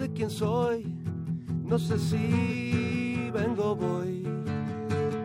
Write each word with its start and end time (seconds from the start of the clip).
Sé 0.00 0.10
quién 0.14 0.30
soy, 0.30 0.96
no 1.62 1.78
sé 1.78 1.98
si 1.98 3.30
vengo 3.34 3.76
voy. 3.76 4.22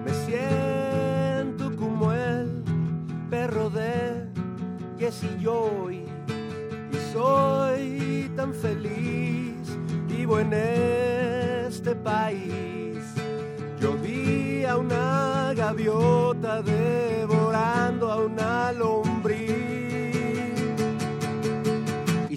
Me 0.04 0.14
siento 0.26 1.74
como 1.78 2.12
el 2.12 2.62
perro 3.30 3.70
de 3.70 4.28
Jesse 5.00 5.32
Joy 5.42 6.04
y 6.92 7.14
soy 7.14 8.30
tan 8.36 8.54
feliz, 8.54 9.78
vivo 10.10 10.40
en 10.40 10.52
este 10.52 11.96
país. 11.96 12.98
Yo 13.80 13.94
vi 13.94 14.66
a 14.66 14.76
una 14.76 15.54
gaviota 15.56 16.62
devorando 16.62 18.12
a 18.12 18.18
una 18.18 18.74
lombriz 18.74 19.05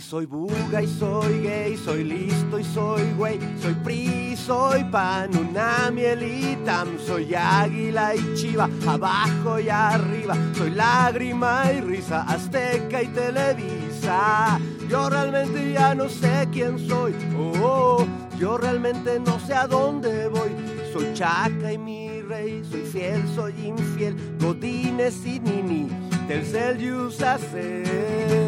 soy 0.08 0.24
buga 0.24 0.82
y 0.82 0.86
soy 0.86 1.42
gay, 1.42 1.76
soy 1.76 2.02
listo 2.02 2.58
y 2.58 2.64
soy 2.64 3.02
güey, 3.18 3.38
soy 3.60 3.74
pri, 3.84 4.34
soy 4.36 4.82
pan, 4.84 5.28
una 5.36 5.90
mielita, 5.90 6.86
soy 7.06 7.34
águila 7.34 8.14
y 8.14 8.34
chiva, 8.34 8.70
abajo 8.86 9.60
y 9.60 9.68
arriba, 9.68 10.34
soy 10.56 10.70
lágrima 10.70 11.64
y 11.72 11.82
risa, 11.82 12.22
azteca 12.22 13.02
y 13.02 13.08
televisa. 13.08 14.58
Yo 14.88 15.10
realmente 15.10 15.74
ya 15.74 15.94
no 15.94 16.08
sé 16.08 16.48
quién 16.52 16.78
soy, 16.78 17.14
oh, 17.36 18.06
yo 18.38 18.56
realmente 18.56 19.20
no 19.20 19.38
sé 19.40 19.52
a 19.52 19.66
dónde 19.66 20.28
voy, 20.28 20.52
soy 20.90 21.12
chaca 21.12 21.70
y 21.70 21.76
mi 21.76 22.22
rey, 22.22 22.64
soy 22.70 22.80
fiel, 22.80 23.22
soy 23.34 23.52
infiel, 23.62 24.16
godines 24.40 25.26
y 25.26 25.38
nini, 25.38 25.86
del 26.26 26.46
cel 26.46 26.78
hacer. 27.26 28.47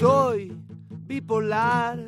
Soy 0.00 0.50
bipolar, 1.06 1.98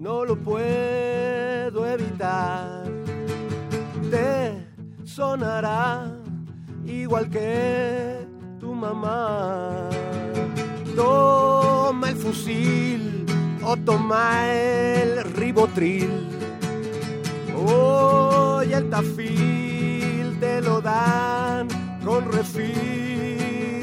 no 0.00 0.24
lo 0.24 0.34
puedo 0.36 1.86
evitar. 1.86 2.82
Te 4.10 4.66
sonará 5.04 6.10
igual 6.84 7.30
que 7.30 8.26
tu 8.58 8.74
mamá. 8.74 9.88
Toma 10.96 12.10
el 12.10 12.16
fusil 12.16 13.24
o 13.62 13.76
toma 13.76 14.52
el 14.52 15.22
ribotril. 15.34 16.10
Hoy 17.64 18.72
el 18.72 18.90
tafil 18.90 20.36
te 20.40 20.60
lo 20.62 20.80
dan 20.80 21.68
con 22.04 22.32
refil 22.32 23.79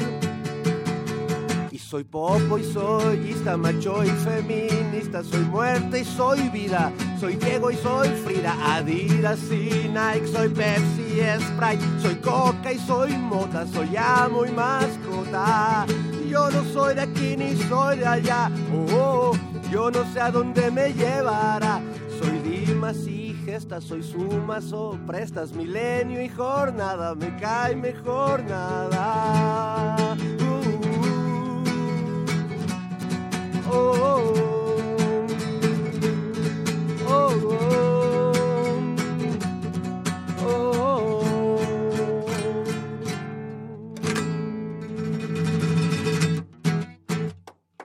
soy 1.88 2.04
popo 2.04 2.58
y 2.58 2.64
soy 2.64 3.30
ista, 3.30 3.56
macho 3.56 4.04
y 4.04 4.08
feminista, 4.08 5.24
soy 5.24 5.40
muerte 5.44 6.00
y 6.00 6.04
soy 6.04 6.50
vida, 6.50 6.92
soy 7.18 7.36
Diego 7.36 7.70
y 7.70 7.76
soy 7.76 8.08
Frida, 8.08 8.54
Adidas 8.76 9.40
y 9.50 9.88
Nike, 9.88 10.26
soy 10.26 10.50
Pepsi 10.50 11.00
y 11.00 11.40
Sprite, 11.40 11.84
soy 12.02 12.16
coca 12.16 12.72
y 12.74 12.78
soy 12.78 13.16
mota, 13.16 13.66
soy 13.66 13.96
amo 13.96 14.44
y 14.44 14.50
mascota. 14.50 15.86
Yo 16.28 16.50
no 16.50 16.62
soy 16.64 16.94
de 16.94 17.00
aquí 17.00 17.36
ni 17.38 17.56
soy 17.56 18.00
de 18.00 18.06
allá, 18.06 18.50
oh, 18.92 19.32
yo 19.72 19.90
no 19.90 20.04
sé 20.12 20.20
a 20.20 20.30
dónde 20.30 20.70
me 20.70 20.92
llevará. 20.92 21.80
Soy 22.20 22.38
Dimas 22.40 22.98
y 23.06 23.32
Gesta, 23.46 23.80
soy 23.80 24.02
sumas 24.02 24.74
o 24.74 24.98
prestas, 25.06 25.54
milenio 25.54 26.20
y 26.20 26.28
jornada, 26.28 27.14
me 27.14 27.34
cae 27.36 27.74
mejor 27.74 28.44
nada. 28.44 30.18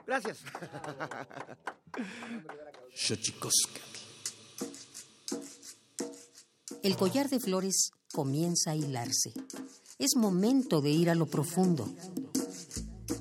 Gracias. 0.06 0.38
El 6.82 6.96
collar 6.96 7.28
de 7.28 7.40
flores 7.40 7.90
comienza 8.12 8.70
a 8.70 8.76
hilarse. 8.76 9.32
Es 9.98 10.16
momento 10.16 10.80
de 10.80 10.90
ir 10.90 11.10
a 11.10 11.14
lo 11.14 11.26
profundo. 11.26 11.92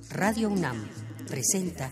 Radio 0.10 0.50
UNAM 0.50 0.88
presenta 1.28 1.92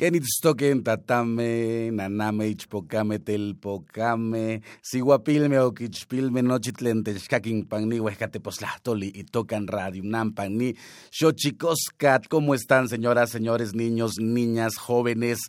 Kenitstoken 0.00 0.80
tatame, 0.82 1.90
naname 1.92 2.46
ichpokame 2.48 3.18
telpokame, 3.18 4.62
siguapilme 4.80 5.58
oquichpilme 5.60 6.40
nochitlen 6.40 7.02
techcaquin 7.04 7.66
pagni 7.68 7.98
huescateposlahtoli 8.00 9.10
y 9.14 9.24
tocan 9.24 9.68
radio 9.68 10.00
nampan 10.02 10.56
ni 10.56 10.72
xochicoscat. 11.10 12.28
¿Cómo 12.28 12.54
están 12.54 12.88
señoras, 12.88 13.28
señores, 13.28 13.74
niños, 13.74 14.14
niñas, 14.18 14.78
jóvenes? 14.78 15.40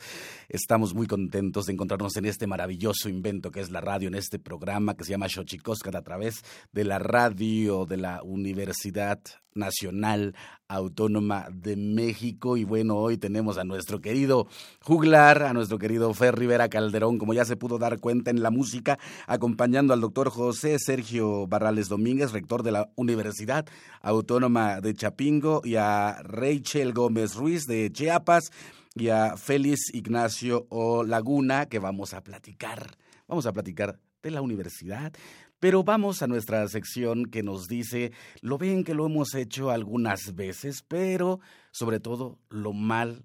Estamos 0.50 0.94
muy 0.94 1.08
contentos 1.08 1.68
de 1.68 1.72
encontrarnos 1.72 2.18
en 2.18 2.26
este 2.26 2.46
maravilloso 2.46 3.08
invento 3.08 3.52
que 3.52 3.62
es 3.62 3.72
la 3.72 3.80
radio, 3.80 4.10
en 4.10 4.16
este 4.16 4.38
programa 4.38 4.98
que 4.98 5.06
se 5.06 5.12
llama 5.12 5.30
Xochicoscat 5.30 5.96
a 5.96 6.02
través 6.02 6.44
de 6.74 6.84
la 6.84 7.00
radio 7.00 7.86
de 7.86 7.96
la 7.96 8.22
Universidad 8.22 9.22
Nacional 9.54 10.36
Autónoma 10.68 11.48
de 11.52 11.76
México. 11.76 12.58
Y 12.58 12.64
bueno, 12.64 12.98
hoy 12.98 13.18
tenemos 13.18 13.58
a 13.58 13.64
nuestro 13.64 14.02
querido 14.02 14.48
juglar, 14.82 15.44
a 15.44 15.54
nuestro 15.54 15.78
querido 15.78 16.14
Fer 16.14 16.38
Rivera 16.38 16.70
Calderón, 16.70 17.18
como 17.18 17.34
ya 17.34 17.46
se 17.46 17.58
pudo 17.58 17.78
dar 17.78 18.00
cuenta 18.00 18.32
en 18.32 18.42
la 18.42 18.52
música, 18.52 18.98
acompañando 19.28 19.94
al 19.94 20.02
doctor 20.02 20.30
José 20.30 20.78
Sergio 20.80 21.48
Barrales 21.48 21.90
Domínguez, 21.90 22.32
rector 22.32 22.64
de 22.64 22.72
la 22.72 22.90
Universidad 22.96 23.66
Autónoma 24.02 24.82
de 24.82 24.94
Chapingo, 24.94 25.62
y 25.64 25.76
a 25.76 26.22
Rachel 26.24 26.94
Gómez 26.94 27.36
Ruiz 27.36 27.66
de 27.66 27.92
Chiapas 27.92 28.52
y 28.96 29.10
a 29.10 29.38
Félix 29.38 29.94
Ignacio 29.94 30.68
O 30.70 31.04
Laguna, 31.04 31.66
que 31.68 31.80
vamos 31.80 32.14
a 32.14 32.22
platicar. 32.22 32.96
Vamos 33.28 33.46
a 33.46 33.54
platicar 33.54 34.00
de 34.22 34.32
la 34.32 34.42
universidad. 34.42 35.14
Pero 35.62 35.84
vamos 35.84 36.24
a 36.24 36.28
nuestra 36.28 36.68
sección 36.68 37.28
que 37.28 37.44
nos 37.44 37.68
dice, 37.68 38.12
lo 38.42 38.58
ven 38.58 38.84
que 38.84 38.96
lo 38.96 39.06
hemos 39.06 39.36
hecho 39.36 39.70
algunas 39.70 40.34
veces, 40.34 40.84
pero 40.88 41.40
sobre 41.70 42.00
todo 42.00 42.40
lo 42.50 42.74
mal 42.74 43.24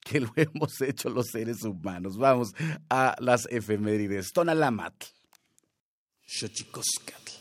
que 0.00 0.20
lo 0.20 0.30
hemos 0.36 0.82
hecho 0.82 1.08
los 1.08 1.28
seres 1.28 1.62
humanos. 1.64 2.18
Vamos 2.18 2.52
a 2.90 3.16
las 3.20 3.46
efemérides. 3.46 4.32
Tonalamatl. 4.34 5.06
Xochicoscatl. 6.26 7.32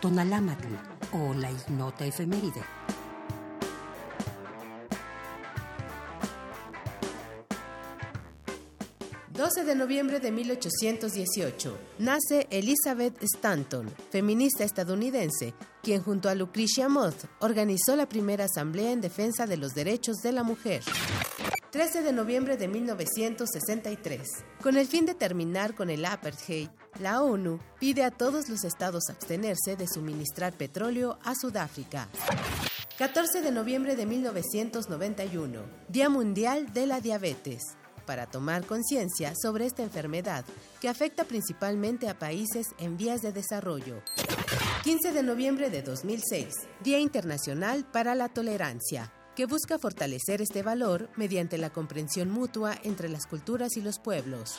Tonalamatl 0.00 0.68
o 1.12 1.34
la 1.34 1.50
ignota 1.50 2.06
efeméride. 2.06 2.62
12 9.36 9.64
de 9.64 9.74
noviembre 9.74 10.18
de 10.18 10.32
1818, 10.32 11.78
nace 11.98 12.46
Elizabeth 12.50 13.22
Stanton, 13.22 13.86
feminista 14.10 14.64
estadounidense, 14.64 15.52
quien 15.82 16.02
junto 16.02 16.30
a 16.30 16.34
Lucretia 16.34 16.88
Mott 16.88 17.26
organizó 17.40 17.96
la 17.96 18.08
primera 18.08 18.46
asamblea 18.46 18.92
en 18.92 19.02
defensa 19.02 19.46
de 19.46 19.58
los 19.58 19.74
derechos 19.74 20.16
de 20.22 20.32
la 20.32 20.42
mujer. 20.42 20.82
13 21.70 22.02
de 22.02 22.14
noviembre 22.14 22.56
de 22.56 22.66
1963. 22.66 24.26
Con 24.62 24.78
el 24.78 24.86
fin 24.86 25.04
de 25.04 25.14
terminar 25.14 25.74
con 25.74 25.90
el 25.90 26.06
apartheid, 26.06 26.70
la 26.98 27.20
ONU 27.20 27.60
pide 27.78 28.04
a 28.04 28.10
todos 28.10 28.48
los 28.48 28.64
estados 28.64 29.10
abstenerse 29.10 29.76
de 29.76 29.86
suministrar 29.86 30.54
petróleo 30.54 31.18
a 31.22 31.34
Sudáfrica. 31.34 32.08
14 32.96 33.42
de 33.42 33.50
noviembre 33.50 33.96
de 33.96 34.06
1991, 34.06 35.60
Día 35.90 36.08
Mundial 36.08 36.72
de 36.72 36.86
la 36.86 37.02
Diabetes, 37.02 37.76
para 38.06 38.26
tomar 38.26 38.64
conciencia 38.64 39.34
sobre 39.34 39.66
esta 39.66 39.82
enfermedad 39.82 40.44
que 40.80 40.88
afecta 40.88 41.24
principalmente 41.24 42.08
a 42.08 42.18
países 42.18 42.68
en 42.78 42.96
vías 42.96 43.22
de 43.22 43.32
desarrollo. 43.32 44.02
15 44.84 45.12
de 45.12 45.22
noviembre 45.22 45.68
de 45.68 45.82
2006, 45.82 46.46
Día 46.82 46.98
Internacional 46.98 47.84
para 47.84 48.14
la 48.14 48.28
Tolerancia, 48.28 49.12
que 49.34 49.46
busca 49.46 49.78
fortalecer 49.78 50.40
este 50.40 50.62
valor 50.62 51.10
mediante 51.16 51.58
la 51.58 51.70
comprensión 51.70 52.30
mutua 52.30 52.74
entre 52.84 53.08
las 53.08 53.26
culturas 53.26 53.76
y 53.76 53.82
los 53.82 53.98
pueblos. 53.98 54.56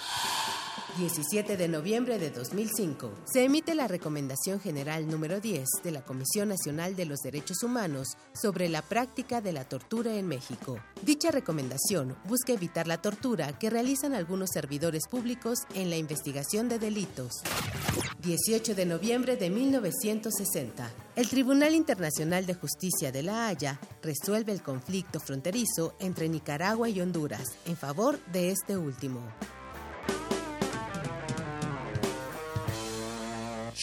17 0.97 1.57
de 1.57 1.68
noviembre 1.68 2.18
de 2.18 2.31
2005, 2.31 3.12
se 3.25 3.44
emite 3.44 3.75
la 3.75 3.88
Recomendación 3.88 4.59
General 4.59 5.07
número 5.07 5.39
10 5.39 5.68
de 5.83 5.91
la 5.91 6.03
Comisión 6.03 6.50
Nacional 6.50 6.95
de 6.95 7.06
los 7.06 7.19
Derechos 7.19 7.62
Humanos 7.63 8.18
sobre 8.33 8.68
la 8.69 8.81
práctica 8.81 9.41
de 9.41 9.53
la 9.53 9.63
tortura 9.65 10.15
en 10.15 10.27
México. 10.27 10.79
Dicha 11.03 11.31
recomendación 11.31 12.18
busca 12.25 12.53
evitar 12.53 12.88
la 12.88 13.01
tortura 13.01 13.57
que 13.59 13.69
realizan 13.69 14.13
algunos 14.13 14.50
servidores 14.51 15.07
públicos 15.07 15.59
en 15.75 15.89
la 15.89 15.97
investigación 15.97 16.69
de 16.69 16.79
delitos. 16.79 17.33
18 18.21 18.75
de 18.75 18.85
noviembre 18.85 19.38
de 19.38 19.50
1960. 19.50 20.91
El 21.15 21.29
Tribunal 21.29 21.75
Internacional 21.75 22.45
de 22.45 22.56
Justicia 22.56 23.12
de 23.12 23.24
La 23.24 23.47
Haya 23.47 23.79
resuelve 24.01 24.51
el 24.51 24.62
conflicto 24.62 25.19
fronterizo 25.19 25.95
entre 26.00 26.27
Nicaragua 26.27 26.89
y 26.89 27.01
Honduras 27.01 27.57
en 27.65 27.77
favor 27.77 28.19
de 28.31 28.51
este 28.51 28.77
último. 28.77 29.21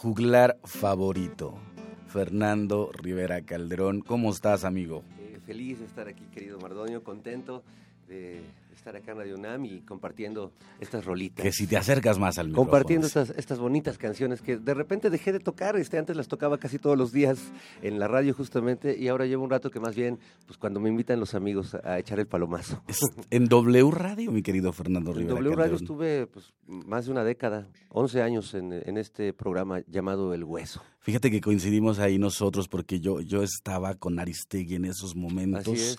Juglar 0.00 0.60
favorito, 0.62 1.58
Fernando 2.06 2.92
Rivera 2.92 3.42
Calderón. 3.42 4.00
¿Cómo 4.00 4.30
estás, 4.30 4.62
amigo? 4.62 5.02
Eh, 5.18 5.40
feliz 5.44 5.80
de 5.80 5.86
estar 5.86 6.06
aquí, 6.06 6.24
querido 6.26 6.56
Mardonio, 6.60 7.02
contento 7.02 7.64
de 8.06 8.40
estar 8.78 8.96
acá 8.96 9.12
en 9.12 9.18
Radio 9.18 9.34
UNAM 9.34 9.64
y 9.64 9.80
compartiendo 9.80 10.52
estas 10.80 11.04
rolitas. 11.04 11.42
Que 11.42 11.52
si 11.52 11.66
te 11.66 11.76
acercas 11.76 12.18
más 12.18 12.38
al 12.38 12.48
micrófono. 12.48 12.70
Compartiendo 12.70 13.06
estas, 13.06 13.30
estas 13.30 13.58
bonitas 13.58 13.98
canciones 13.98 14.40
que 14.40 14.56
de 14.56 14.74
repente 14.74 15.10
dejé 15.10 15.32
de 15.32 15.40
tocar, 15.40 15.76
este, 15.76 15.98
antes 15.98 16.16
las 16.16 16.28
tocaba 16.28 16.58
casi 16.58 16.78
todos 16.78 16.96
los 16.96 17.12
días 17.12 17.52
en 17.82 17.98
la 17.98 18.08
radio 18.08 18.32
justamente 18.34 18.96
y 18.98 19.08
ahora 19.08 19.26
llevo 19.26 19.44
un 19.44 19.50
rato 19.50 19.70
que 19.70 19.80
más 19.80 19.94
bien, 19.96 20.18
pues 20.46 20.58
cuando 20.58 20.80
me 20.80 20.88
invitan 20.88 21.18
los 21.18 21.34
amigos 21.34 21.74
a 21.74 21.98
echar 21.98 22.18
el 22.20 22.26
palomazo. 22.26 22.82
En 23.30 23.46
W 23.46 23.90
Radio, 23.90 24.30
mi 24.30 24.42
querido 24.42 24.72
Fernando 24.72 25.10
En 25.10 25.18
Rivera 25.18 25.34
W 25.34 25.50
Radio 25.50 25.60
Calderón. 25.60 25.82
estuve 25.82 26.26
pues, 26.28 26.52
más 26.66 27.06
de 27.06 27.12
una 27.12 27.24
década, 27.24 27.68
11 27.90 28.22
años 28.22 28.54
en, 28.54 28.72
en 28.72 28.96
este 28.96 29.32
programa 29.32 29.80
llamado 29.88 30.32
El 30.32 30.44
Hueso. 30.44 30.82
Fíjate 31.00 31.30
que 31.30 31.40
coincidimos 31.40 31.98
ahí 31.98 32.18
nosotros 32.18 32.68
porque 32.68 33.00
yo, 33.00 33.20
yo 33.20 33.42
estaba 33.42 33.94
con 33.94 34.18
Aristegui 34.18 34.76
en 34.76 34.84
esos 34.84 35.16
momentos. 35.16 35.66
Así 35.68 35.72
es. 35.80 35.98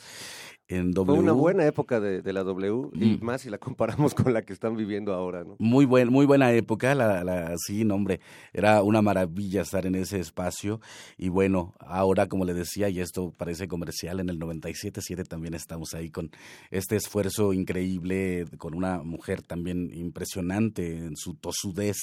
En 0.68 0.94
Fue 0.94 1.04
W. 1.04 1.20
una 1.20 1.32
buena 1.32 1.66
época 1.66 2.00
de, 2.00 2.22
de 2.22 2.32
la 2.32 2.44
W 2.44 2.69
y 2.94 3.18
Mm. 3.18 3.24
más 3.24 3.42
si 3.42 3.50
la 3.50 3.58
comparamos 3.60 4.14
con 4.14 4.34
la 4.34 4.42
que 4.44 4.54
están 4.54 4.76
viviendo 4.76 5.14
ahora, 5.14 5.44
¿no? 5.44 5.56
Muy, 5.60 5.86
buen, 5.86 6.10
muy 6.10 6.26
buena 6.26 6.52
época, 6.54 6.96
la, 6.96 7.24
la, 7.24 7.54
sí, 7.58 7.84
no, 7.84 7.96
hombre, 7.96 8.20
era 8.54 8.82
una 8.84 9.02
maravilla 9.02 9.62
estar 9.62 9.86
en 9.86 9.96
ese 9.96 10.20
espacio. 10.20 10.80
Y 11.18 11.30
bueno, 11.30 11.74
ahora, 11.80 12.28
como 12.28 12.46
le 12.46 12.54
decía, 12.54 12.90
y 12.90 13.00
esto 13.00 13.34
parece 13.38 13.68
comercial, 13.68 14.20
en 14.20 14.30
el 14.30 14.40
97.7 14.40 15.24
también 15.28 15.54
estamos 15.54 15.94
ahí 15.94 16.10
con 16.10 16.32
este 16.72 16.96
esfuerzo 16.96 17.54
increíble, 17.54 18.46
con 18.58 18.74
una 18.74 19.02
mujer 19.04 19.42
también 19.42 19.90
impresionante 19.94 20.98
en 20.98 21.16
su 21.16 21.36
tosudez 21.36 21.98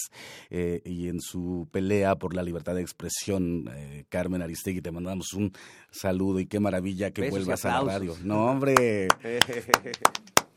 eh, 0.50 0.80
y 0.84 1.08
en 1.08 1.20
su 1.20 1.68
pelea 1.70 2.16
por 2.16 2.34
la 2.34 2.42
libertad 2.42 2.74
de 2.74 2.82
expresión. 2.82 3.68
Eh, 3.74 4.04
Carmen 4.08 4.42
Aristegui, 4.42 4.80
te 4.80 4.90
mandamos 4.90 5.32
un 5.34 5.52
saludo 5.90 6.40
y 6.40 6.46
qué 6.46 6.60
maravilla 6.60 7.10
que 7.10 7.22
Besos 7.22 7.38
vuelvas 7.38 7.64
a 7.64 7.82
la 7.82 7.92
radio. 7.92 8.14
No, 8.22 8.46
hombre. 8.46 9.08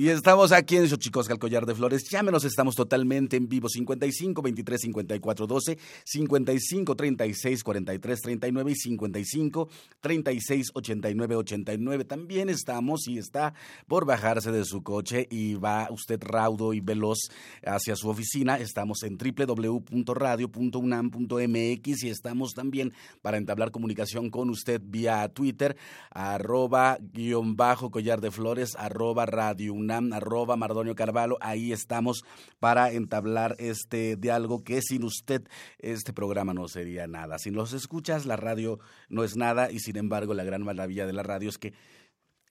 Y 0.00 0.10
estamos 0.10 0.52
aquí 0.52 0.76
en 0.76 0.88
Xochicosca, 0.88 1.32
el 1.32 1.40
collar 1.40 1.66
de 1.66 1.74
flores. 1.74 2.08
Llámenos, 2.08 2.44
estamos 2.44 2.76
totalmente 2.76 3.36
en 3.36 3.48
vivo. 3.48 3.68
55 3.68 4.42
23 4.42 4.80
54 4.82 5.48
12, 5.48 5.76
55 6.04 6.94
36 6.94 7.64
43 7.64 8.20
39 8.20 8.70
y 8.70 8.76
55 8.76 9.68
36 10.00 10.70
89 10.72 11.34
89. 11.34 12.04
También 12.04 12.48
estamos 12.48 13.08
y 13.08 13.18
está 13.18 13.54
por 13.88 14.06
bajarse 14.06 14.52
de 14.52 14.64
su 14.64 14.84
coche 14.84 15.26
y 15.32 15.54
va 15.54 15.88
usted 15.90 16.22
raudo 16.22 16.74
y 16.74 16.80
veloz 16.80 17.32
hacia 17.66 17.96
su 17.96 18.08
oficina. 18.08 18.56
Estamos 18.56 19.02
en 19.02 19.18
www.radio.unam.mx 19.18 22.04
y 22.04 22.08
estamos 22.08 22.54
también 22.54 22.92
para 23.20 23.36
entablar 23.36 23.72
comunicación 23.72 24.30
con 24.30 24.48
usted 24.48 24.80
vía 24.80 25.28
Twitter, 25.30 25.76
arroba 26.12 26.98
guion 27.00 27.56
bajo 27.56 27.90
collar 27.90 28.20
de 28.20 28.30
flores, 28.30 28.76
arroba 28.76 29.26
radio 29.26 29.74
Arroba 29.90 30.56
Mardonio 30.56 30.94
Carvalho. 30.94 31.38
Ahí 31.40 31.72
estamos 31.72 32.24
para 32.58 32.92
entablar 32.92 33.56
este 33.58 34.16
diálogo 34.16 34.62
que 34.62 34.82
sin 34.82 35.04
usted 35.04 35.48
este 35.78 36.12
programa 36.12 36.54
no 36.54 36.68
sería 36.68 37.06
nada. 37.06 37.38
Si 37.38 37.50
nos 37.50 37.72
escuchas, 37.72 38.26
la 38.26 38.36
radio 38.36 38.78
no 39.08 39.24
es 39.24 39.36
nada 39.36 39.70
y 39.70 39.78
sin 39.80 39.96
embargo 39.96 40.34
la 40.34 40.44
gran 40.44 40.62
maravilla 40.62 41.06
de 41.06 41.12
la 41.12 41.22
radio 41.22 41.48
es 41.48 41.58
que 41.58 41.72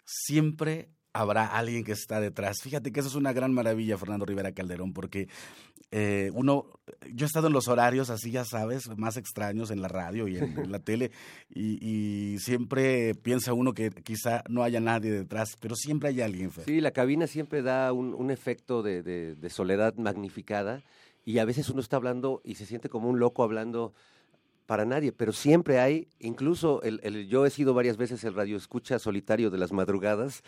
siempre 0.04 0.90
habrá 1.20 1.46
alguien 1.46 1.84
que 1.84 1.92
está 1.92 2.20
detrás. 2.20 2.58
Fíjate 2.62 2.92
que 2.92 3.00
eso 3.00 3.10
es 3.10 3.16
una 3.16 3.34
gran 3.34 3.54
maravilla, 3.54 3.98
Fernando 3.98 4.26
Rivera 4.26 4.52
Calderón, 4.52 4.94
porque 4.94 5.28
eh, 5.92 6.32
uno, 6.34 6.66
yo 7.14 7.26
he 7.26 7.28
estado 7.28 7.48
en 7.48 7.54
los 7.54 7.68
horarios 7.68 8.10
así, 8.10 8.32
ya 8.32 8.46
sabes, 8.46 8.90
más 8.98 9.18
extraños 9.18 9.72
en 9.72 9.82
la 9.82 9.88
radio 9.88 10.28
y 10.28 10.38
en, 10.38 10.72
la 10.72 10.80
tele, 10.80 11.12
y, 11.54 12.38
siempre 12.40 13.16
piensa 13.16 13.54
uno 13.54 13.74
que 13.74 13.90
quizá 13.90 14.44
no 14.50 14.64
haya 14.64 14.80
nadie 14.80 15.12
detrás, 15.12 15.56
pero 15.60 15.76
siempre 15.76 16.10
hay 16.10 16.22
alguien. 16.22 16.52
Sí, 16.66 16.82
la 16.82 16.92
cabina 16.92 17.28
siempre 17.28 17.62
da 17.62 17.92
un, 17.94 18.32
efecto 18.32 18.84
de 18.84 19.50
soledad 19.50 19.96
magnificada 19.96 20.84
y 21.26 21.40
a 21.40 21.46
veces 21.46 21.70
uno 21.70 21.82
está 21.82 21.98
hablando 21.98 22.42
y 22.46 22.56
se 22.56 22.66
siente 22.66 22.88
como 22.88 23.10
un 23.10 23.20
loco 23.20 23.44
hablando 23.44 23.94
para 24.68 24.86
nadie, 24.86 25.12
pero 25.12 25.32
siempre 25.32 25.80
hay, 25.80 26.08
incluso 26.20 26.82
el, 26.84 27.00
el- 27.02 27.28
yo 27.28 27.46
he 27.46 27.50
sido 27.50 27.74
varias 27.74 27.98
veces 27.98 28.24
el 28.24 28.34
radio 28.34 28.58
escucha 28.58 29.00
solitario 29.00 29.50
de 29.50 29.58
las 29.58 29.72
madrugadas, 29.72 30.44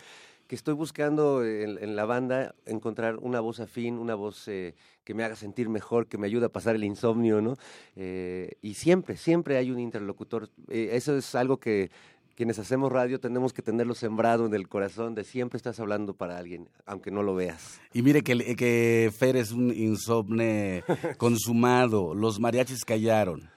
que 0.50 0.56
estoy 0.56 0.74
buscando 0.74 1.44
en, 1.44 1.78
en 1.80 1.94
la 1.94 2.06
banda 2.06 2.56
encontrar 2.66 3.18
una 3.18 3.38
voz 3.38 3.60
afín, 3.60 3.98
una 3.98 4.16
voz 4.16 4.48
eh, 4.48 4.74
que 5.04 5.14
me 5.14 5.22
haga 5.22 5.36
sentir 5.36 5.68
mejor, 5.68 6.08
que 6.08 6.18
me 6.18 6.26
ayude 6.26 6.46
a 6.46 6.48
pasar 6.48 6.74
el 6.74 6.82
insomnio, 6.82 7.40
¿no? 7.40 7.56
Eh, 7.94 8.56
y 8.60 8.74
siempre, 8.74 9.16
siempre 9.16 9.58
hay 9.58 9.70
un 9.70 9.78
interlocutor. 9.78 10.50
Eh, 10.66 10.88
eso 10.94 11.16
es 11.16 11.36
algo 11.36 11.58
que 11.58 11.92
quienes 12.34 12.58
hacemos 12.58 12.90
radio 12.90 13.20
tenemos 13.20 13.52
que 13.52 13.62
tenerlo 13.62 13.94
sembrado 13.94 14.44
en 14.44 14.52
el 14.52 14.66
corazón 14.66 15.14
de 15.14 15.22
siempre 15.22 15.56
estás 15.56 15.78
hablando 15.78 16.14
para 16.14 16.36
alguien, 16.36 16.68
aunque 16.84 17.12
no 17.12 17.22
lo 17.22 17.36
veas. 17.36 17.80
Y 17.92 18.02
mire 18.02 18.22
que, 18.22 18.56
que 18.56 19.12
Fer 19.16 19.36
es 19.36 19.52
un 19.52 19.72
insomne 19.72 20.82
consumado, 21.16 22.12
los 22.12 22.40
mariachis 22.40 22.84
callaron. 22.84 23.48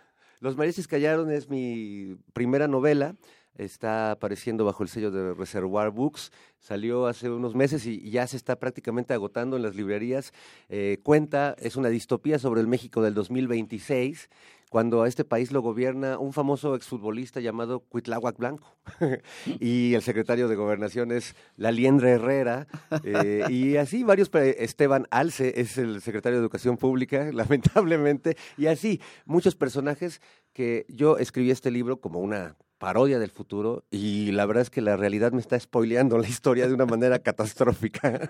Los 0.42 0.56
mariachis 0.56 0.88
callaron 0.88 1.32
es 1.32 1.50
mi 1.50 2.18
primera 2.34 2.68
novela. 2.68 3.16
Está 3.58 4.12
apareciendo 4.12 4.66
bajo 4.66 4.82
el 4.84 4.90
sello 4.90 5.12
de 5.12 5.34
Reservoir 5.34 5.92
Books. 5.92 6.32
Salió 6.60 7.06
hace 7.08 7.30
unos 7.30 7.54
meses 7.56 7.86
y 7.86 8.10
ya 8.10 8.26
se 8.26 8.38
está 8.38 8.56
prácticamente 8.58 9.14
agotando 9.14 9.58
en 9.58 9.64
las 9.64 9.76
librerías. 9.76 10.34
Eh, 10.70 10.98
cuenta, 11.04 11.56
es 11.60 11.76
una 11.76 11.90
distopía 11.90 12.40
sobre 12.40 12.62
el 12.62 12.68
México 12.68 13.02
del 13.02 13.14
2026, 13.14 14.30
cuando 14.72 15.04
a 15.04 15.08
este 15.08 15.24
país 15.24 15.52
lo 15.52 15.62
gobierna 15.62 16.18
un 16.18 16.34
famoso 16.34 16.74
exfutbolista 16.76 17.40
llamado 17.42 17.82
Cuitláhuac 17.82 18.38
Blanco. 18.38 18.76
y 19.60 19.94
el 19.94 20.02
secretario 20.02 20.48
de 20.48 20.56
Gobernación 20.56 21.12
es 21.12 21.36
La 21.56 21.72
Liendre 21.72 22.12
Herrera. 22.14 22.66
eh, 23.04 23.44
y 23.52 23.76
así 23.78 24.04
varios, 24.04 24.30
pe- 24.30 24.64
Esteban 24.64 25.06
Alce 25.12 25.62
es 25.62 25.78
el 25.78 26.02
secretario 26.02 26.40
de 26.40 26.44
Educación 26.44 26.78
Pública, 26.78 27.30
lamentablemente. 27.34 28.36
Y 28.58 28.66
así, 28.66 29.00
muchos 29.26 29.56
personajes 29.56 30.22
que 30.54 30.86
yo 30.90 31.18
escribí 31.20 31.52
este 31.52 31.70
libro 31.70 32.00
como 32.02 32.20
una 32.20 32.56
parodia 32.84 33.18
del 33.18 33.32
futuro 33.32 33.86
y 33.92 34.34
la 34.34 34.46
verdad 34.46 34.64
es 34.64 34.70
que 34.70 34.82
la 34.82 34.98
realidad 34.98 35.32
me 35.32 35.40
está 35.40 35.58
spoileando 35.58 36.18
la 36.18 36.28
historia 36.28 36.68
de 36.68 36.74
una 36.74 36.86
manera 36.86 37.18
catastrófica. 37.24 38.30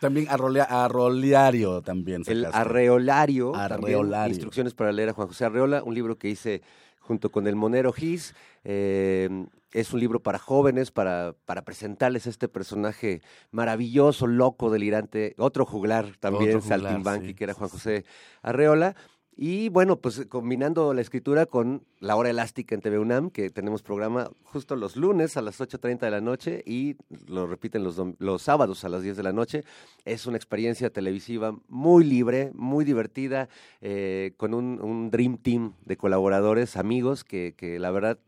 También 0.00 0.26
arroleario 0.28 1.80
también. 1.80 2.24
El 2.26 2.46
arreolario, 2.46 3.54
arreolario. 3.54 4.34
instrucciones 4.34 4.74
para 4.74 4.90
leer 4.90 5.10
a 5.10 5.12
Juan 5.12 5.28
José 5.28 5.44
Arreola, 5.44 5.84
un 5.84 5.94
libro 5.94 6.18
que 6.18 6.28
hice 6.28 6.62
junto 6.98 7.30
con 7.30 7.46
el 7.46 7.54
Monero 7.54 7.92
Gis. 7.92 8.34
Eh, 8.64 9.28
es 9.70 9.92
un 9.92 10.00
libro 10.00 10.20
para 10.20 10.40
jóvenes, 10.40 10.90
para, 10.90 11.36
para 11.44 11.62
presentarles 11.64 12.26
a 12.26 12.30
este 12.30 12.48
personaje 12.48 13.22
maravilloso, 13.52 14.26
loco, 14.26 14.70
delirante, 14.70 15.36
otro 15.38 15.66
juglar 15.66 16.16
también, 16.18 16.62
Saltimbanqui, 16.62 17.34
que 17.34 17.44
era 17.44 17.54
Juan 17.54 17.70
José 17.70 18.04
Arreola. 18.42 18.96
Y 19.38 19.68
bueno, 19.68 19.96
pues 19.96 20.24
combinando 20.30 20.94
la 20.94 21.02
escritura 21.02 21.44
con 21.44 21.82
la 22.00 22.16
hora 22.16 22.30
elástica 22.30 22.74
en 22.74 22.80
TV 22.80 22.98
UNAM, 22.98 23.28
que 23.28 23.50
tenemos 23.50 23.82
programa 23.82 24.30
justo 24.44 24.76
los 24.76 24.96
lunes 24.96 25.36
a 25.36 25.42
las 25.42 25.60
8.30 25.60 25.98
de 25.98 26.10
la 26.10 26.22
noche 26.22 26.62
y 26.64 26.96
lo 27.28 27.46
repiten 27.46 27.84
los, 27.84 28.00
los 28.18 28.40
sábados 28.40 28.84
a 28.84 28.88
las 28.88 29.02
10 29.02 29.18
de 29.18 29.22
la 29.22 29.34
noche. 29.34 29.62
Es 30.06 30.26
una 30.26 30.38
experiencia 30.38 30.88
televisiva 30.88 31.54
muy 31.68 32.04
libre, 32.04 32.50
muy 32.54 32.86
divertida, 32.86 33.50
eh, 33.82 34.32
con 34.38 34.54
un, 34.54 34.80
un, 34.80 35.10
Dream 35.10 35.36
Team 35.36 35.74
de 35.84 35.98
colaboradores, 35.98 36.78
amigos, 36.78 37.22
que, 37.22 37.52
que 37.58 37.78
la 37.78 37.90
verdad 37.90 38.18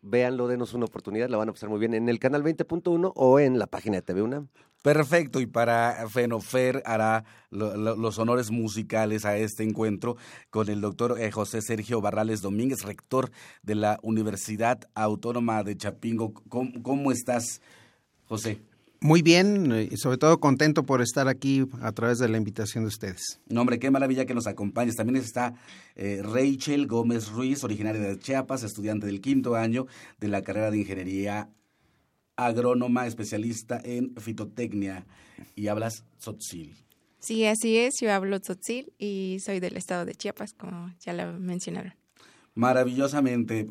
véanlo, 0.00 0.48
denos 0.48 0.74
una 0.74 0.86
oportunidad, 0.86 1.28
la 1.28 1.36
van 1.36 1.48
a 1.48 1.52
pasar 1.52 1.68
muy 1.68 1.78
bien 1.78 1.94
en 1.94 2.08
el 2.08 2.18
canal 2.18 2.42
20.1 2.42 3.12
o 3.14 3.40
en 3.40 3.58
la 3.58 3.66
página 3.66 3.96
de 3.96 4.02
TV 4.02 4.22
UNAM. 4.22 4.48
Perfecto, 4.82 5.40
y 5.40 5.46
para 5.46 6.08
Fenofer 6.08 6.82
hará 6.84 7.24
los 7.50 8.18
honores 8.18 8.50
musicales 8.50 9.24
a 9.24 9.36
este 9.36 9.62
encuentro 9.62 10.16
con 10.50 10.68
el 10.68 10.80
doctor 10.80 11.20
eh, 11.20 11.30
José 11.30 11.62
Sergio 11.62 12.00
Barrales 12.00 12.42
Domínguez, 12.42 12.82
rector 12.82 13.30
de 13.62 13.76
la 13.76 14.00
Universidad 14.02 14.80
Autónoma 14.94 15.62
de 15.62 15.76
Chapingo. 15.76 16.34
¿Cómo, 16.48 17.12
estás, 17.12 17.60
José? 18.26 18.60
Muy 19.02 19.20
bien, 19.20 19.88
y 19.90 19.96
sobre 19.96 20.16
todo 20.16 20.38
contento 20.38 20.84
por 20.84 21.02
estar 21.02 21.26
aquí 21.26 21.64
a 21.80 21.90
través 21.90 22.20
de 22.20 22.28
la 22.28 22.38
invitación 22.38 22.84
de 22.84 22.88
ustedes. 22.88 23.40
No, 23.48 23.62
hombre, 23.62 23.80
qué 23.80 23.90
maravilla 23.90 24.26
que 24.26 24.32
nos 24.32 24.46
acompañes. 24.46 24.94
También 24.94 25.16
está 25.16 25.54
eh, 25.96 26.22
Rachel 26.22 26.86
Gómez 26.86 27.28
Ruiz, 27.28 27.64
originaria 27.64 28.00
de 28.00 28.16
Chiapas, 28.16 28.62
estudiante 28.62 29.06
del 29.06 29.20
quinto 29.20 29.56
año 29.56 29.88
de 30.20 30.28
la 30.28 30.42
carrera 30.42 30.70
de 30.70 30.78
Ingeniería 30.78 31.50
agrónoma 32.36 33.08
especialista 33.08 33.80
en 33.84 34.14
fitotecnia 34.14 35.04
y 35.56 35.66
hablas 35.66 36.04
tzotzil. 36.18 36.76
Sí, 37.18 37.44
así 37.44 37.78
es, 37.78 37.94
yo 38.00 38.12
hablo 38.12 38.38
tzotzil 38.40 38.92
y 38.98 39.38
soy 39.40 39.58
del 39.58 39.76
estado 39.76 40.04
de 40.04 40.14
Chiapas, 40.14 40.54
como 40.54 40.92
ya 41.00 41.12
lo 41.12 41.38
mencionaron. 41.40 41.94
Maravillosamente, 42.54 43.66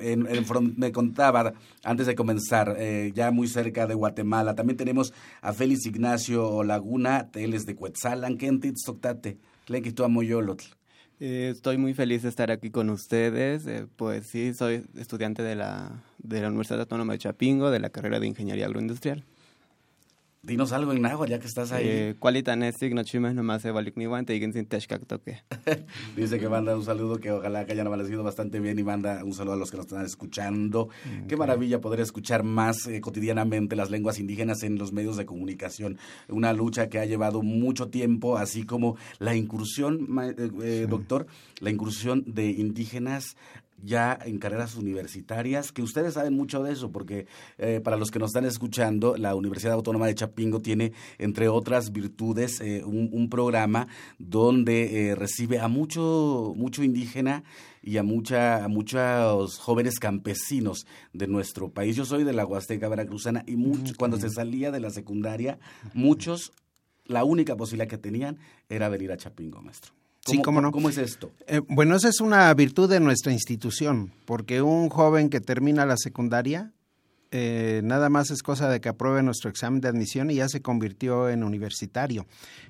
me 0.76 0.92
contaba 0.92 1.54
antes 1.84 2.08
de 2.08 2.16
comenzar, 2.16 2.76
eh, 2.80 3.12
ya 3.14 3.32
muy 3.32 3.48
cerca 3.48 3.86
de 3.86 3.94
Guatemala, 3.94 4.56
también 4.56 4.78
tenemos 4.78 5.14
a 5.42 5.54
Félix 5.54 5.86
Ignacio 5.86 6.64
Laguna, 6.64 7.30
teles 7.30 7.66
de 7.66 7.76
Cuetzalan, 7.76 8.38
Kentit 8.38 8.78
Soctate, 8.78 9.38
Tlenquito 9.66 10.04
Amoyolotl. 10.04 10.66
Eh, 11.24 11.50
estoy 11.54 11.78
muy 11.78 11.94
feliz 11.94 12.24
de 12.24 12.30
estar 12.30 12.50
aquí 12.50 12.72
con 12.72 12.90
ustedes. 12.90 13.68
Eh, 13.68 13.86
pues 13.96 14.26
sí, 14.26 14.56
soy 14.56 14.84
estudiante 14.98 15.44
de 15.44 15.56
la, 15.56 16.04
de 16.18 16.42
la 16.42 16.48
Universidad 16.48 16.80
Autónoma 16.80 17.14
de 17.14 17.20
Chapingo, 17.20 17.70
de 17.70 17.80
la 17.80 17.92
carrera 17.92 18.20
de 18.20 18.26
Ingeniería 18.26 18.66
Agroindustrial. 18.66 19.24
Dinos 20.44 20.72
algo 20.72 20.92
en 20.92 21.06
agua, 21.06 21.28
ya 21.28 21.40
que 21.40 21.46
estás 21.46 21.72
ahí. 21.72 21.86
Eh, 21.86 22.16
nomás. 22.20 23.64
Dice 26.16 26.40
que 26.40 26.50
manda 26.50 26.76
un 26.76 26.84
saludo 26.84 27.18
que 27.18 27.30
ojalá 27.30 27.64
que 27.66 27.74
hayan 27.74 27.86
amanecido 27.86 28.24
bastante 28.24 28.60
bien 28.60 28.80
y 28.80 28.84
manda 28.84 29.24
un 29.24 29.36
saludo 29.36 29.54
a 29.54 29.58
los 29.58 29.70
que 29.70 29.78
nos 29.78 29.86
están 29.86 30.04
escuchando. 30.04 30.90
Qué 31.28 31.38
maravilla 31.38 31.80
poder 31.80 32.00
escuchar 32.00 32.42
más 32.42 32.88
eh, 32.88 33.02
cotidianamente 33.02 33.76
las 33.76 33.92
lenguas 33.92 34.18
indígenas 34.18 34.64
en 34.64 34.80
los 34.80 34.94
medios 34.94 35.16
de 35.16 35.28
comunicación. 35.28 36.00
Una 36.28 36.54
lucha 36.54 36.90
que 36.90 36.98
ha 36.98 37.06
llevado 37.06 37.44
mucho 37.44 37.90
tiempo, 37.90 38.38
así 38.38 38.64
como 38.64 38.98
la 39.20 39.36
incursión, 39.36 40.08
eh, 40.64 40.88
doctor, 40.90 41.28
la 41.60 41.70
incursión 41.70 42.24
de 42.26 42.50
indígenas 42.50 43.36
ya 43.84 44.18
en 44.24 44.38
carreras 44.38 44.76
universitarias, 44.76 45.72
que 45.72 45.82
ustedes 45.82 46.14
saben 46.14 46.34
mucho 46.34 46.64
de 46.64 46.74
eso, 46.74 46.92
porque 46.92 47.28
eh, 47.58 47.82
para 47.84 47.98
los 47.98 48.12
que 48.12 48.20
nos 48.20 48.30
están 48.30 48.46
escuchando, 48.46 49.16
la 49.18 49.36
Universidad 49.36 49.74
Autónoma 49.74 50.08
de 50.08 50.16
Chapingo 50.16 50.62
tiene, 50.62 50.94
entre 51.18 51.48
otras 51.48 51.92
virtudes, 51.92 52.62
eh, 52.62 52.84
un, 52.84 53.30
programa 53.30 53.88
donde 54.18 55.10
eh, 55.10 55.16
recibe 55.16 55.60
a 55.60 55.68
mucho, 55.68 56.54
mucho 56.58 56.84
indígena 56.84 57.44
y 57.82 57.98
a, 57.98 58.04
mucha, 58.04 58.66
a 58.66 58.68
muchos 58.68 59.58
jóvenes 59.58 60.00
campesinos 60.00 60.86
de 61.14 61.28
nuestro 61.28 61.70
país. 61.70 61.96
Yo 61.96 62.04
soy 62.04 62.24
de 62.24 62.34
la 62.34 62.46
Huasteca 62.46 62.90
Veracruzana 62.90 63.44
y 63.48 63.56
muchos, 63.56 63.96
cuando 63.96 64.18
se 64.18 64.30
salía 64.30 64.72
de 64.72 64.82
la 64.82 64.90
secundaria, 64.90 65.60
muchos, 65.94 66.52
la 67.06 67.24
única 67.24 67.56
posibilidad 67.56 67.88
que 67.90 67.98
tenían 67.98 68.40
era 68.70 68.90
venir 68.90 69.12
a 69.12 69.18
Chapingo, 69.18 69.62
maestro. 69.62 70.01
Sí, 70.26 70.42
cómo 70.42 70.62
no. 70.62 70.72
¿Cómo 70.72 70.90
es 70.90 70.98
esto? 70.98 71.32
Eh, 71.48 71.62
bueno, 71.68 71.96
esa 71.96 72.10
es 72.10 72.22
una 72.22 72.54
virtud 72.54 72.90
de 72.90 73.00
nuestra 73.00 73.32
institución, 73.32 74.12
porque 74.26 74.62
un 74.62 74.90
joven 74.90 75.30
que 75.30 75.40
termina 75.40 75.86
la 75.86 75.98
secundaria 75.98 76.72
eh, 77.32 77.82
nada 77.84 78.10
más 78.10 78.30
es 78.30 78.44
cosa 78.44 78.70
de 78.70 78.82
que 78.82 78.90
apruebe 78.90 79.24
nuestro 79.24 79.50
examen 79.50 79.80
de 79.80 79.88
admisión 79.88 80.30
y 80.30 80.36
ya 80.36 80.50
se 80.50 80.62
convirtió 80.62 81.30
en 81.30 81.44
universitario. 81.44 82.28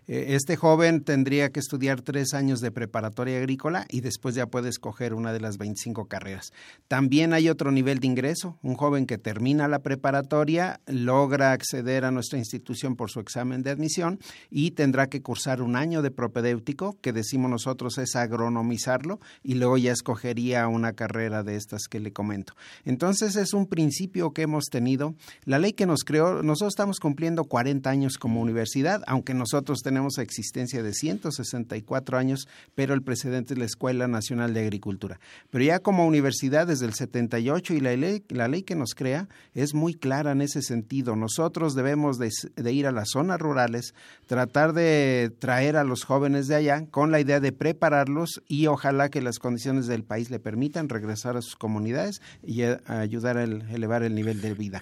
Eh, 0.07 0.35
este 0.35 0.55
joven 0.55 1.03
tendría 1.03 1.51
que 1.51 1.59
estudiar 1.59 2.01
tres 2.01 2.33
años 2.33 2.61
de 2.61 2.71
preparatoria 2.71 3.37
agrícola 3.37 3.85
y 3.89 4.01
después 4.01 4.35
ya 4.35 4.45
puede 4.45 4.69
escoger 4.69 5.15
una 5.15 5.33
de 5.33 5.39
las 5.39 5.57
25 5.57 6.05
carreras. 6.05 6.53
También 6.87 7.33
hay 7.33 7.49
otro 7.49 7.71
nivel 7.71 7.99
de 7.99 8.07
ingreso. 8.07 8.59
Un 8.61 8.75
joven 8.75 9.07
que 9.07 9.17
termina 9.17 9.67
la 9.67 9.79
preparatoria 9.79 10.79
logra 10.85 11.53
acceder 11.53 12.05
a 12.05 12.11
nuestra 12.11 12.37
institución 12.37 12.95
por 12.95 13.09
su 13.09 13.19
examen 13.19 13.63
de 13.63 13.71
admisión 13.71 14.19
y 14.49 14.71
tendrá 14.71 15.07
que 15.07 15.21
cursar 15.21 15.61
un 15.61 15.75
año 15.75 16.01
de 16.01 16.11
propedéutico, 16.11 16.97
que 17.01 17.13
decimos 17.13 17.49
nosotros 17.49 17.97
es 17.97 18.15
agronomizarlo, 18.15 19.19
y 19.43 19.55
luego 19.55 19.77
ya 19.77 19.91
escogería 19.91 20.67
una 20.67 20.93
carrera 20.93 21.43
de 21.43 21.55
estas 21.55 21.87
que 21.87 21.99
le 21.99 22.13
comento. 22.13 22.53
Entonces 22.85 23.35
es 23.35 23.53
un 23.53 23.65
principio 23.65 24.33
que 24.33 24.50
hemos 24.51 24.65
tenido. 24.65 25.15
La 25.45 25.59
ley 25.59 25.73
que 25.73 25.85
nos 25.85 26.03
creó, 26.03 26.43
nosotros 26.43 26.73
estamos 26.73 26.99
cumpliendo 26.99 27.45
40 27.45 27.89
años 27.89 28.17
como 28.17 28.41
universidad, 28.41 29.01
aunque 29.07 29.33
nosotros 29.33 29.79
tenemos 29.81 30.17
existencia 30.17 30.83
de 30.83 30.93
164 30.93 32.17
años, 32.17 32.47
pero 32.75 32.93
el 32.93 33.01
precedente 33.01 33.53
es 33.53 33.59
la 33.59 33.65
Escuela 33.65 34.07
Nacional 34.07 34.53
de 34.53 34.61
Agricultura. 34.61 35.19
Pero 35.49 35.63
ya 35.63 35.79
como 35.79 36.05
universidad 36.05 36.67
desde 36.67 36.85
el 36.85 36.93
78 36.93 37.73
y 37.73 37.79
la 37.79 37.95
ley, 37.95 38.23
la 38.29 38.49
ley 38.49 38.63
que 38.63 38.75
nos 38.75 38.93
crea 38.93 39.29
es 39.53 39.73
muy 39.73 39.93
clara 39.93 40.33
en 40.33 40.41
ese 40.41 40.61
sentido. 40.61 41.15
Nosotros 41.15 41.73
debemos 41.73 42.17
de, 42.17 42.29
de 42.55 42.73
ir 42.73 42.87
a 42.87 42.91
las 42.91 43.09
zonas 43.11 43.39
rurales, 43.39 43.95
tratar 44.27 44.73
de 44.73 45.31
traer 45.39 45.77
a 45.77 45.85
los 45.85 46.03
jóvenes 46.03 46.47
de 46.47 46.55
allá 46.55 46.85
con 46.91 47.11
la 47.11 47.21
idea 47.21 47.39
de 47.39 47.53
prepararlos 47.53 48.41
y 48.47 48.67
ojalá 48.67 49.09
que 49.09 49.21
las 49.21 49.39
condiciones 49.39 49.87
del 49.87 50.03
país 50.03 50.29
le 50.29 50.39
permitan 50.39 50.89
regresar 50.89 51.37
a 51.37 51.41
sus 51.41 51.55
comunidades 51.55 52.21
y 52.45 52.63
ayudar 52.63 53.37
a 53.37 53.43
elevar 53.43 54.03
el 54.03 54.13
nivel 54.15 54.40
de 54.41 54.53
vida. 54.53 54.81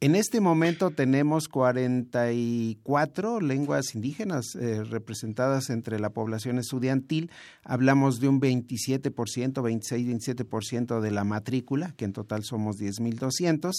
En 0.00 0.14
este 0.14 0.40
momento 0.40 0.90
tenemos 0.90 1.48
44 1.48 3.40
lenguas 3.40 3.96
indígenas 3.96 4.54
eh, 4.54 4.84
representadas 4.84 5.70
entre 5.70 5.98
la 5.98 6.10
población 6.10 6.60
estudiantil. 6.60 7.32
Hablamos 7.64 8.20
de 8.20 8.28
un 8.28 8.40
27%, 8.40 9.10
26-27% 9.10 11.00
de 11.00 11.10
la 11.10 11.24
matrícula, 11.24 11.94
que 11.96 12.04
en 12.04 12.12
total 12.12 12.44
somos 12.44 12.76
10.200. 12.76 13.72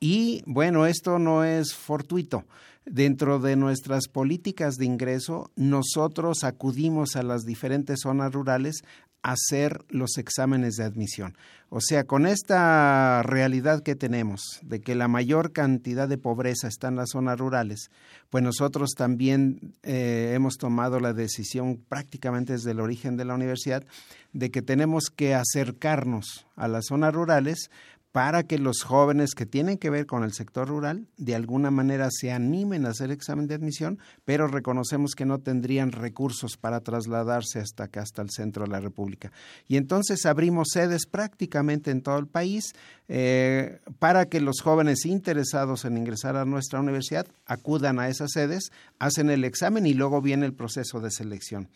Y 0.00 0.42
bueno, 0.46 0.86
esto 0.86 1.18
no 1.18 1.44
es 1.44 1.74
fortuito. 1.74 2.46
Dentro 2.86 3.38
de 3.38 3.56
nuestras 3.56 4.08
políticas 4.08 4.76
de 4.76 4.86
ingreso, 4.86 5.50
nosotros 5.56 6.42
acudimos 6.42 7.16
a 7.16 7.22
las 7.22 7.42
diferentes 7.42 8.00
zonas 8.02 8.32
rurales 8.32 8.82
hacer 9.22 9.84
los 9.88 10.16
exámenes 10.18 10.76
de 10.76 10.84
admisión. 10.84 11.36
O 11.68 11.80
sea, 11.80 12.04
con 12.04 12.26
esta 12.26 13.22
realidad 13.22 13.82
que 13.82 13.94
tenemos 13.94 14.58
de 14.62 14.80
que 14.80 14.94
la 14.94 15.08
mayor 15.08 15.52
cantidad 15.52 16.08
de 16.08 16.18
pobreza 16.18 16.66
está 16.66 16.88
en 16.88 16.96
las 16.96 17.10
zonas 17.10 17.38
rurales, 17.38 17.90
pues 18.28 18.42
nosotros 18.42 18.90
también 18.96 19.74
eh, 19.82 20.32
hemos 20.34 20.56
tomado 20.56 20.98
la 20.98 21.12
decisión 21.12 21.76
prácticamente 21.88 22.54
desde 22.54 22.72
el 22.72 22.80
origen 22.80 23.16
de 23.16 23.24
la 23.24 23.34
universidad 23.34 23.84
de 24.32 24.50
que 24.50 24.62
tenemos 24.62 25.10
que 25.14 25.34
acercarnos 25.34 26.46
a 26.56 26.66
las 26.66 26.86
zonas 26.86 27.14
rurales 27.14 27.70
para 28.12 28.42
que 28.42 28.58
los 28.58 28.82
jóvenes 28.82 29.34
que 29.34 29.46
tienen 29.46 29.78
que 29.78 29.90
ver 29.90 30.06
con 30.06 30.24
el 30.24 30.32
sector 30.32 30.68
rural 30.68 31.06
de 31.16 31.36
alguna 31.36 31.70
manera 31.70 32.08
se 32.10 32.32
animen 32.32 32.84
a 32.84 32.90
hacer 32.90 33.12
examen 33.12 33.46
de 33.46 33.54
admisión, 33.54 34.00
pero 34.24 34.48
reconocemos 34.48 35.14
que 35.14 35.26
no 35.26 35.38
tendrían 35.38 35.92
recursos 35.92 36.56
para 36.56 36.80
trasladarse 36.80 37.60
hasta 37.60 37.84
acá, 37.84 38.02
hasta 38.02 38.22
el 38.22 38.30
centro 38.30 38.64
de 38.64 38.70
la 38.70 38.80
República. 38.80 39.30
Y 39.68 39.76
entonces 39.76 40.26
abrimos 40.26 40.70
sedes 40.72 41.06
prácticamente 41.06 41.92
en 41.92 42.02
todo 42.02 42.18
el 42.18 42.26
país 42.26 42.72
eh, 43.06 43.80
para 44.00 44.26
que 44.26 44.40
los 44.40 44.60
jóvenes 44.60 45.06
interesados 45.06 45.84
en 45.84 45.96
ingresar 45.96 46.36
a 46.36 46.44
nuestra 46.44 46.80
universidad 46.80 47.26
acudan 47.46 48.00
a 48.00 48.08
esas 48.08 48.32
sedes, 48.32 48.72
hacen 48.98 49.30
el 49.30 49.44
examen 49.44 49.86
y 49.86 49.94
luego 49.94 50.20
viene 50.20 50.46
el 50.46 50.54
proceso 50.54 51.00
de 51.00 51.12
selección. 51.12 51.68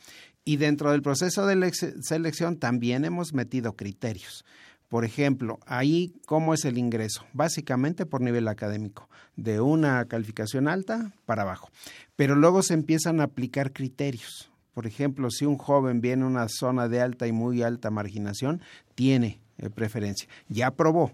Y 0.45 0.57
dentro 0.57 0.91
del 0.91 1.01
proceso 1.01 1.47
de 1.47 1.73
selección 2.03 2.59
también 2.59 3.05
hemos 3.05 3.33
metido 3.33 3.75
criterios 3.75 4.45
Por 4.95 5.05
ejemplo, 5.05 5.59
ahí, 5.67 6.15
¿cómo 6.25 6.55
es 6.55 6.65
el 6.65 6.79
ingreso? 6.79 7.25
Básicamente 7.33 8.07
por 8.07 8.21
nivel 8.21 8.47
académico, 8.47 9.09
de 9.35 9.61
una 9.61 10.05
calificación 10.05 10.69
alta 10.69 11.11
para 11.27 11.43
abajo. 11.43 11.69
Pero 12.15 12.37
luego 12.37 12.63
se 12.63 12.75
empiezan 12.75 13.21
a 13.21 13.25
aplicar 13.25 13.73
criterios. 13.73 14.53
Por 14.73 14.87
ejemplo, 14.87 15.33
si 15.33 15.47
un 15.47 15.59
joven 15.59 16.01
viene 16.01 16.23
a 16.23 16.29
una 16.29 16.47
zona 16.49 16.87
de 16.87 17.01
alta 17.01 17.27
y 17.27 17.33
muy 17.33 17.65
alta 17.65 17.91
marginación, 17.91 18.61
tiene 18.95 19.41
eh, 19.59 19.69
preferencia. 19.69 20.29
Ya 20.49 20.69
aprobó, 20.69 21.11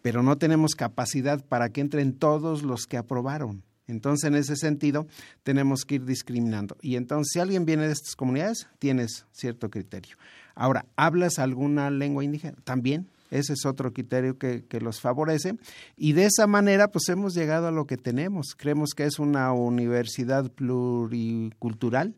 pero 0.00 0.22
no 0.22 0.38
tenemos 0.38 0.76
capacidad 0.76 1.44
para 1.44 1.70
que 1.70 1.80
entren 1.80 2.12
todos 2.12 2.62
los 2.62 2.86
que 2.86 2.98
aprobaron. 2.98 3.64
Entonces, 3.88 4.28
en 4.28 4.36
ese 4.36 4.54
sentido, 4.54 5.08
tenemos 5.42 5.84
que 5.84 5.96
ir 5.96 6.04
discriminando. 6.04 6.76
Y 6.82 6.94
entonces, 6.94 7.32
si 7.32 7.40
alguien 7.40 7.66
viene 7.66 7.88
de 7.88 7.94
estas 7.94 8.14
comunidades, 8.14 8.68
tienes 8.78 9.26
cierto 9.32 9.70
criterio. 9.70 10.18
Ahora, 10.54 10.86
¿hablas 10.94 11.40
alguna 11.40 11.90
lengua 11.90 12.22
indígena? 12.22 12.56
También, 12.62 13.08
ese 13.38 13.52
es 13.54 13.66
otro 13.66 13.92
criterio 13.92 14.38
que, 14.38 14.64
que, 14.64 14.80
los 14.80 15.00
favorece. 15.00 15.56
Y 15.96 16.12
de 16.12 16.26
esa 16.26 16.46
manera, 16.46 16.88
pues 16.88 17.08
hemos 17.08 17.34
llegado 17.34 17.68
a 17.68 17.72
lo 17.72 17.86
que 17.86 17.96
tenemos. 17.96 18.54
Creemos 18.56 18.90
que 18.94 19.04
es 19.04 19.18
una 19.18 19.52
universidad 19.52 20.50
pluricultural. 20.50 22.14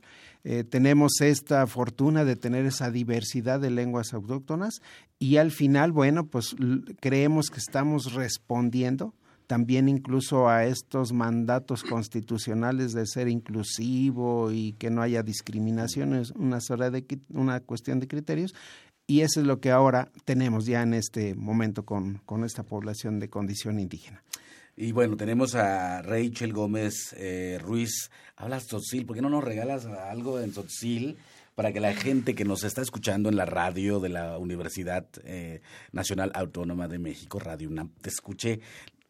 Eh, 0.49 0.63
tenemos 0.63 1.21
esta 1.23 1.67
fortuna 1.67 2.25
de 2.25 2.37
tener 2.37 2.67
esa 2.67 2.93
diversidad 2.93 3.59
de 3.59 3.71
lenguas 3.71 4.15
autóctonas 4.15 4.81
y 5.19 5.39
al 5.39 5.51
final, 5.51 5.91
bueno, 5.91 6.29
pues 6.29 6.55
creemos 7.01 7.51
que 7.51 7.59
estamos 7.59 8.13
respondiendo 8.13 9.13
también 9.47 9.89
incluso 9.89 10.49
a 10.49 10.65
estos 10.65 11.13
mandatos 11.13 11.83
constitucionales 11.83 12.93
de 12.93 13.07
ser 13.07 13.29
inclusivo 13.29 14.51
y 14.53 14.73
que 14.75 14.91
no 14.91 15.03
haya 15.03 15.23
discriminación, 15.23 16.15
es 16.15 16.31
una, 16.33 16.59
de, 16.91 17.21
una 17.31 17.61
cuestión 17.61 18.01
de 18.01 18.09
criterios, 18.09 18.55
y 19.07 19.21
eso 19.21 19.41
es 19.41 19.47
lo 19.47 19.61
que 19.61 19.71
ahora 19.71 20.11
tenemos 20.25 20.67
ya 20.67 20.83
en 20.83 20.95
este 20.95 21.35
momento 21.35 21.85
con, 21.85 22.21
con 22.27 22.45
esta 22.45 22.63
población 22.63 23.21
de 23.21 23.29
condición 23.29 23.79
indígena. 23.79 24.23
Y 24.77 24.93
bueno, 24.93 25.17
tenemos 25.17 25.55
a 25.55 26.03
Rachel 26.03 26.53
Gómez 26.53 27.15
eh, 27.17 27.59
Ruiz. 27.63 28.11
Hablas 28.37 28.67
Tzotzil, 28.67 29.07
¿por 29.07 29.17
qué 29.17 29.23
no 29.23 29.31
nos 29.31 29.43
regalas 29.43 29.87
algo 29.87 30.41
en 30.41 30.51
Tzotzil? 30.51 31.17
para 31.57 31.73
que 31.73 31.81
la 31.81 31.95
gente 31.95 32.35
que 32.35 32.45
nos 32.45 32.65
está 32.65 32.83
escuchando 32.83 33.31
en 33.31 33.37
la 33.37 33.47
radio 33.47 33.99
de 33.99 34.11
la 34.11 34.37
Universidad 34.37 35.07
eh, 35.25 35.63
Nacional 35.91 36.31
Autónoma 36.35 36.87
de 36.87 36.99
México, 36.99 37.39
Radio 37.39 37.71
UNAM, 37.71 37.89
te 38.03 38.11
escuche 38.11 38.61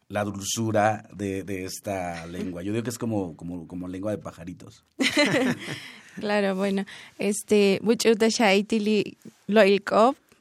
la 0.09 0.23
dulzura 0.23 1.07
de, 1.13 1.43
de 1.43 1.65
esta 1.65 2.25
lengua. 2.27 2.63
Yo 2.63 2.71
digo 2.71 2.83
que 2.83 2.89
es 2.89 2.97
como, 2.97 3.35
como, 3.35 3.67
como 3.67 3.87
lengua 3.87 4.11
de 4.11 4.17
pajaritos. 4.17 4.85
claro, 6.15 6.55
bueno, 6.55 6.85
este, 7.17 7.81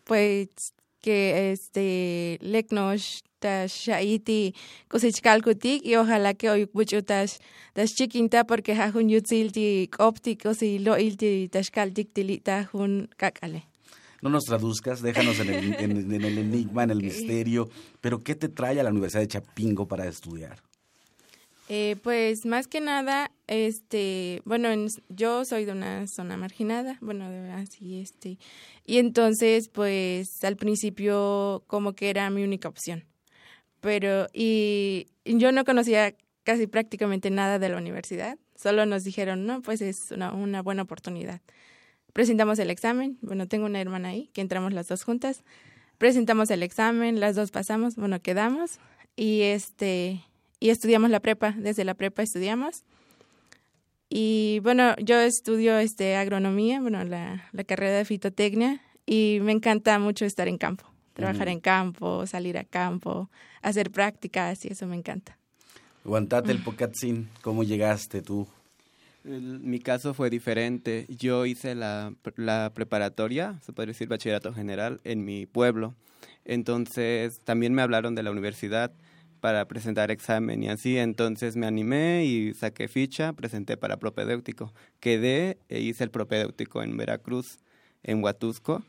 pues 0.04 0.48
que 1.00 1.52
este, 1.52 2.38
leknosh 2.40 3.20
ta 3.38 3.66
shaiti 3.66 4.54
kusichkalkutik 4.88 5.84
y 5.84 5.94
ojalá 5.96 6.34
que 6.34 6.50
hoy 6.50 6.68
mucho 6.72 7.04
tas 7.04 7.38
tas 7.74 7.94
chiquinta 7.94 8.44
porque 8.44 8.72
hajun 8.74 9.08
yutzilti 9.08 9.90
optik 9.98 10.46
o 10.46 10.54
si 10.54 10.78
loilti 10.78 11.48
tashkaltik 11.48 12.12
tilita 12.12 12.64
jun 12.64 13.08
kakale 13.16 13.62
no 14.22 14.30
nos 14.30 14.44
traduzcas, 14.44 15.02
déjanos 15.02 15.38
en 15.40 15.50
el, 15.50 15.74
en, 15.74 16.24
el 16.24 16.38
enigma, 16.38 16.84
en 16.84 16.90
el 16.90 17.02
misterio, 17.02 17.68
pero 18.00 18.22
¿qué 18.22 18.34
te 18.34 18.48
trae 18.48 18.80
a 18.80 18.82
la 18.82 18.90
Universidad 18.90 19.22
de 19.22 19.28
Chapingo 19.28 19.86
para 19.86 20.06
estudiar? 20.06 20.62
Eh, 21.68 21.96
pues 22.02 22.46
más 22.46 22.68
que 22.68 22.80
nada, 22.80 23.32
este, 23.48 24.40
bueno, 24.44 24.68
yo 25.08 25.44
soy 25.44 25.64
de 25.64 25.72
una 25.72 26.06
zona 26.06 26.36
marginada, 26.36 26.96
bueno, 27.00 27.26
así, 27.54 28.00
este, 28.00 28.38
y 28.84 28.98
entonces, 28.98 29.68
pues, 29.68 30.44
al 30.44 30.56
principio 30.56 31.64
como 31.66 31.94
que 31.94 32.08
era 32.08 32.30
mi 32.30 32.44
única 32.44 32.68
opción, 32.68 33.04
pero, 33.80 34.28
y 34.32 35.08
yo 35.24 35.50
no 35.50 35.64
conocía 35.64 36.14
casi 36.44 36.68
prácticamente 36.68 37.30
nada 37.30 37.58
de 37.58 37.68
la 37.68 37.78
universidad, 37.78 38.38
solo 38.54 38.86
nos 38.86 39.02
dijeron, 39.02 39.44
no, 39.44 39.60
pues 39.60 39.80
es 39.80 40.12
una, 40.12 40.32
una 40.32 40.62
buena 40.62 40.82
oportunidad. 40.82 41.40
Presentamos 42.16 42.58
el 42.58 42.70
examen, 42.70 43.18
bueno, 43.20 43.46
tengo 43.46 43.66
una 43.66 43.78
hermana 43.78 44.08
ahí, 44.08 44.30
que 44.32 44.40
entramos 44.40 44.72
las 44.72 44.88
dos 44.88 45.04
juntas. 45.04 45.44
Presentamos 45.98 46.50
el 46.50 46.62
examen, 46.62 47.20
las 47.20 47.36
dos 47.36 47.50
pasamos, 47.50 47.96
bueno, 47.96 48.22
quedamos 48.22 48.78
y 49.16 49.42
este 49.42 50.24
y 50.58 50.70
estudiamos 50.70 51.10
la 51.10 51.20
prepa, 51.20 51.52
desde 51.58 51.84
la 51.84 51.92
prepa 51.92 52.22
estudiamos. 52.22 52.84
Y 54.08 54.60
bueno, 54.62 54.96
yo 54.96 55.20
estudio 55.20 55.76
este 55.76 56.16
agronomía, 56.16 56.80
bueno, 56.80 57.04
la, 57.04 57.50
la 57.52 57.64
carrera 57.64 57.98
de 57.98 58.06
fitotecnia 58.06 58.80
y 59.04 59.40
me 59.42 59.52
encanta 59.52 59.98
mucho 59.98 60.24
estar 60.24 60.48
en 60.48 60.56
campo, 60.56 60.86
trabajar 61.12 61.48
en 61.48 61.60
campo, 61.60 62.26
salir 62.26 62.56
a 62.56 62.64
campo, 62.64 63.28
hacer 63.60 63.90
prácticas 63.90 64.64
y 64.64 64.68
eso 64.68 64.86
me 64.86 64.96
encanta. 64.96 65.36
Aguantate 66.02 66.50
el 66.50 66.62
pocatzin, 66.62 67.28
¿cómo 67.42 67.62
llegaste 67.62 68.22
tú? 68.22 68.48
Mi 69.26 69.80
caso 69.80 70.14
fue 70.14 70.30
diferente. 70.30 71.06
Yo 71.08 71.46
hice 71.46 71.74
la, 71.74 72.14
la 72.36 72.72
preparatoria, 72.74 73.58
se 73.62 73.72
puede 73.72 73.88
decir 73.88 74.08
bachillerato 74.08 74.52
general, 74.54 75.00
en 75.04 75.24
mi 75.24 75.46
pueblo. 75.46 75.94
Entonces 76.44 77.40
también 77.40 77.74
me 77.74 77.82
hablaron 77.82 78.14
de 78.14 78.22
la 78.22 78.30
universidad 78.30 78.92
para 79.40 79.66
presentar 79.68 80.10
examen 80.10 80.62
y 80.62 80.68
así. 80.68 80.98
Entonces 80.98 81.56
me 81.56 81.66
animé 81.66 82.24
y 82.24 82.54
saqué 82.54 82.88
ficha, 82.88 83.32
presenté 83.32 83.76
para 83.76 83.98
propedéutico. 83.98 84.72
Quedé 85.00 85.58
e 85.68 85.80
hice 85.80 86.04
el 86.04 86.10
propedéutico 86.10 86.82
en 86.82 86.96
Veracruz, 86.96 87.58
en 88.02 88.22
Huatusco. 88.22 88.84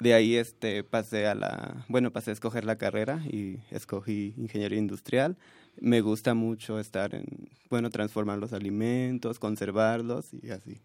De 0.00 0.14
ahí 0.14 0.36
este 0.36 0.82
pasé 0.82 1.26
a 1.26 1.34
la, 1.34 1.84
bueno, 1.88 2.10
pasé 2.10 2.30
a 2.30 2.32
escoger 2.32 2.64
la 2.64 2.76
carrera 2.76 3.22
y 3.30 3.58
escogí 3.70 4.34
ingeniería 4.36 4.78
industrial 4.78 5.36
me 5.80 6.00
gusta 6.00 6.34
mucho 6.34 6.78
estar 6.78 7.14
en, 7.14 7.26
bueno, 7.68 7.90
transformar 7.90 8.38
los 8.38 8.52
alimentos, 8.52 9.38
conservarlos 9.38 10.26
y 10.42 10.50
así. 10.50 10.78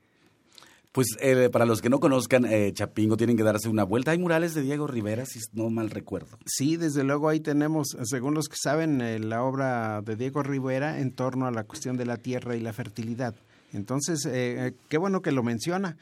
Pues 0.91 1.07
eh, 1.19 1.49
para 1.51 1.65
los 1.65 1.81
que 1.81 1.89
no 1.89 1.99
conozcan 1.99 2.45
eh, 2.45 2.71
Chapingo, 2.73 3.17
tienen 3.17 3.35
que 3.35 3.43
darse 3.43 3.67
una 3.67 3.83
vuelta. 3.83 4.11
Hay 4.11 4.17
murales 4.17 4.53
de 4.53 4.61
Diego 4.61 4.87
Rivera, 4.87 5.25
si 5.25 5.39
no 5.51 5.69
mal 5.69 5.89
recuerdo. 5.89 6.37
Sí, 6.45 6.77
desde 6.77 7.03
luego 7.03 7.27
ahí 7.27 7.41
tenemos, 7.41 7.97
según 8.03 8.33
los 8.33 8.47
que 8.47 8.55
saben, 8.55 9.01
eh, 9.01 9.19
la 9.19 9.43
obra 9.43 10.01
de 10.01 10.15
Diego 10.15 10.41
Rivera 10.41 10.99
en 10.99 11.11
torno 11.11 11.47
a 11.47 11.51
la 11.51 11.65
cuestión 11.65 11.97
de 11.97 12.05
la 12.05 12.15
tierra 12.15 12.55
y 12.55 12.61
la 12.61 12.71
fertilidad. 12.71 13.35
Entonces, 13.73 14.25
eh, 14.25 14.67
eh, 14.67 14.73
qué 14.87 14.97
bueno 14.97 15.21
que 15.21 15.31
lo 15.31 15.43
menciona. 15.43 15.97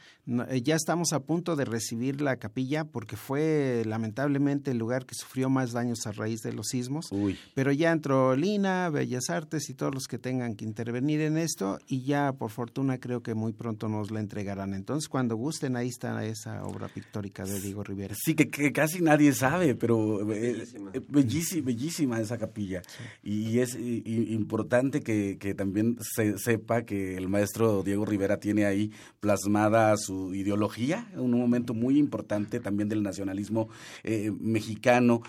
Eh, 0.48 0.62
ya 0.62 0.76
estamos 0.76 1.12
a 1.12 1.20
punto 1.20 1.56
de 1.56 1.64
recibir 1.64 2.20
la 2.20 2.36
capilla 2.36 2.84
porque 2.84 3.16
fue 3.16 3.82
lamentablemente 3.84 4.70
el 4.70 4.78
lugar 4.78 5.06
que 5.06 5.14
sufrió 5.14 5.50
más 5.50 5.72
daños 5.72 6.06
a 6.06 6.12
raíz 6.12 6.40
de 6.40 6.52
los 6.52 6.68
sismos. 6.68 7.10
Pero 7.54 7.72
ya 7.72 7.90
entró 7.90 8.36
Lina, 8.36 8.90
Bellas 8.90 9.28
Artes 9.28 9.68
y 9.70 9.74
todos 9.74 9.92
los 9.94 10.06
que 10.06 10.18
tengan 10.18 10.54
que 10.54 10.64
intervenir 10.64 11.20
en 11.20 11.36
esto 11.36 11.78
y 11.88 12.04
ya 12.04 12.32
por 12.32 12.50
fortuna 12.50 12.98
creo 12.98 13.22
que 13.22 13.34
muy 13.34 13.52
pronto 13.52 13.88
nos 13.88 14.10
la 14.10 14.20
entregarán. 14.20 14.74
Entonces, 14.74 15.08
cuando 15.08 15.36
gusten, 15.36 15.76
ahí 15.76 15.88
está 15.88 16.24
esa 16.24 16.64
obra 16.64 16.88
pictórica 16.88 17.44
de 17.44 17.60
Diego 17.60 17.82
Rivera. 17.82 18.14
Sí, 18.16 18.34
que, 18.34 18.72
casi 18.72 19.00
nadie 19.00 19.32
sabe, 19.32 19.74
pero 19.74 20.24
bellísima, 20.24 21.66
bellísima, 21.66 22.20
esa 22.20 22.38
capilla. 22.38 22.82
Y 23.22 23.58
es 23.58 23.74
importante 23.74 25.00
que, 25.00 25.38
que 25.38 25.54
también 25.54 25.96
se 26.00 26.38
sepa 26.38 26.82
que 26.82 27.16
el 27.16 27.28
maestro 27.28 27.63
Diego 27.82 28.04
Rivera 28.04 28.38
tiene 28.38 28.66
ahí 28.66 28.92
plasmada 29.20 29.96
su 29.96 30.34
ideología, 30.34 31.08
un 31.16 31.32
momento 31.32 31.74
muy 31.74 31.98
importante 31.98 32.60
también 32.60 32.88
del 32.88 33.02
nacionalismo 33.02 33.68
eh, 34.02 34.30
mexicano. 34.40 35.22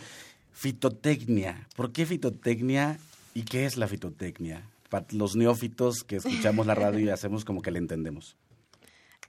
Fitotecnia, 0.51 1.67
¿por 1.75 1.91
qué 1.91 2.05
fitotecnia 2.05 2.97
y 3.33 3.43
qué 3.43 3.65
es 3.65 3.77
la 3.77 3.87
fitotecnia? 3.87 4.63
Para 4.89 5.05
los 5.11 5.35
neófitos 5.35 6.03
que 6.03 6.17
escuchamos 6.17 6.65
la 6.65 6.75
radio 6.75 6.99
y 6.99 7.09
hacemos 7.15 7.43
como 7.43 7.61
que 7.61 7.71
le 7.71 7.79
entendemos. 7.79 8.37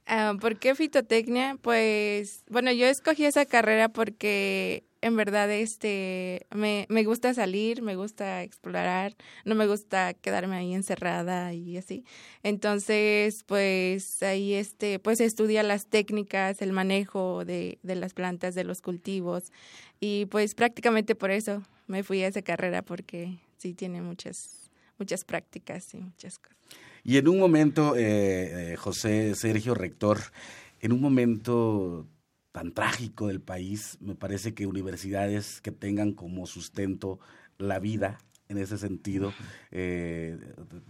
Ah, 0.07 0.35
¿Por 0.41 0.59
qué 0.59 0.75
fitotecnia? 0.77 1.57
Pues, 1.61 2.45
bueno, 2.49 2.71
yo 2.71 2.87
escogí 2.87 3.25
esa 3.25 3.45
carrera 3.45 3.89
porque 3.89 4.85
en 5.07 5.17
verdad 5.17 5.51
este 5.51 6.47
me, 6.55 6.87
me 6.89 7.05
gusta 7.05 7.33
salir, 7.33 7.83
me 7.83 7.97
gusta 7.97 8.43
explorar, 8.43 9.15
no 9.45 9.55
me 9.55 9.67
gusta 9.67 10.15
quedarme 10.15 10.57
ahí 10.57 10.75
encerrada 10.75 11.55
y 11.55 11.77
así. 11.77 12.05
Entonces, 12.43 13.45
pues 13.45 14.23
ahí 14.23 14.55
este, 14.55 14.99
pues 14.99 15.21
estudia 15.21 15.63
las 15.63 15.87
técnicas, 15.87 16.61
el 16.61 16.73
manejo 16.73 17.45
de, 17.45 17.79
de 17.83 17.95
las 17.95 18.15
plantas, 18.15 18.55
de 18.55 18.65
los 18.65 18.83
cultivos. 18.83 19.53
Y 20.01 20.27
pues 20.27 20.55
prácticamente 20.55 21.15
por 21.15 21.31
eso 21.31 21.63
me 21.87 22.03
fui 22.03 22.23
a 22.23 22.29
esa 22.29 22.43
carrera, 22.43 22.83
porque 22.83 23.39
sí 23.59 23.75
tiene 23.75 24.03
muchas, 24.03 24.71
muchas 24.99 25.25
prácticas 25.25 25.95
y 25.95 25.99
muchas 25.99 26.39
cosas. 26.39 26.57
Y 27.05 27.19
en 27.19 27.29
un 27.29 27.39
momento, 27.39 27.97
eh, 27.97 28.73
eh 28.73 28.77
José 28.77 29.35
Sergio 29.37 29.75
Rector, 29.75 30.19
en 30.81 30.93
un 30.93 31.01
momento 31.01 32.07
tan 32.57 32.73
trágico 32.73 33.29
del 33.29 33.43
país, 33.43 33.99
me 34.01 34.15
parece 34.15 34.55
que 34.55 34.67
universidades 34.67 35.61
que 35.61 35.73
tengan 35.73 36.13
como 36.13 36.47
sustento 36.47 37.21
la 37.59 37.79
vida 37.81 38.17
en 38.49 38.59
ese 38.59 38.79
sentido, 38.79 39.33
eh, 39.71 40.39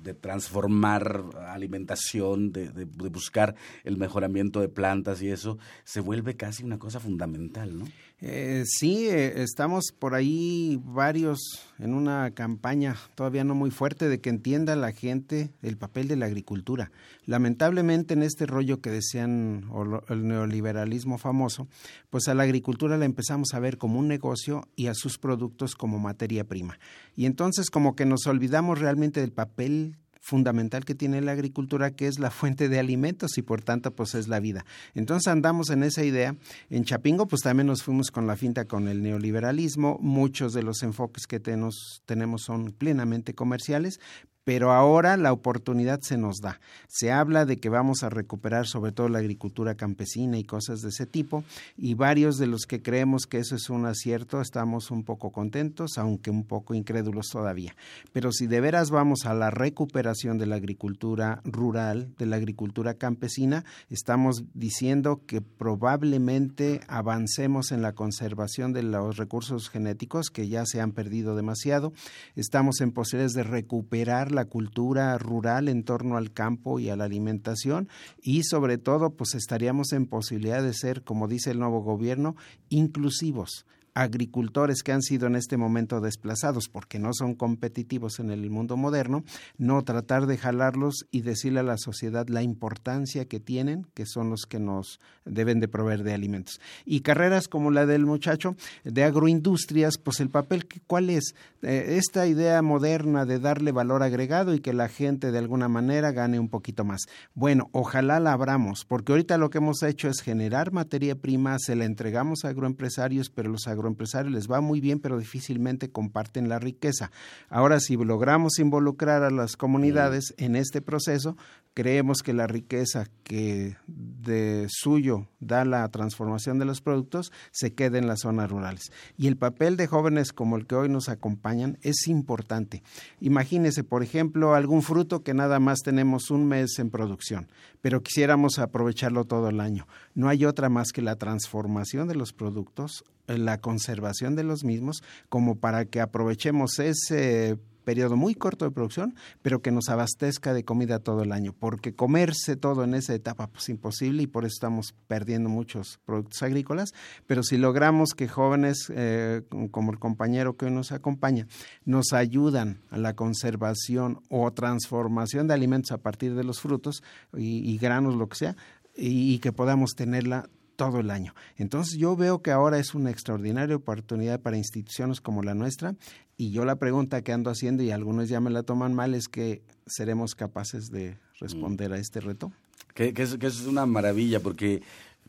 de, 0.02 0.14
transformar 0.14 1.24
alimentación, 1.48 2.52
de, 2.52 2.70
de, 2.70 2.84
buscar 3.08 3.54
el 3.84 3.96
mejoramiento 3.96 4.60
de 4.60 4.68
plantas 4.68 5.22
y 5.22 5.28
eso, 5.28 5.58
se 5.84 6.00
vuelve 6.00 6.36
casi 6.36 6.64
una 6.64 6.78
cosa 6.78 7.00
fundamental, 7.00 7.78
¿no? 7.78 7.86
Eh, 8.18 8.64
sí, 8.64 9.08
eh, 9.10 9.42
estamos 9.42 9.92
por 9.98 10.14
ahí 10.14 10.80
varios 10.82 11.38
en 11.78 11.92
una 11.92 12.30
campaña 12.30 12.96
todavía 13.14 13.44
no 13.44 13.54
muy 13.54 13.70
fuerte 13.70 14.08
de 14.08 14.22
que 14.22 14.30
entienda 14.30 14.74
la 14.74 14.92
gente 14.92 15.52
el 15.60 15.76
papel 15.76 16.08
de 16.08 16.16
la 16.16 16.24
agricultura. 16.24 16.90
Lamentablemente 17.26 18.14
en 18.14 18.22
este 18.22 18.46
rollo 18.46 18.80
que 18.80 18.90
desean 18.90 19.70
el 20.08 20.26
neoliberalismo 20.26 21.18
famoso, 21.18 21.68
pues 22.08 22.28
a 22.28 22.34
la 22.34 22.44
agricultura 22.44 22.96
la 22.96 23.04
empezamos 23.04 23.52
a 23.52 23.58
ver 23.58 23.76
como 23.76 23.98
un 23.98 24.08
negocio 24.08 24.66
y 24.76 24.86
a 24.86 24.94
sus 24.94 25.18
productos 25.18 25.74
como 25.74 25.98
materia 25.98 26.44
prima. 26.44 26.78
Y 27.16 27.26
entonces 27.26 27.70
como 27.70 27.96
que 27.96 28.06
nos 28.06 28.26
olvidamos 28.26 28.78
realmente 28.78 29.20
del 29.20 29.32
papel 29.32 29.96
fundamental 30.26 30.84
que 30.84 30.96
tiene 30.96 31.20
la 31.20 31.32
agricultura, 31.32 31.92
que 31.92 32.08
es 32.08 32.18
la 32.18 32.30
fuente 32.30 32.68
de 32.68 32.80
alimentos 32.80 33.38
y 33.38 33.42
por 33.42 33.62
tanto 33.62 33.94
pues 33.94 34.14
es 34.16 34.26
la 34.26 34.40
vida. 34.40 34.64
Entonces 34.94 35.28
andamos 35.28 35.70
en 35.70 35.84
esa 35.84 36.04
idea. 36.04 36.34
En 36.68 36.84
Chapingo 36.84 37.28
pues 37.28 37.42
también 37.42 37.68
nos 37.68 37.84
fuimos 37.84 38.10
con 38.10 38.26
la 38.26 38.36
finta 38.36 38.64
con 38.64 38.88
el 38.88 39.02
neoliberalismo. 39.02 39.98
Muchos 40.00 40.52
de 40.52 40.64
los 40.64 40.82
enfoques 40.82 41.26
que 41.26 41.38
tenemos, 41.38 42.02
tenemos 42.06 42.42
son 42.42 42.72
plenamente 42.72 43.34
comerciales, 43.34 44.00
pero 44.46 44.70
ahora 44.70 45.16
la 45.16 45.32
oportunidad 45.32 46.02
se 46.02 46.16
nos 46.16 46.36
da. 46.40 46.60
Se 46.86 47.10
habla 47.10 47.46
de 47.46 47.56
que 47.56 47.68
vamos 47.68 48.04
a 48.04 48.10
recuperar 48.10 48.68
sobre 48.68 48.92
todo 48.92 49.08
la 49.08 49.18
agricultura 49.18 49.74
campesina 49.74 50.38
y 50.38 50.44
cosas 50.44 50.82
de 50.82 50.90
ese 50.90 51.04
tipo, 51.04 51.42
y 51.76 51.94
varios 51.94 52.38
de 52.38 52.46
los 52.46 52.64
que 52.66 52.80
creemos 52.80 53.26
que 53.26 53.38
eso 53.38 53.56
es 53.56 53.68
un 53.70 53.86
acierto 53.86 54.40
estamos 54.40 54.92
un 54.92 55.02
poco 55.02 55.32
contentos, 55.32 55.98
aunque 55.98 56.30
un 56.30 56.44
poco 56.44 56.74
incrédulos 56.74 57.26
todavía. 57.26 57.74
Pero 58.12 58.30
si 58.30 58.46
de 58.46 58.60
veras 58.60 58.92
vamos 58.92 59.26
a 59.26 59.34
la 59.34 59.50
recuperación 59.50 60.38
de 60.38 60.46
la 60.46 60.54
agricultura 60.54 61.40
rural, 61.42 62.14
de 62.16 62.26
la 62.26 62.36
agricultura 62.36 62.94
campesina, 62.94 63.64
estamos 63.90 64.44
diciendo 64.54 65.22
que 65.26 65.40
probablemente 65.40 66.82
avancemos 66.86 67.72
en 67.72 67.82
la 67.82 67.94
conservación 67.94 68.72
de 68.72 68.84
los 68.84 69.16
recursos 69.16 69.70
genéticos 69.70 70.30
que 70.30 70.46
ya 70.46 70.64
se 70.66 70.80
han 70.80 70.92
perdido 70.92 71.34
demasiado, 71.34 71.92
estamos 72.36 72.80
en 72.80 72.92
posibilidades 72.92 73.32
de 73.32 73.42
recuperar 73.42 74.35
la 74.36 74.44
cultura 74.44 75.18
rural 75.18 75.68
en 75.68 75.82
torno 75.82 76.16
al 76.16 76.32
campo 76.32 76.78
y 76.78 76.88
a 76.88 76.96
la 76.96 77.04
alimentación 77.04 77.88
y 78.22 78.44
sobre 78.44 78.78
todo 78.78 79.10
pues 79.10 79.34
estaríamos 79.34 79.92
en 79.92 80.06
posibilidad 80.06 80.62
de 80.62 80.72
ser, 80.72 81.02
como 81.02 81.26
dice 81.26 81.50
el 81.50 81.58
nuevo 81.58 81.82
gobierno, 81.82 82.36
inclusivos 82.68 83.66
agricultores 83.96 84.82
que 84.82 84.92
han 84.92 85.00
sido 85.00 85.26
en 85.26 85.36
este 85.36 85.56
momento 85.56 86.02
desplazados 86.02 86.68
porque 86.68 86.98
no 86.98 87.14
son 87.14 87.34
competitivos 87.34 88.20
en 88.20 88.30
el 88.30 88.50
mundo 88.50 88.76
moderno, 88.76 89.24
no 89.56 89.82
tratar 89.84 90.26
de 90.26 90.36
jalarlos 90.36 91.06
y 91.10 91.22
decirle 91.22 91.60
a 91.60 91.62
la 91.62 91.78
sociedad 91.78 92.28
la 92.28 92.42
importancia 92.42 93.24
que 93.24 93.40
tienen, 93.40 93.86
que 93.94 94.04
son 94.04 94.28
los 94.28 94.44
que 94.44 94.60
nos 94.60 95.00
deben 95.24 95.60
de 95.60 95.68
proveer 95.68 96.02
de 96.02 96.12
alimentos. 96.12 96.60
Y 96.84 97.00
carreras 97.00 97.48
como 97.48 97.70
la 97.70 97.86
del 97.86 98.04
muchacho 98.04 98.54
de 98.84 99.02
agroindustrias, 99.02 99.96
pues 99.96 100.20
el 100.20 100.28
papel, 100.28 100.68
¿cuál 100.86 101.08
es? 101.08 101.34
Eh, 101.62 101.96
esta 101.96 102.26
idea 102.26 102.60
moderna 102.60 103.24
de 103.24 103.38
darle 103.38 103.72
valor 103.72 104.02
agregado 104.02 104.54
y 104.54 104.60
que 104.60 104.74
la 104.74 104.88
gente 104.88 105.32
de 105.32 105.38
alguna 105.38 105.68
manera 105.68 106.12
gane 106.12 106.38
un 106.38 106.50
poquito 106.50 106.84
más. 106.84 107.00
Bueno, 107.34 107.70
ojalá 107.72 108.20
la 108.20 108.34
abramos, 108.34 108.84
porque 108.84 109.12
ahorita 109.12 109.38
lo 109.38 109.48
que 109.48 109.58
hemos 109.58 109.82
hecho 109.82 110.08
es 110.10 110.20
generar 110.20 110.70
materia 110.70 111.16
prima, 111.16 111.56
se 111.58 111.76
la 111.76 111.86
entregamos 111.86 112.44
a 112.44 112.48
agroempresarios, 112.48 113.30
pero 113.30 113.48
los 113.48 113.66
agro 113.66 113.85
empresarios 113.88 114.32
les 114.32 114.50
va 114.50 114.60
muy 114.60 114.80
bien, 114.80 115.00
pero 115.00 115.18
difícilmente 115.18 115.90
comparten 115.90 116.48
la 116.48 116.58
riqueza. 116.58 117.10
Ahora, 117.48 117.80
si 117.80 117.96
logramos 117.96 118.58
involucrar 118.58 119.22
a 119.22 119.30
las 119.30 119.56
comunidades 119.56 120.34
en 120.38 120.56
este 120.56 120.80
proceso, 120.80 121.36
creemos 121.76 122.22
que 122.22 122.32
la 122.32 122.46
riqueza 122.46 123.06
que 123.22 123.76
de 123.86 124.66
suyo 124.70 125.28
da 125.40 125.66
la 125.66 125.86
transformación 125.90 126.58
de 126.58 126.64
los 126.64 126.80
productos 126.80 127.32
se 127.50 127.74
queda 127.74 127.98
en 127.98 128.06
las 128.06 128.20
zonas 128.20 128.50
rurales. 128.50 128.92
Y 129.18 129.26
el 129.26 129.36
papel 129.36 129.76
de 129.76 129.86
jóvenes 129.86 130.32
como 130.32 130.56
el 130.56 130.66
que 130.66 130.74
hoy 130.74 130.88
nos 130.88 131.10
acompañan 131.10 131.76
es 131.82 132.08
importante. 132.08 132.82
Imagínese, 133.20 133.84
por 133.84 134.02
ejemplo, 134.02 134.54
algún 134.54 134.82
fruto 134.82 135.22
que 135.22 135.34
nada 135.34 135.60
más 135.60 135.80
tenemos 135.80 136.30
un 136.30 136.48
mes 136.48 136.78
en 136.78 136.88
producción, 136.88 137.48
pero 137.82 138.02
quisiéramos 138.02 138.58
aprovecharlo 138.58 139.24
todo 139.24 139.50
el 139.50 139.60
año. 139.60 139.86
No 140.16 140.28
hay 140.28 140.46
otra 140.46 140.68
más 140.70 140.92
que 140.92 141.02
la 141.02 141.16
transformación 141.16 142.08
de 142.08 142.14
los 142.14 142.32
productos, 142.32 143.04
la 143.26 143.60
conservación 143.60 144.34
de 144.34 144.44
los 144.44 144.64
mismos, 144.64 145.02
como 145.28 145.56
para 145.56 145.84
que 145.84 146.00
aprovechemos 146.00 146.78
ese 146.78 147.58
periodo 147.86 148.16
muy 148.16 148.34
corto 148.34 148.64
de 148.64 148.72
producción, 148.72 149.14
pero 149.42 149.62
que 149.62 149.70
nos 149.70 149.88
abastezca 149.88 150.52
de 150.52 150.64
comida 150.64 150.98
todo 150.98 151.22
el 151.22 151.30
año, 151.30 151.52
porque 151.52 151.94
comerse 151.94 152.56
todo 152.56 152.82
en 152.82 152.94
esa 152.94 153.14
etapa 153.14 153.46
pues 153.46 153.68
imposible 153.68 154.24
y 154.24 154.26
por 154.26 154.44
eso 154.44 154.54
estamos 154.54 154.92
perdiendo 155.06 155.48
muchos 155.48 156.00
productos 156.04 156.42
agrícolas, 156.42 156.92
pero 157.28 157.44
si 157.44 157.56
logramos 157.56 158.10
que 158.14 158.26
jóvenes 158.26 158.92
eh, 158.92 159.42
como 159.70 159.92
el 159.92 160.00
compañero 160.00 160.56
que 160.56 160.64
hoy 160.64 160.72
nos 160.72 160.90
acompaña 160.90 161.46
nos 161.84 162.12
ayudan 162.12 162.80
a 162.90 162.98
la 162.98 163.14
conservación 163.14 164.18
o 164.30 164.52
transformación 164.52 165.46
de 165.46 165.54
alimentos 165.54 165.92
a 165.92 165.98
partir 165.98 166.34
de 166.34 166.42
los 166.42 166.60
frutos 166.60 167.04
y, 167.36 167.78
granos, 167.78 168.16
lo 168.16 168.28
que 168.28 168.36
sea, 168.36 168.56
y 168.96 169.38
que 169.38 169.52
podamos 169.52 169.94
tenerla 169.94 170.48
todo 170.76 171.00
el 171.00 171.10
año. 171.10 171.34
Entonces 171.56 171.98
yo 171.98 172.16
veo 172.16 172.42
que 172.42 172.50
ahora 172.50 172.78
es 172.78 172.94
una 172.94 173.10
extraordinaria 173.10 173.74
oportunidad 173.74 174.40
para 174.40 174.56
instituciones 174.56 175.20
como 175.20 175.42
la 175.42 175.54
nuestra 175.54 175.96
y 176.36 176.50
yo 176.52 176.64
la 176.64 176.76
pregunta 176.76 177.22
que 177.22 177.32
ando 177.32 177.50
haciendo 177.50 177.82
y 177.82 177.90
algunos 177.90 178.28
ya 178.28 178.40
me 178.40 178.50
la 178.50 178.62
toman 178.62 178.94
mal 178.94 179.14
es 179.14 179.28
que 179.28 179.62
seremos 179.86 180.34
capaces 180.34 180.90
de 180.90 181.18
responder 181.40 181.92
a 181.92 181.98
este 181.98 182.20
reto. 182.20 182.52
Que, 182.94 183.12
es, 183.16 183.36
que 183.36 183.46
es, 183.46 183.66
una 183.66 183.86
maravilla 183.86 184.40
porque 184.40 184.82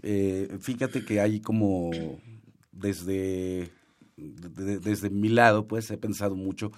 eh, 0.04 0.58
fíjate 0.60 1.04
que 1.04 1.20
hay 1.20 1.40
como 1.40 1.92
desde 2.72 3.72
desde 4.18 5.12
mi 5.12 5.30
lado, 5.30 5.68
pues 5.68 5.92
he 5.92 5.98
pensado 5.98 6.36
mucho 6.36 6.72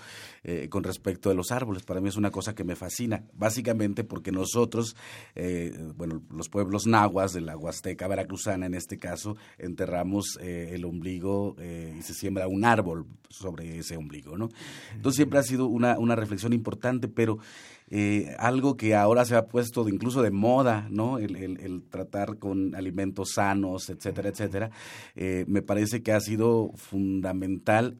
eh, 0.43 0.67
con 0.69 0.84
respecto 0.84 1.30
a 1.30 1.34
los 1.34 1.52
árboles. 1.52 1.84
Para 1.84 2.02
mí 2.02 2.10
es 2.10 2.17
una 2.17 2.32
cosa 2.32 2.54
que 2.54 2.65
me 2.65 2.75
fascina, 2.75 3.23
básicamente 3.34 4.04
porque 4.04 4.32
nosotros, 4.32 4.95
eh, 5.36 5.73
bueno, 5.95 6.21
los 6.30 6.49
pueblos 6.49 6.86
nahuas 6.86 7.32
de 7.32 7.41
la 7.41 7.56
Huasteca 7.56 8.08
Veracruzana, 8.08 8.65
en 8.65 8.73
este 8.73 8.97
caso, 8.97 9.38
enterramos 9.58 10.38
eh, 10.41 10.71
el 10.73 10.84
ombligo 10.84 11.56
y 11.60 12.02
se 12.02 12.13
siembra 12.13 12.47
un 12.47 12.65
árbol 12.65 13.06
sobre 13.30 13.80
ese 13.80 13.95
ombligo, 13.95 14.38
¿no? 14.38 14.49
Entonces 14.93 15.17
siempre 15.17 15.39
ha 15.39 15.43
sido 15.43 15.67
una, 15.67 15.97
una 15.97 16.15
reflexión 16.15 16.52
importante, 16.52 17.08
pero 17.08 17.38
eh, 17.89 18.36
algo 18.38 18.78
que 18.78 18.95
ahora 18.95 19.25
se 19.25 19.36
ha 19.36 19.47
puesto 19.47 19.88
incluso 19.89 20.21
de 20.21 20.32
moda, 20.32 20.88
¿no? 20.89 21.17
El, 21.17 21.36
el, 21.36 21.84
tratar 21.89 22.38
con 22.38 22.75
alimentos 22.75 23.32
sanos, 23.36 23.89
etcétera, 23.89 24.30
etcétera. 24.30 24.71
Eh, 25.15 25.45
me 25.47 25.62
parece 25.62 26.04
que 26.04 26.12
ha 26.12 26.19
sido 26.19 26.71
fundamental 26.75 27.97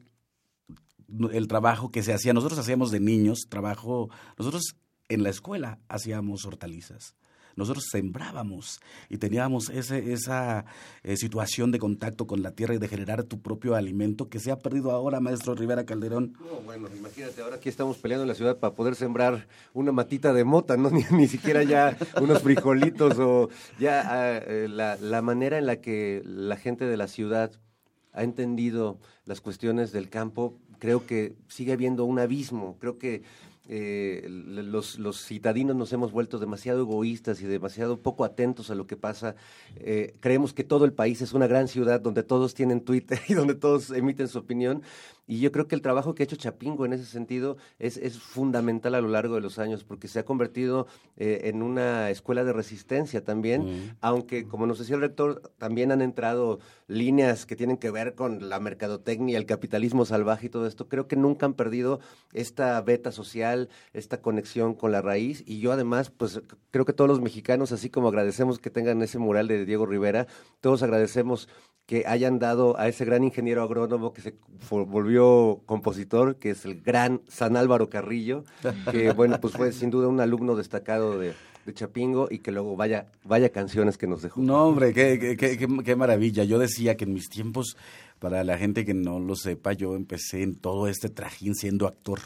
el 1.32 1.48
trabajo 1.48 1.90
que 1.90 2.02
se 2.02 2.12
hacía. 2.12 2.32
Nosotros 2.32 2.60
hacíamos 2.60 2.90
de 2.90 3.00
niños 3.00 3.46
trabajo, 3.48 4.10
nosotros 4.38 4.76
en 5.08 5.22
la 5.22 5.30
escuela 5.30 5.78
hacíamos 5.88 6.44
hortalizas 6.44 7.16
nosotros 7.56 7.84
sembrábamos 7.90 8.80
y 9.08 9.18
teníamos 9.18 9.70
ese, 9.70 10.12
esa 10.12 10.64
eh, 11.02 11.16
situación 11.16 11.70
de 11.72 11.78
contacto 11.78 12.26
con 12.26 12.42
la 12.42 12.52
tierra 12.52 12.74
y 12.74 12.78
de 12.78 12.88
generar 12.88 13.24
tu 13.24 13.40
propio 13.40 13.74
alimento 13.74 14.28
que 14.28 14.38
se 14.38 14.50
ha 14.50 14.58
perdido 14.58 14.90
ahora, 14.92 15.20
maestro 15.20 15.54
Rivera 15.54 15.84
Calderón. 15.84 16.36
No, 16.40 16.60
bueno, 16.60 16.88
imagínate, 16.96 17.40
ahora 17.42 17.56
aquí 17.56 17.68
estamos 17.68 17.98
peleando 17.98 18.22
en 18.22 18.28
la 18.28 18.34
ciudad 18.34 18.58
para 18.58 18.74
poder 18.74 18.94
sembrar 18.94 19.46
una 19.72 19.92
matita 19.92 20.32
de 20.32 20.44
mota, 20.44 20.76
¿no? 20.76 20.90
Ni, 21.10 21.28
siquiera 21.28 21.62
ya 21.62 21.96
unos 22.20 22.42
frijolitos 22.42 23.18
o 23.18 23.48
ya 23.78 24.02
ah, 24.06 24.38
eh, 24.38 24.68
la, 24.68 24.96
la 24.96 25.22
manera 25.22 25.58
en 25.58 25.66
la 25.66 25.80
que 25.80 26.22
la 26.24 26.56
gente 26.56 26.84
de 26.84 26.96
la 26.96 27.08
ciudad 27.08 27.52
ha 28.12 28.22
entendido 28.22 28.98
las 29.24 29.40
cuestiones 29.40 29.92
del 29.92 30.08
campo, 30.08 30.58
creo 30.78 31.06
que 31.06 31.36
sigue 31.48 31.72
habiendo 31.72 32.04
un 32.04 32.18
abismo. 32.18 32.76
Creo 32.80 32.98
que 32.98 33.22
eh, 33.72 34.26
los, 34.28 34.98
los, 34.98 35.24
citadinos 35.24 35.76
nos 35.76 35.92
hemos 35.92 36.10
vuelto 36.10 36.40
demasiado 36.40 36.80
egoístas 36.80 37.40
y 37.40 37.46
demasiado 37.46 38.00
poco 38.00 38.24
atentos 38.24 38.68
a 38.68 38.74
lo 38.74 38.88
que 38.88 38.96
pasa. 38.96 39.36
Eh, 39.76 40.16
creemos 40.18 40.52
que 40.52 40.64
todo 40.64 40.84
el 40.84 40.92
país 40.92 41.22
es 41.22 41.34
una 41.34 41.46
gran 41.46 41.68
ciudad 41.68 42.00
donde 42.00 42.24
todos 42.24 42.52
tienen 42.54 42.80
Twitter 42.80 43.20
y 43.28 43.34
donde 43.34 43.54
todos 43.54 43.92
emiten 43.92 44.26
su 44.26 44.38
opinión. 44.38 44.82
Y 45.30 45.38
yo 45.38 45.52
creo 45.52 45.68
que 45.68 45.76
el 45.76 45.80
trabajo 45.80 46.12
que 46.12 46.24
ha 46.24 46.24
hecho 46.24 46.34
Chapingo 46.34 46.84
en 46.84 46.92
ese 46.92 47.04
sentido 47.04 47.56
es, 47.78 47.96
es 47.98 48.18
fundamental 48.18 48.96
a 48.96 49.00
lo 49.00 49.06
largo 49.06 49.36
de 49.36 49.40
los 49.40 49.60
años, 49.60 49.84
porque 49.84 50.08
se 50.08 50.18
ha 50.18 50.24
convertido 50.24 50.88
eh, 51.16 51.42
en 51.44 51.62
una 51.62 52.10
escuela 52.10 52.42
de 52.42 52.52
resistencia 52.52 53.22
también, 53.22 53.96
aunque, 54.00 54.48
como 54.48 54.66
nos 54.66 54.80
decía 54.80 54.96
el 54.96 55.02
rector, 55.02 55.52
también 55.56 55.92
han 55.92 56.02
entrado 56.02 56.58
líneas 56.88 57.46
que 57.46 57.54
tienen 57.54 57.76
que 57.76 57.92
ver 57.92 58.16
con 58.16 58.48
la 58.48 58.58
mercadotecnia, 58.58 59.38
el 59.38 59.46
capitalismo 59.46 60.04
salvaje 60.04 60.46
y 60.46 60.50
todo 60.50 60.66
esto. 60.66 60.88
Creo 60.88 61.06
que 61.06 61.14
nunca 61.14 61.46
han 61.46 61.54
perdido 61.54 62.00
esta 62.32 62.80
beta 62.80 63.12
social, 63.12 63.68
esta 63.92 64.20
conexión 64.20 64.74
con 64.74 64.90
la 64.90 65.00
raíz. 65.00 65.44
Y 65.46 65.60
yo 65.60 65.70
además, 65.70 66.10
pues 66.10 66.42
creo 66.72 66.84
que 66.84 66.92
todos 66.92 67.08
los 67.08 67.20
mexicanos, 67.20 67.70
así 67.70 67.88
como 67.88 68.08
agradecemos 68.08 68.58
que 68.58 68.70
tengan 68.70 69.00
ese 69.00 69.20
mural 69.20 69.46
de 69.46 69.64
Diego 69.64 69.86
Rivera, 69.86 70.26
todos 70.60 70.82
agradecemos 70.82 71.48
que 71.90 72.04
hayan 72.06 72.38
dado 72.38 72.78
a 72.78 72.86
ese 72.86 73.04
gran 73.04 73.24
ingeniero 73.24 73.64
agrónomo 73.64 74.12
que 74.12 74.20
se 74.20 74.34
volvió 74.70 75.19
compositor, 75.66 76.36
que 76.36 76.50
es 76.50 76.64
el 76.64 76.80
gran 76.80 77.20
San 77.28 77.56
Álvaro 77.56 77.88
Carrillo, 77.88 78.44
que 78.90 79.12
bueno, 79.12 79.40
pues 79.40 79.54
fue 79.54 79.72
sin 79.72 79.90
duda 79.90 80.08
un 80.08 80.20
alumno 80.20 80.56
destacado 80.56 81.18
de, 81.18 81.34
de 81.70 81.74
Chapingo 81.74 82.28
y 82.30 82.38
que 82.38 82.52
luego 82.52 82.76
vaya, 82.76 83.06
vaya 83.24 83.50
canciones 83.50 83.96
que 83.96 84.06
nos 84.06 84.22
dejó. 84.22 84.40
No, 84.40 84.66
hombre, 84.66 84.92
qué, 84.92 85.18
qué, 85.18 85.36
qué, 85.36 85.68
qué 85.84 85.96
maravilla. 85.96 86.44
Yo 86.44 86.58
decía 86.58 86.96
que 86.96 87.04
en 87.04 87.14
mis 87.14 87.28
tiempos, 87.28 87.76
para 88.18 88.44
la 88.44 88.58
gente 88.58 88.84
que 88.84 88.94
no 88.94 89.18
lo 89.18 89.36
sepa, 89.36 89.72
yo 89.72 89.96
empecé 89.96 90.42
en 90.42 90.56
todo 90.56 90.88
este 90.88 91.08
trajín 91.08 91.54
siendo 91.54 91.86
actor. 91.86 92.20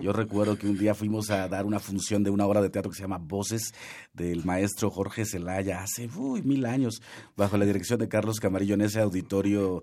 Yo 0.00 0.12
recuerdo 0.12 0.58
que 0.58 0.66
un 0.66 0.78
día 0.78 0.94
fuimos 0.94 1.30
a 1.30 1.48
dar 1.48 1.64
una 1.64 1.78
función 1.78 2.22
de 2.22 2.30
una 2.30 2.46
obra 2.46 2.60
de 2.60 2.70
teatro 2.70 2.90
que 2.90 2.96
se 2.96 3.02
llama 3.02 3.18
Voces 3.18 3.72
del 4.12 4.44
maestro 4.44 4.90
Jorge 4.90 5.24
Zelaya 5.24 5.82
hace 5.82 6.08
uy, 6.16 6.42
mil 6.42 6.66
años, 6.66 7.00
bajo 7.36 7.56
la 7.56 7.64
dirección 7.64 7.98
de 7.98 8.08
Carlos 8.08 8.40
Camarillo 8.40 8.74
en 8.74 8.82
ese 8.82 9.00
auditorio. 9.00 9.82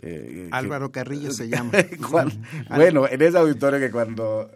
Eh, 0.00 0.48
Álvaro 0.50 0.90
Carrillo 0.90 1.30
se 1.30 1.48
llama. 1.48 1.72
bueno, 2.74 3.06
en 3.08 3.22
ese 3.22 3.38
auditorio 3.38 3.78
que 3.78 3.90
cuando 3.90 4.50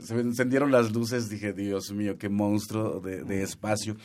se 0.00 0.18
encendieron 0.18 0.70
las 0.70 0.92
luces, 0.92 1.28
dije, 1.28 1.52
Dios 1.52 1.92
mío, 1.92 2.18
qué 2.18 2.28
monstruo 2.28 3.00
de, 3.00 3.42
espacio. 3.42 3.96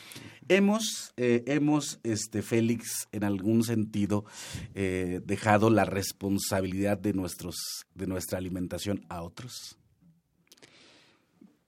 Hemos, 0.48 1.12
eh, 1.16 1.44
hemos 1.46 2.00
este, 2.02 2.42
Félix, 2.42 3.08
en 3.12 3.24
algún 3.24 3.64
sentido, 3.64 4.24
eh, 4.74 5.20
dejado 5.24 5.70
la 5.70 5.84
responsabilidad 5.84 6.98
de, 6.98 7.12
nuestros, 7.12 7.56
de 7.94 8.06
nuestra 8.06 8.38
alimentación 8.38 9.04
a 9.08 9.22
otros. 9.22 9.78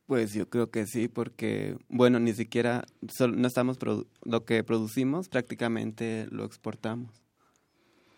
Pues 0.06 0.34
yo 0.34 0.48
creo 0.48 0.70
que 0.70 0.86
sí, 0.86 1.06
porque, 1.06 1.76
bueno, 1.88 2.18
ni 2.18 2.32
siquiera 2.32 2.84
no 3.20 3.46
estamos 3.46 3.78
lo 4.24 4.44
que 4.44 4.64
producimos 4.64 5.28
prácticamente 5.28 6.26
lo 6.30 6.44
exportamos 6.44 7.22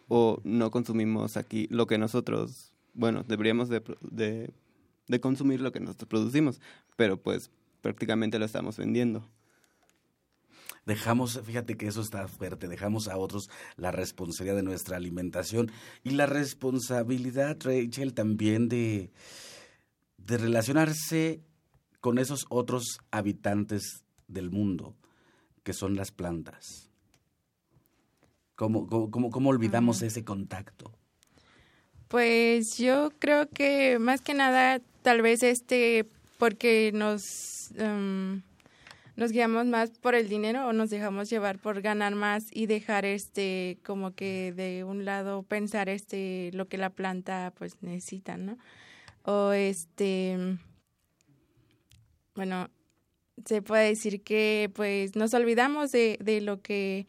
o 0.08 0.40
no 0.44 0.70
consumimos 0.70 1.36
aquí 1.36 1.68
lo 1.70 1.86
que 1.86 1.96
nosotros, 1.98 2.72
bueno, 2.92 3.24
deberíamos 3.26 3.68
de, 3.68 3.82
de, 4.02 4.52
de 5.08 5.20
consumir 5.20 5.60
lo 5.60 5.72
que 5.72 5.80
nosotros 5.80 6.08
producimos, 6.08 6.60
pero 6.96 7.20
pues 7.20 7.50
prácticamente 7.80 8.38
lo 8.38 8.44
estamos 8.44 8.76
vendiendo 8.76 9.28
dejamos, 10.84 11.40
fíjate 11.44 11.76
que 11.76 11.86
eso 11.86 12.00
está 12.00 12.26
fuerte, 12.28 12.68
dejamos 12.68 13.08
a 13.08 13.16
otros 13.16 13.48
la 13.76 13.92
responsabilidad 13.92 14.56
de 14.56 14.62
nuestra 14.62 14.96
alimentación 14.96 15.70
y 16.02 16.10
la 16.10 16.26
responsabilidad, 16.26 17.56
Rachel, 17.60 18.14
también 18.14 18.68
de, 18.68 19.12
de 20.18 20.38
relacionarse 20.38 21.40
con 22.00 22.18
esos 22.18 22.46
otros 22.48 22.98
habitantes 23.10 24.04
del 24.26 24.50
mundo, 24.50 24.96
que 25.62 25.72
son 25.72 25.94
las 25.94 26.10
plantas? 26.10 26.90
¿Cómo, 28.56 28.86
cómo, 28.86 29.30
cómo 29.30 29.50
olvidamos 29.50 30.02
ese 30.02 30.24
contacto? 30.24 30.92
Pues 32.08 32.76
yo 32.76 33.10
creo 33.18 33.48
que 33.48 33.98
más 33.98 34.20
que 34.20 34.34
nada, 34.34 34.80
tal 35.02 35.22
vez 35.22 35.42
este, 35.42 36.06
porque 36.38 36.90
nos, 36.94 37.72
em, 37.76 38.42
nos 39.16 39.32
guiamos 39.32 39.66
más 39.66 39.90
por 39.90 40.14
el 40.14 40.28
dinero 40.28 40.66
o 40.66 40.72
nos 40.72 40.90
dejamos 40.90 41.28
llevar 41.28 41.58
por 41.58 41.82
ganar 41.82 42.14
más 42.14 42.46
y 42.50 42.66
dejar 42.66 43.04
este, 43.04 43.78
como 43.84 44.14
que 44.14 44.52
de 44.52 44.84
un 44.84 45.04
lado 45.04 45.42
pensar 45.42 45.88
este, 45.88 46.50
lo 46.54 46.68
que 46.68 46.78
la 46.78 46.90
planta 46.90 47.52
pues 47.56 47.82
necesita, 47.82 48.36
¿no? 48.36 48.58
O 49.24 49.52
este, 49.52 50.58
bueno, 52.34 52.70
se 53.44 53.62
puede 53.62 53.88
decir 53.88 54.22
que 54.22 54.70
pues 54.74 55.16
nos 55.16 55.34
olvidamos 55.34 55.92
de, 55.92 56.18
de 56.20 56.40
lo 56.40 56.60
que 56.60 57.06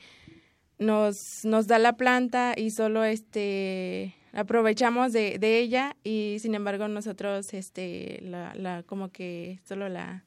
nos, 0.77 1.45
nos 1.45 1.67
da 1.67 1.79
la 1.79 1.93
planta 1.93 2.53
y 2.57 2.71
solo 2.71 3.03
este 3.03 4.15
aprovechamos 4.33 5.13
de, 5.13 5.37
de 5.39 5.59
ella 5.59 5.95
y 6.03 6.37
sin 6.39 6.55
embargo 6.55 6.87
nosotros 6.87 7.53
este 7.53 8.19
la, 8.23 8.53
la 8.55 8.83
como 8.83 9.11
que 9.11 9.59
solo 9.63 9.87
la 9.89 10.25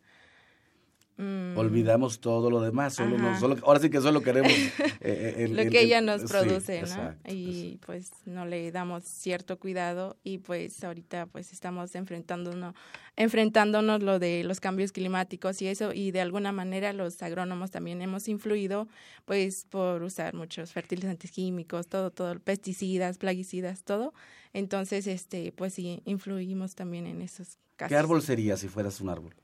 Mm. 1.19 1.57
Olvidamos 1.57 2.21
todo 2.21 2.51
lo 2.51 2.61
demás, 2.61 2.95
solo, 2.95 3.57
ahora 3.63 3.81
sí 3.81 3.89
que 3.89 4.03
solo 4.03 4.21
queremos 4.21 4.53
eh, 5.01 5.49
lo 5.51 5.71
que 5.71 5.81
ella 5.81 6.03
nos 6.03 6.25
produce, 6.25 6.83
¿no? 6.83 7.15
y 7.27 7.79
pues 7.87 8.11
no 8.27 8.45
le 8.45 8.71
damos 8.71 9.05
cierto 9.05 9.59
cuidado 9.59 10.19
y 10.25 10.37
pues 10.39 10.85
ahorita 10.85 11.25
pues 11.25 11.55
estamos 11.55 11.95
enfrentándonos, 11.95 12.75
enfrentándonos 13.17 14.03
lo 14.03 14.19
de 14.19 14.45
los 14.45 14.61
cambios 14.61 14.93
climáticos 14.93 15.63
y 15.63 15.69
eso 15.69 15.95
y 15.95 16.11
de 16.11 16.21
alguna 16.21 16.53
manera 16.53 16.93
los 16.93 17.23
agrónomos 17.23 17.71
también 17.71 18.03
hemos 18.03 18.29
influido 18.29 18.87
pues 19.25 19.65
por 19.71 20.03
usar 20.03 20.35
muchos 20.35 20.73
fertilizantes 20.73 21.31
químicos, 21.31 21.87
todo, 21.87 22.11
todo, 22.11 22.39
pesticidas, 22.41 23.17
plaguicidas, 23.17 23.85
todo. 23.85 24.13
Entonces, 24.53 25.07
este, 25.07 25.53
pues 25.53 25.75
sí, 25.75 26.03
influimos 26.05 26.75
también 26.75 27.07
en 27.07 27.23
esos 27.23 27.59
casos. 27.77 27.89
¿Qué 27.91 27.97
árbol 27.97 28.23
sería 28.23 28.57
si 28.57 28.69
fueras 28.69 29.01
un 29.01 29.09
árbol? 29.09 29.35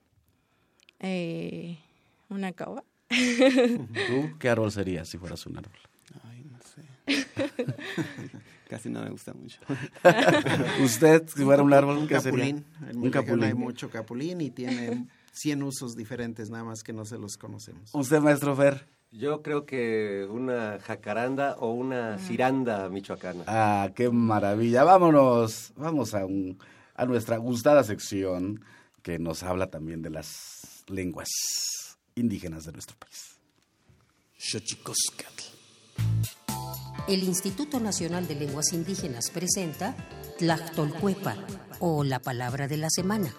Eh, 1.02 1.78
una 2.28 2.52
caoba. 2.52 2.84
¿Tú 3.08 4.38
qué 4.38 4.48
árbol 4.48 4.72
serías 4.72 5.08
si 5.08 5.18
fueras 5.18 5.44
un 5.46 5.58
árbol? 5.58 5.78
Ay, 6.24 6.44
no 6.50 6.58
sé. 6.62 6.82
Casi 8.68 8.88
no 8.88 9.02
me 9.02 9.10
gusta 9.10 9.34
mucho. 9.34 9.60
¿Usted, 10.82 11.28
si 11.28 11.44
fuera 11.44 11.62
un 11.62 11.74
árbol, 11.74 11.98
un 11.98 12.08
qué 12.08 12.14
capulín. 12.14 12.64
un 12.94 13.10
capulín. 13.10 13.44
Hay 13.44 13.54
mucho 13.54 13.90
capulín 13.90 14.40
y 14.40 14.50
tiene 14.50 15.06
100 15.32 15.62
usos 15.62 15.94
diferentes, 15.96 16.48
nada 16.48 16.64
más 16.64 16.82
que 16.82 16.92
no 16.92 17.04
se 17.04 17.18
los 17.18 17.36
conocemos. 17.36 17.90
¿Usted, 17.92 18.20
maestro 18.20 18.56
Fer? 18.56 18.86
Yo 19.10 19.42
creo 19.42 19.66
que 19.66 20.26
una 20.30 20.78
jacaranda 20.80 21.56
o 21.58 21.72
una 21.72 22.16
ciranda 22.18 22.88
michoacana. 22.88 23.44
Ah, 23.46 23.90
qué 23.94 24.08
maravilla. 24.08 24.84
Vámonos, 24.84 25.74
vamos 25.76 26.14
a, 26.14 26.24
un, 26.24 26.58
a 26.94 27.04
nuestra 27.04 27.36
gustada 27.36 27.84
sección 27.84 28.64
que 29.02 29.18
nos 29.18 29.42
habla 29.42 29.66
también 29.66 30.00
de 30.00 30.08
las 30.08 30.26
lenguas 30.92 31.28
indígenas 32.14 32.64
de 32.64 32.72
nuestro 32.72 32.96
país. 32.96 33.36
El 37.08 37.22
Instituto 37.24 37.80
Nacional 37.80 38.28
de 38.28 38.34
Lenguas 38.34 38.72
Indígenas 38.72 39.30
presenta 39.30 39.96
Tlactolcuepa 40.38 41.36
o 41.80 42.04
la 42.04 42.20
palabra 42.20 42.68
de 42.68 42.76
la 42.76 42.90
semana. 42.90 43.34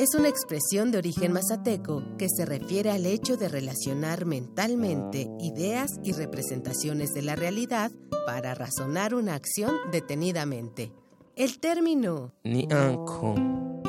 Es 0.00 0.14
una 0.14 0.28
expresión 0.28 0.90
de 0.90 0.96
origen 0.96 1.30
mazateco 1.30 2.02
que 2.16 2.26
se 2.34 2.46
refiere 2.46 2.90
al 2.90 3.04
hecho 3.04 3.36
de 3.36 3.50
relacionar 3.50 4.24
mentalmente 4.24 5.28
ideas 5.38 5.90
y 6.02 6.12
representaciones 6.12 7.10
de 7.10 7.20
la 7.20 7.36
realidad 7.36 7.92
para 8.24 8.54
razonar 8.54 9.14
una 9.14 9.34
acción 9.34 9.72
detenidamente. 9.92 10.90
El 11.36 11.60
término 11.60 12.32
ni 12.44 12.66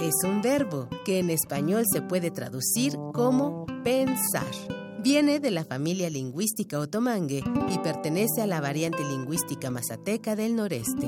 es 0.01 0.15
un 0.25 0.41
verbo 0.41 0.89
que 1.05 1.19
en 1.19 1.29
español 1.29 1.85
se 1.89 2.01
puede 2.01 2.29
traducir 2.29 2.97
como 3.13 3.65
pensar. 3.81 4.51
Viene 5.01 5.39
de 5.39 5.51
la 5.51 5.63
familia 5.63 6.09
lingüística 6.09 6.77
otomangue 6.77 7.41
y 7.69 7.77
pertenece 7.79 8.41
a 8.41 8.47
la 8.47 8.59
variante 8.59 9.01
lingüística 9.05 9.71
mazateca 9.71 10.35
del 10.35 10.57
noreste. 10.57 11.07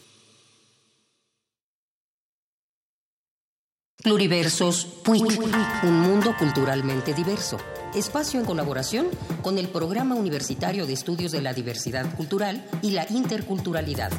Pluriversos 4.03 4.85
PUIC, 5.03 5.39
un 5.83 5.99
mundo 5.99 6.33
culturalmente 6.39 7.13
diverso. 7.13 7.57
Espacio 7.93 8.39
en 8.39 8.47
colaboración 8.47 9.05
con 9.43 9.59
el 9.59 9.67
Programa 9.67 10.15
Universitario 10.15 10.87
de 10.87 10.93
Estudios 10.93 11.31
de 11.31 11.41
la 11.41 11.53
Diversidad 11.53 12.15
Cultural 12.15 12.67
y 12.81 12.91
la 12.91 13.05
Interculturalidad. 13.11 14.11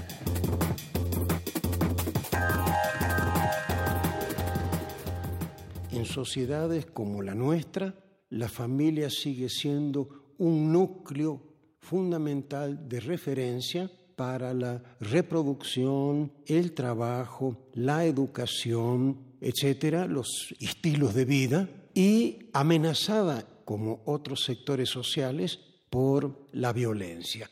En 5.91 6.05
sociedades 6.05 6.87
como 6.87 7.21
la 7.21 7.35
nuestra, 7.35 7.97
la 8.31 8.49
familia 8.49 9.11
sigue 9.11 9.49
siendo 9.49 10.35
un 10.39 10.73
núcleo 10.73 11.43
fundamental 11.81 12.89
de 12.89 13.01
referencia 13.01 13.91
para 14.15 14.55
la 14.55 14.81
reproducción, 15.01 16.31
el 16.47 16.73
trabajo, 16.73 17.57
la 17.75 18.05
educación, 18.05 19.32
etcétera, 19.43 20.07
los 20.07 20.55
estilos 20.61 21.15
de 21.15 21.25
vida, 21.25 21.69
y 21.95 22.49
amenazada, 22.53 23.47
como 23.65 24.03
otros 24.07 24.45
sectores 24.45 24.89
sociales, 24.89 25.59
por 25.91 26.49
la 26.53 26.73
violencia. 26.73 27.51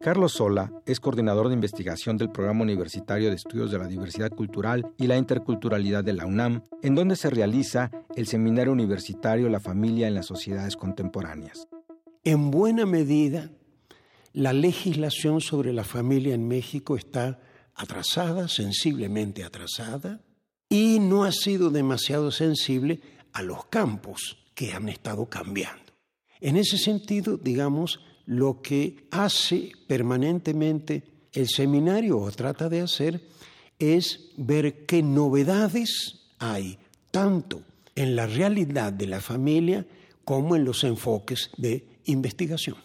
Carlos 0.00 0.32
Sola 0.32 0.72
es 0.86 1.00
coordinador 1.00 1.48
de 1.48 1.54
investigación 1.54 2.16
del 2.16 2.30
Programa 2.30 2.62
Universitario 2.62 3.28
de 3.28 3.36
Estudios 3.36 3.70
de 3.70 3.78
la 3.78 3.88
Diversidad 3.88 4.30
Cultural 4.30 4.92
y 4.98 5.06
la 5.06 5.16
Interculturalidad 5.16 6.04
de 6.04 6.12
la 6.12 6.26
UNAM, 6.26 6.62
en 6.82 6.94
donde 6.94 7.16
se 7.16 7.30
realiza 7.30 7.90
el 8.14 8.26
Seminario 8.26 8.72
Universitario 8.72 9.48
La 9.48 9.60
Familia 9.60 10.06
en 10.06 10.14
las 10.14 10.26
Sociedades 10.26 10.76
Contemporáneas. 10.76 11.68
En 12.22 12.50
buena 12.50 12.86
medida, 12.86 13.50
la 14.32 14.52
legislación 14.52 15.40
sobre 15.40 15.72
la 15.72 15.84
familia 15.84 16.34
en 16.34 16.46
México 16.46 16.96
está 16.96 17.40
atrasada, 17.74 18.48
sensiblemente 18.48 19.44
atrasada, 19.44 20.20
y 20.68 20.98
no 20.98 21.24
ha 21.24 21.32
sido 21.32 21.70
demasiado 21.70 22.30
sensible 22.30 23.00
a 23.32 23.42
los 23.42 23.66
campos 23.66 24.38
que 24.54 24.72
han 24.72 24.88
estado 24.88 25.26
cambiando. 25.26 25.92
En 26.40 26.56
ese 26.56 26.78
sentido, 26.78 27.36
digamos, 27.36 28.00
lo 28.24 28.60
que 28.62 29.06
hace 29.10 29.72
permanentemente 29.86 31.04
el 31.32 31.48
seminario 31.48 32.18
o 32.18 32.30
trata 32.32 32.68
de 32.68 32.80
hacer 32.80 33.20
es 33.78 34.30
ver 34.36 34.86
qué 34.86 35.02
novedades 35.02 36.30
hay, 36.38 36.78
tanto 37.10 37.62
en 37.94 38.16
la 38.16 38.26
realidad 38.26 38.92
de 38.92 39.06
la 39.06 39.20
familia 39.20 39.86
como 40.24 40.56
en 40.56 40.64
los 40.64 40.82
enfoques 40.84 41.50
de 41.56 42.00
investigación. 42.04 42.76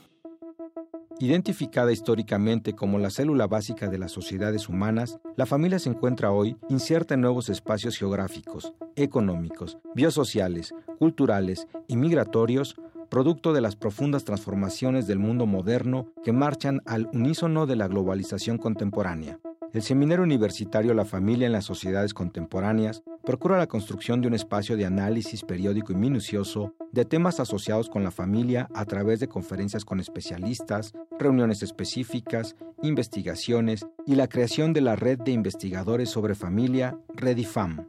Identificada 1.21 1.91
históricamente 1.91 2.73
como 2.73 2.97
la 2.97 3.11
célula 3.11 3.45
básica 3.45 3.87
de 3.87 3.99
las 3.99 4.11
sociedades 4.11 4.67
humanas, 4.67 5.19
la 5.35 5.45
familia 5.45 5.77
se 5.77 5.89
encuentra 5.89 6.31
hoy 6.31 6.57
inserta 6.67 7.13
en 7.13 7.21
nuevos 7.21 7.47
espacios 7.47 7.95
geográficos, 7.95 8.73
económicos, 8.95 9.77
biosociales, 9.93 10.73
culturales 10.97 11.67
y 11.87 11.95
migratorios 11.95 12.75
producto 13.09 13.53
de 13.53 13.61
las 13.61 13.75
profundas 13.75 14.23
transformaciones 14.23 15.05
del 15.05 15.19
mundo 15.19 15.45
moderno 15.45 16.07
que 16.23 16.31
marchan 16.31 16.81
al 16.87 17.07
unísono 17.13 17.67
de 17.67 17.75
la 17.75 17.87
globalización 17.87 18.57
contemporánea. 18.57 19.37
El 19.73 19.83
Seminario 19.83 20.23
Universitario 20.23 20.95
La 20.95 21.05
Familia 21.05 21.45
en 21.45 21.53
las 21.53 21.65
Sociedades 21.65 22.15
Contemporáneas 22.15 23.03
procura 23.23 23.57
la 23.57 23.67
construcción 23.67 24.21
de 24.21 24.27
un 24.27 24.33
espacio 24.33 24.77
de 24.77 24.85
análisis 24.85 25.43
periódico 25.43 25.91
y 25.93 25.95
minucioso 25.95 26.73
de 26.91 27.05
temas 27.05 27.39
asociados 27.39 27.89
con 27.89 28.03
la 28.03 28.11
familia 28.11 28.69
a 28.73 28.85
través 28.85 29.19
de 29.19 29.27
conferencias 29.27 29.85
con 29.85 29.99
especialistas, 29.99 30.93
reuniones 31.19 31.63
específicas, 31.63 32.55
investigaciones 32.81 33.85
y 34.05 34.15
la 34.15 34.27
creación 34.27 34.73
de 34.73 34.81
la 34.81 34.95
red 34.95 35.19
de 35.19 35.31
investigadores 35.31 36.09
sobre 36.09 36.35
familia, 36.35 36.97
Redifam. 37.15 37.87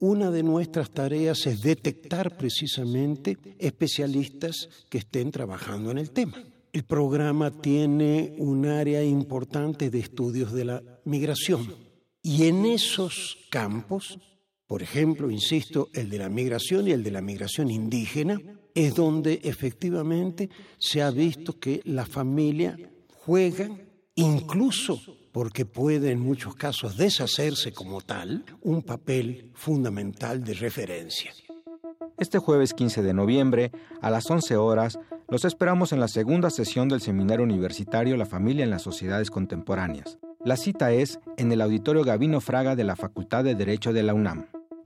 Una 0.00 0.30
de 0.30 0.44
nuestras 0.44 0.90
tareas 0.90 1.46
es 1.46 1.60
detectar 1.60 2.36
precisamente 2.36 3.36
especialistas 3.58 4.68
que 4.88 4.98
estén 4.98 5.32
trabajando 5.32 5.90
en 5.90 5.98
el 5.98 6.10
tema. 6.10 6.36
El 6.72 6.84
programa 6.84 7.50
tiene 7.50 8.34
un 8.38 8.66
área 8.66 9.02
importante 9.02 9.90
de 9.90 9.98
estudios 9.98 10.52
de 10.52 10.64
la 10.64 10.82
migración 11.04 11.74
y 12.22 12.44
en 12.46 12.66
esos 12.66 13.38
campos, 13.50 14.18
por 14.68 14.82
ejemplo, 14.82 15.30
insisto, 15.30 15.88
el 15.94 16.10
de 16.10 16.18
la 16.18 16.28
migración 16.28 16.86
y 16.86 16.92
el 16.92 17.02
de 17.02 17.10
la 17.10 17.22
migración 17.22 17.70
indígena, 17.70 18.38
es 18.74 18.94
donde 18.94 19.40
efectivamente 19.42 20.50
se 20.78 21.02
ha 21.02 21.10
visto 21.10 21.58
que 21.58 21.80
la 21.84 22.04
familia 22.04 22.78
juega 23.24 23.70
incluso 24.14 25.00
porque 25.32 25.64
puede 25.64 26.10
en 26.10 26.20
muchos 26.20 26.54
casos 26.54 26.98
deshacerse 26.98 27.72
como 27.72 28.02
tal, 28.02 28.44
un 28.60 28.82
papel 28.82 29.50
fundamental 29.54 30.44
de 30.44 30.52
referencia. 30.52 31.32
Este 32.18 32.38
jueves 32.38 32.74
15 32.74 33.02
de 33.02 33.14
noviembre, 33.14 33.72
a 34.02 34.10
las 34.10 34.30
11 34.30 34.56
horas, 34.56 34.98
los 35.28 35.46
esperamos 35.46 35.92
en 35.92 36.00
la 36.00 36.08
segunda 36.08 36.50
sesión 36.50 36.88
del 36.88 37.00
Seminario 37.00 37.44
Universitario 37.44 38.16
La 38.16 38.26
Familia 38.26 38.64
en 38.64 38.70
las 38.70 38.82
Sociedades 38.82 39.30
Contemporáneas. 39.30 40.18
La 40.44 40.56
cita 40.56 40.92
es 40.92 41.20
en 41.36 41.52
el 41.52 41.62
Auditorio 41.62 42.04
Gavino 42.04 42.40
Fraga 42.40 42.76
de 42.76 42.84
la 42.84 42.96
Facultad 42.96 43.44
de 43.44 43.54
Derecho 43.54 43.92
de 43.92 44.02
la 44.02 44.14
UNAM. 44.14 44.46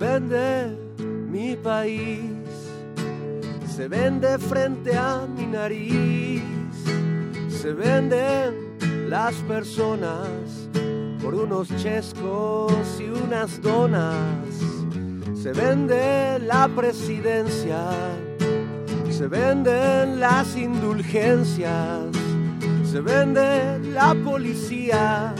vende 0.00 0.78
mi 1.30 1.54
país, 1.56 2.22
se 3.76 3.86
vende 3.86 4.38
frente 4.38 4.96
a 4.96 5.26
mi 5.26 5.46
nariz, 5.46 6.42
se 7.50 7.74
venden 7.74 8.78
las 9.10 9.34
personas 9.42 10.26
por 11.22 11.34
unos 11.34 11.68
chescos 11.76 12.72
y 12.98 13.10
unas 13.10 13.60
donas. 13.60 14.16
Se 15.34 15.52
vende 15.52 16.38
la 16.38 16.68
presidencia, 16.68 17.90
se 19.10 19.26
venden 19.28 20.18
las 20.18 20.56
indulgencias, 20.56 22.06
se 22.90 23.00
vende 23.00 23.78
la 23.92 24.14
policía, 24.24 25.34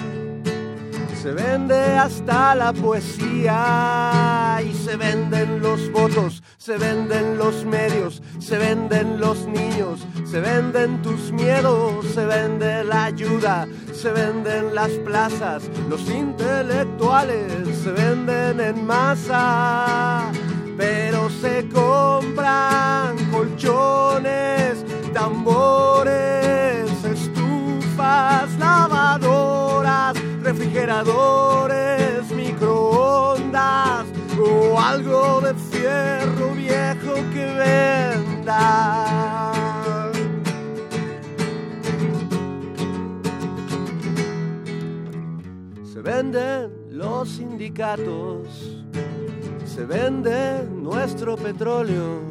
se 1.21 1.33
vende 1.33 1.99
hasta 1.99 2.55
la 2.55 2.73
poesía. 2.73 4.59
Y 4.65 4.73
se 4.73 4.97
venden 4.97 5.61
los 5.61 5.91
votos, 5.93 6.43
se 6.57 6.79
venden 6.79 7.37
los 7.37 7.65
medios, 7.65 8.23
se 8.39 8.57
venden 8.59 9.21
los 9.21 9.47
niños, 9.47 10.07
se 10.25 10.41
venden 10.41 11.03
tus 11.03 11.33
miedos, 11.33 12.07
se 12.15 12.25
vende 12.25 12.85
la 12.85 13.05
ayuda, 13.05 13.67
se 13.93 14.11
venden 14.11 14.75
las 14.75 14.91
plazas, 15.05 15.63
los 15.89 16.09
intelectuales 16.09 17.79
se 17.83 17.91
venden 17.93 18.61
en 18.61 18.87
masa, 18.87 20.31
pero 20.77 21.29
se 21.29 21.69
compran 21.69 23.17
colchones, 23.31 24.85
tambores, 25.13 26.91
estufas, 27.05 28.53
lavadoras, 28.59 29.30
refrigeradores, 30.71 32.31
microondas 32.31 34.07
o 34.39 34.79
algo 34.79 35.41
de 35.41 35.55
fierro 35.55 36.55
viejo 36.55 37.15
que 37.33 37.45
venda. 38.45 39.53
Se 45.93 46.01
venden 46.03 46.71
los 46.91 47.29
sindicatos, 47.29 48.85
se 49.65 49.85
vende 49.85 50.69
nuestro 50.71 51.37
petróleo, 51.37 52.23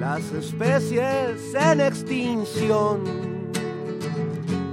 las 0.00 0.32
especies 0.32 1.54
en 1.54 1.80
extinción. 1.80 3.33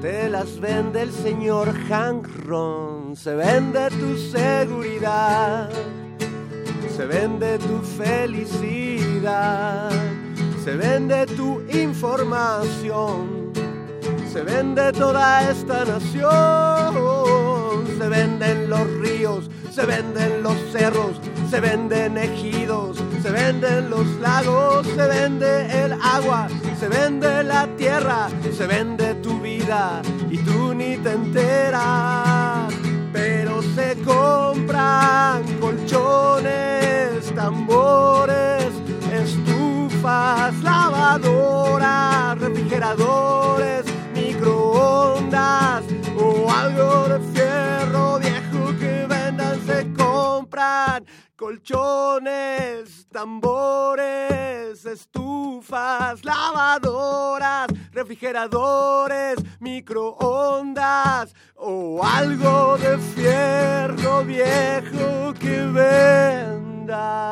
Te 0.01 0.29
las 0.29 0.59
vende 0.59 1.03
el 1.03 1.11
señor 1.11 1.71
Hank 1.87 2.27
Ron, 2.45 3.15
se 3.15 3.35
vende 3.35 3.87
tu 3.91 4.17
seguridad, 4.17 5.69
se 6.97 7.05
vende 7.05 7.59
tu 7.59 7.79
felicidad, 8.03 9.91
se 10.63 10.75
vende 10.75 11.27
tu 11.27 11.61
información 11.69 13.41
se 14.31 14.41
vende 14.43 14.93
toda 14.93 15.51
esta 15.51 15.83
nación, 15.83 16.23
se 17.97 18.07
venden 18.07 18.69
los 18.69 18.89
ríos, 19.01 19.49
se 19.69 19.85
venden 19.85 20.41
los 20.41 20.55
cerros, 20.71 21.19
se 21.49 21.59
venden 21.59 22.17
ejidos, 22.17 22.97
se 23.21 23.29
venden 23.29 23.89
los 23.89 24.05
lagos, 24.21 24.87
se 24.87 25.05
vende 25.05 25.83
el 25.83 25.91
agua, 26.01 26.47
se 26.79 26.87
vende 26.87 27.43
la 27.43 27.67
tierra, 27.75 28.29
se 28.57 28.65
vende 28.67 29.15
tu 29.15 29.33
y 30.29 30.37
tú 30.39 30.73
ni 30.73 30.97
te 30.97 31.13
enteras. 31.13 32.73
Pero 33.13 33.61
se 33.61 33.95
compran 34.03 35.43
colchones, 35.59 37.33
tambores, 37.33 38.67
estufas, 39.11 40.61
lavadoras, 40.61 42.37
refrigeradores 42.39 43.85
microondas 44.13 45.85
o 46.17 46.51
algo 46.51 47.07
de 47.07 47.19
fierro 47.31 48.19
viejo 48.19 48.77
que 48.77 49.05
vendan 49.07 49.57
se 49.65 49.91
compra 49.93 50.11
compran 50.41 51.05
colchones, 51.37 53.00
tambores, 53.11 54.85
estufas, 54.85 56.23
lavadoras, 56.23 57.67
refrigeradores, 57.91 59.35
microondas 59.59 61.35
o 61.55 62.01
algo 62.03 62.77
de 62.77 62.97
fierro 62.97 64.23
viejo 64.23 65.33
que 65.39 65.61
vendan. 65.67 67.31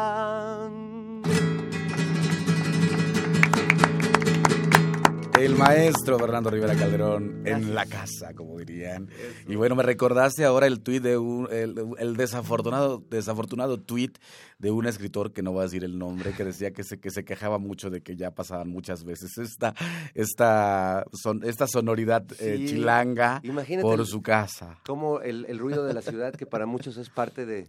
El 5.39 5.55
maestro 5.55 6.19
Fernando 6.19 6.49
Rivera 6.49 6.75
Calderón 6.75 7.43
en 7.45 7.73
la 7.73 7.85
casa, 7.85 8.33
como 8.33 8.57
dirían. 8.57 9.09
Y 9.47 9.55
bueno, 9.55 9.73
me 9.73 9.83
recordaste 9.83 10.43
ahora 10.43 10.67
el 10.67 10.81
tuit 10.81 11.01
de 11.01 11.17
un, 11.17 11.47
el, 11.49 12.17
desafortunado, 12.17 13.01
desafortunado 13.09 13.79
tuit 13.79 14.17
de 14.59 14.71
un 14.71 14.85
escritor 14.85 15.31
que 15.31 15.41
no 15.41 15.53
voy 15.53 15.61
a 15.61 15.63
decir 15.63 15.85
el 15.85 15.97
nombre, 15.97 16.33
que 16.33 16.43
decía 16.43 16.71
que 16.71 16.83
se, 16.83 16.99
que 16.99 17.11
se 17.11 17.23
quejaba 17.23 17.59
mucho 17.59 17.89
de 17.89 18.01
que 18.01 18.17
ya 18.17 18.31
pasaban 18.31 18.69
muchas 18.69 19.05
veces 19.05 19.37
esta, 19.37 19.73
esta, 20.13 21.05
son, 21.13 21.45
esta 21.45 21.65
sonoridad 21.65 22.25
eh, 22.39 22.65
chilanga 22.67 23.41
por 23.81 24.05
su 24.05 24.21
casa. 24.21 24.77
Como 24.85 25.21
el, 25.21 25.45
el, 25.47 25.59
ruido 25.59 25.85
de 25.85 25.93
la 25.93 26.01
ciudad, 26.01 26.33
que 26.33 26.45
para 26.45 26.65
muchos 26.65 26.97
es 26.97 27.09
parte 27.09 27.45
de, 27.45 27.67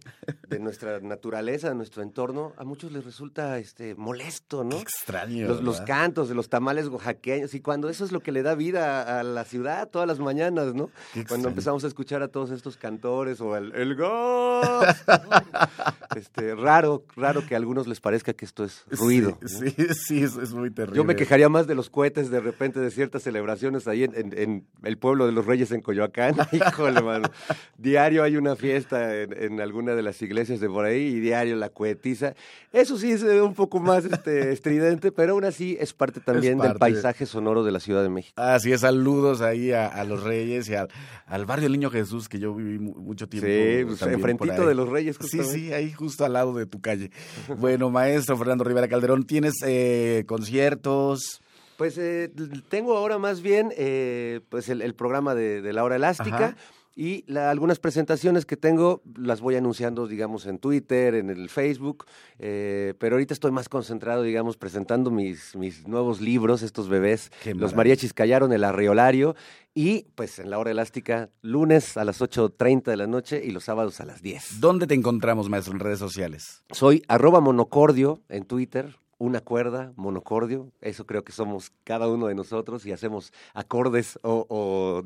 de, 0.49 0.59
nuestra 0.59 0.99
naturaleza, 0.99 1.69
de 1.69 1.75
nuestro 1.75 2.03
entorno, 2.03 2.51
a 2.57 2.65
muchos 2.65 2.91
les 2.91 3.05
resulta 3.05 3.57
este 3.57 3.95
molesto, 3.95 4.65
¿no? 4.65 4.77
extraño. 4.77 5.47
Los, 5.47 5.63
los, 5.63 5.79
cantos 5.81 6.27
de 6.27 6.35
los 6.35 6.49
tamales 6.49 6.87
oaxaqueños, 6.87 7.53
y 7.53 7.61
cuando 7.61 7.87
eso 7.89 8.03
es 8.03 8.11
lo 8.11 8.19
que 8.19 8.33
le 8.33 8.43
da 8.43 8.55
vida 8.55 9.19
a 9.19 9.23
la 9.23 9.45
ciudad 9.45 9.89
todas 9.89 10.09
las 10.09 10.19
mañanas, 10.19 10.75
¿no? 10.75 10.89
Cuando 11.29 11.47
empezamos 11.47 11.85
a 11.85 11.87
escuchar 11.87 12.21
a 12.21 12.27
todos 12.27 12.51
estos 12.51 12.75
cantores 12.75 13.39
o 13.39 13.55
el, 13.55 13.73
el 13.75 14.01
este, 16.15 16.55
raro 16.55 16.80
raro, 17.15 17.45
que 17.47 17.55
a 17.55 17.57
algunos 17.57 17.87
les 17.87 17.99
parezca 17.99 18.33
que 18.33 18.45
esto 18.45 18.63
es 18.63 18.83
ruido. 18.91 19.37
Sí, 19.45 19.73
sí, 19.93 20.23
es, 20.23 20.53
muy 20.53 20.71
terrible. 20.71 20.97
Yo 20.97 21.03
me 21.03 21.15
quejaría 21.15 21.49
más 21.49 21.67
de 21.67 21.75
los 21.75 21.89
cohetes 21.89 22.29
de 22.29 22.39
repente 22.39 22.79
de 22.79 22.91
ciertas 22.91 23.23
celebraciones 23.23 23.87
ahí 23.87 24.03
en, 24.03 24.65
el 24.83 24.97
pueblo 24.97 25.25
de 25.25 25.31
los 25.31 25.45
Reyes 25.45 25.71
en 25.71 25.81
Coyoacán. 25.81 26.35
Híjole, 26.51 27.01
mano. 27.01 27.29
Diario 27.77 28.23
hay 28.23 28.37
una 28.37 28.55
fiesta 28.55 29.15
en, 29.15 29.61
alguna 29.61 29.95
de 29.95 30.03
las 30.03 30.21
iglesias 30.21 30.59
de 30.59 30.67
por 30.67 30.85
ahí 30.85 31.01
y 31.01 31.19
diario 31.19 31.55
la 31.55 31.69
cohetiza. 31.69 32.33
Eso 32.73 32.97
sí 32.97 33.11
es 33.11 33.23
un 33.23 33.53
poco 33.53 33.79
más 33.79 34.05
este, 34.05 34.51
estridente, 34.53 35.11
pero 35.11 35.33
aún 35.33 35.45
así 35.45 35.77
es 35.79 35.93
parte 35.93 36.19
también 36.19 36.57
del 36.57 36.75
paisaje 36.75 37.25
sonoro 37.25 37.63
de 37.63 37.71
la 37.71 37.79
Ciudad 37.79 38.03
de 38.03 38.09
México. 38.09 38.41
Así 38.41 38.71
es, 38.71 38.81
saludos 38.81 39.41
ahí 39.41 39.71
a, 39.71 40.03
los 40.03 40.23
Reyes 40.23 40.69
y 40.69 40.75
al, 40.75 41.45
barrio 41.45 41.63
del 41.63 41.73
Niño 41.73 41.89
Jesús 41.89 42.27
que 42.29 42.39
yo 42.39 42.53
viví 42.55 42.79
mucho 42.79 43.27
tiempo. 43.27 43.47
Sí, 43.47 43.85
pues, 43.85 44.01
enfrentito 44.13 44.67
de 44.67 44.75
los 44.75 44.89
Reyes. 44.89 45.17
Sí, 45.21 45.43
sí, 45.43 45.73
ahí 45.73 45.91
justo 45.91 46.25
al 46.25 46.33
lado 46.33 46.53
de 46.53 46.65
tu 46.71 46.81
calle. 46.81 47.11
Bueno, 47.59 47.91
maestro 47.91 48.35
Fernando 48.37 48.63
Rivera 48.63 48.87
Calderón, 48.87 49.25
¿tienes 49.25 49.53
eh, 49.63 50.23
conciertos? 50.25 51.41
Pues 51.77 51.97
eh, 51.97 52.31
tengo 52.69 52.97
ahora 52.97 53.19
más 53.19 53.41
bien 53.41 53.71
eh, 53.77 54.41
pues 54.49 54.69
el, 54.69 54.93
programa 54.95 55.35
de, 55.35 55.73
la 55.73 55.83
hora 55.83 55.95
elástica. 55.95 56.55
Y 56.95 57.25
algunas 57.37 57.79
presentaciones 57.79 58.45
que 58.45 58.57
tengo 58.57 59.01
las 59.15 59.41
voy 59.41 59.55
anunciando, 59.55 60.07
digamos, 60.07 60.45
en 60.45 60.59
Twitter, 60.59 61.15
en 61.15 61.29
el 61.29 61.49
Facebook, 61.49 62.05
pero 62.37 63.15
ahorita 63.15 63.33
estoy 63.33 63.51
más 63.51 63.69
concentrado, 63.69 64.23
digamos, 64.23 64.57
presentando 64.57 65.09
mis, 65.09 65.55
mis 65.55 65.87
nuevos 65.87 66.21
libros, 66.21 66.61
estos 66.63 66.89
bebés. 66.89 67.31
Los 67.55 67.75
mariachis 67.75 68.13
callaron, 68.13 68.51
el 68.51 68.63
arreolario, 68.63 69.35
y 69.73 70.03
pues 70.15 70.39
en 70.39 70.49
la 70.49 70.59
hora 70.59 70.71
elástica, 70.71 71.29
lunes 71.41 71.95
a 71.95 72.03
las 72.03 72.19
8.30 72.19 72.83
de 72.83 72.97
la 72.97 73.07
noche 73.07 73.41
y 73.43 73.51
los 73.51 73.63
sábados 73.63 74.01
a 74.01 74.05
las 74.05 74.21
10. 74.21 74.59
¿Dónde 74.59 74.85
te 74.85 74.93
encontramos, 74.93 75.49
maestro, 75.49 75.73
en 75.73 75.79
redes 75.79 75.99
sociales? 75.99 76.63
Soy 76.71 77.03
arroba 77.07 77.39
monocordio 77.39 78.19
en 78.27 78.43
Twitter, 78.43 78.97
una 79.21 79.39
cuerda, 79.39 79.93
monocordio, 79.97 80.71
eso 80.81 81.05
creo 81.05 81.23
que 81.23 81.31
somos 81.31 81.71
cada 81.83 82.07
uno 82.07 82.25
de 82.25 82.33
nosotros 82.33 82.87
y 82.87 82.91
hacemos 82.91 83.31
acordes 83.53 84.17
o, 84.23 85.03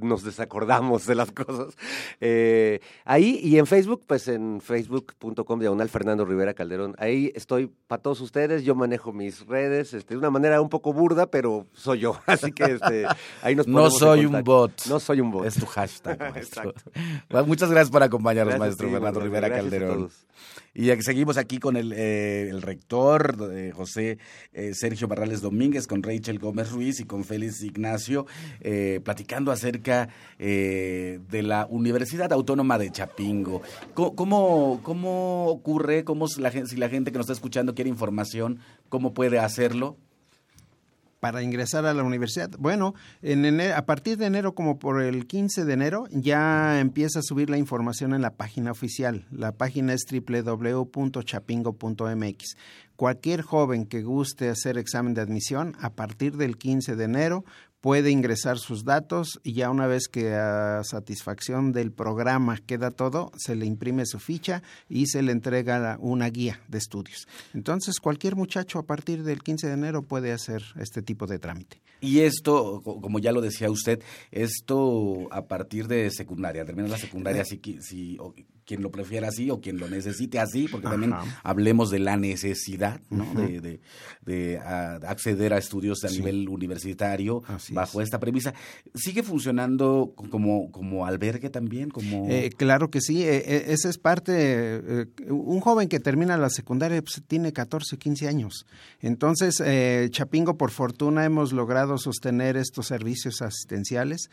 nos 0.00 0.22
desacordamos 0.22 1.06
de 1.06 1.14
las 1.14 1.32
cosas. 1.32 1.74
Eh, 2.20 2.80
ahí 3.06 3.40
y 3.42 3.58
en 3.58 3.66
Facebook, 3.66 4.04
pues 4.06 4.28
en 4.28 4.60
facebook.com 4.60 5.58
diagonal 5.58 5.88
Fernando 5.88 6.26
Rivera 6.26 6.52
Calderón, 6.52 6.94
ahí 6.98 7.32
estoy 7.34 7.70
para 7.86 8.02
todos 8.02 8.20
ustedes, 8.20 8.62
yo 8.62 8.74
manejo 8.74 9.14
mis 9.14 9.46
redes 9.46 9.94
este, 9.94 10.12
de 10.12 10.18
una 10.18 10.30
manera 10.30 10.60
un 10.60 10.68
poco 10.68 10.92
burda, 10.92 11.26
pero 11.26 11.66
soy 11.72 12.00
yo, 12.00 12.20
así 12.26 12.52
que 12.52 12.64
este, 12.64 13.06
ahí 13.40 13.54
nos 13.54 13.66
No 13.66 13.90
soy 13.90 14.26
un 14.26 14.44
bot. 14.44 14.84
No 14.86 15.00
soy 15.00 15.22
un 15.22 15.30
bot. 15.30 15.46
Es 15.46 15.54
tu 15.54 15.64
hashtag, 15.64 16.20
maestro. 16.30 16.74
Muchas 17.46 17.70
gracias 17.70 17.90
por 17.90 18.02
acompañarnos, 18.02 18.58
maestro 18.58 18.90
Fernando 18.90 19.20
Rivera 19.20 19.48
Calderón. 19.48 20.10
Y 20.74 20.88
seguimos 21.02 21.36
aquí 21.36 21.58
con 21.58 21.76
el, 21.76 21.92
eh, 21.92 22.48
el 22.48 22.62
rector 22.62 23.36
José 23.74 24.16
eh, 24.54 24.72
Sergio 24.74 25.06
Barrales 25.06 25.42
Domínguez, 25.42 25.86
con 25.86 26.02
Rachel 26.02 26.38
Gómez 26.38 26.70
Ruiz 26.70 26.98
y 27.00 27.04
con 27.04 27.24
Félix 27.24 27.62
Ignacio, 27.62 28.26
eh, 28.60 29.00
platicando 29.04 29.52
acerca 29.52 30.08
de 30.38 31.42
la 31.42 31.66
Universidad 31.68 32.32
Autónoma 32.32 32.78
de 32.78 32.90
Chapingo. 32.90 33.62
¿Cómo, 33.94 34.80
cómo 34.82 35.46
ocurre? 35.46 36.04
Cómo 36.04 36.26
la, 36.38 36.50
si 36.50 36.76
la 36.76 36.88
gente 36.88 37.12
que 37.12 37.18
nos 37.18 37.26
está 37.26 37.34
escuchando 37.34 37.74
quiere 37.74 37.90
información, 37.90 38.58
cómo 38.88 39.14
puede 39.14 39.38
hacerlo? 39.38 39.96
Para 41.22 41.42
ingresar 41.44 41.86
a 41.86 41.94
la 41.94 42.02
universidad. 42.02 42.50
Bueno, 42.58 42.96
en 43.22 43.60
a 43.60 43.86
partir 43.86 44.18
de 44.18 44.26
enero, 44.26 44.56
como 44.56 44.80
por 44.80 45.00
el 45.00 45.28
15 45.28 45.64
de 45.64 45.72
enero, 45.72 46.08
ya 46.10 46.80
empieza 46.80 47.20
a 47.20 47.22
subir 47.22 47.48
la 47.48 47.58
información 47.58 48.12
en 48.12 48.22
la 48.22 48.34
página 48.34 48.72
oficial. 48.72 49.24
La 49.30 49.52
página 49.52 49.94
es 49.94 50.04
www.chapingo.mx. 50.10 52.56
Cualquier 52.96 53.42
joven 53.42 53.86
que 53.86 54.02
guste 54.02 54.48
hacer 54.48 54.78
examen 54.78 55.14
de 55.14 55.20
admisión, 55.20 55.76
a 55.80 55.90
partir 55.90 56.36
del 56.36 56.58
15 56.58 56.96
de 56.96 57.04
enero 57.04 57.44
puede 57.82 58.10
ingresar 58.12 58.58
sus 58.58 58.84
datos 58.84 59.40
y 59.42 59.54
ya 59.54 59.68
una 59.68 59.86
vez 59.86 60.08
que 60.08 60.32
a 60.34 60.82
satisfacción 60.84 61.72
del 61.72 61.90
programa 61.90 62.56
queda 62.56 62.92
todo, 62.92 63.32
se 63.36 63.56
le 63.56 63.66
imprime 63.66 64.06
su 64.06 64.20
ficha 64.20 64.62
y 64.88 65.08
se 65.08 65.20
le 65.20 65.32
entrega 65.32 65.98
una 66.00 66.30
guía 66.30 66.60
de 66.68 66.78
estudios. 66.78 67.26
Entonces, 67.52 67.98
cualquier 67.98 68.36
muchacho 68.36 68.78
a 68.78 68.86
partir 68.86 69.24
del 69.24 69.42
15 69.42 69.66
de 69.66 69.72
enero 69.74 70.02
puede 70.02 70.32
hacer 70.32 70.62
este 70.78 71.02
tipo 71.02 71.26
de 71.26 71.40
trámite. 71.40 71.82
Y 72.00 72.20
esto, 72.20 72.80
como 72.82 73.18
ya 73.18 73.32
lo 73.32 73.40
decía 73.40 73.68
usted, 73.68 74.00
esto 74.30 75.26
a 75.32 75.46
partir 75.46 75.88
de 75.88 76.10
secundaria, 76.10 76.64
termina 76.64 76.88
la 76.88 76.98
secundaria, 76.98 77.44
si, 77.44 77.60
si 77.80 78.16
quien 78.64 78.82
lo 78.82 78.90
prefiera 78.90 79.28
así 79.28 79.50
o 79.50 79.60
quien 79.60 79.78
lo 79.78 79.88
necesite 79.88 80.38
así, 80.38 80.68
porque 80.68 80.88
también 80.88 81.14
hablemos 81.42 81.90
de 81.90 81.98
la 81.98 82.16
necesidad 82.16 83.00
¿no? 83.10 83.26
de, 83.34 83.80
de, 84.24 84.58
acceder 84.58 85.52
a 85.52 85.58
estudios 85.58 86.04
a 86.04 86.08
nivel 86.08 86.48
universitario 86.48 87.42
bajo 87.70 88.00
esta 88.00 88.20
premisa. 88.20 88.54
¿Sigue 88.94 89.22
funcionando 89.22 90.12
como, 90.14 90.70
como 90.70 91.06
albergue 91.06 91.50
también? 91.50 91.90
Como... 91.90 92.28
Eh, 92.28 92.50
claro 92.56 92.90
que 92.90 93.00
sí, 93.00 93.22
eh, 93.22 93.42
eh, 93.46 93.64
esa 93.68 93.88
es 93.88 93.98
parte, 93.98 95.06
un 95.28 95.60
joven 95.60 95.88
que 95.88 96.00
termina 96.00 96.36
la 96.36 96.50
secundaria 96.50 97.02
pues, 97.02 97.22
tiene 97.26 97.52
14, 97.52 97.96
15 97.96 98.28
años. 98.28 98.66
Entonces, 99.00 99.62
Chapingo, 100.10 100.56
por 100.56 100.70
fortuna, 100.70 101.24
hemos 101.24 101.52
logrado 101.52 101.98
sostener 101.98 102.56
estos 102.56 102.86
servicios 102.86 103.42
asistenciales. 103.42 104.30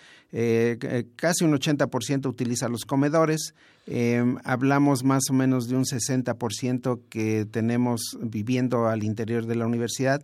casi 1.15 1.45
un 1.45 1.53
80% 1.53 2.27
utiliza 2.27 2.69
los 2.69 2.85
comedores. 2.85 3.53
Em, 3.91 4.37
hablamos 4.43 5.03
más 5.03 5.23
o 5.31 5.33
menos 5.33 5.67
de 5.67 5.75
un 5.75 5.83
60% 5.83 6.99
que 7.09 7.47
tenemos 7.49 8.19
viviendo 8.21 8.87
al 8.87 9.03
interior 9.03 9.47
de 9.47 9.55
la 9.55 9.65
universidad 9.65 10.23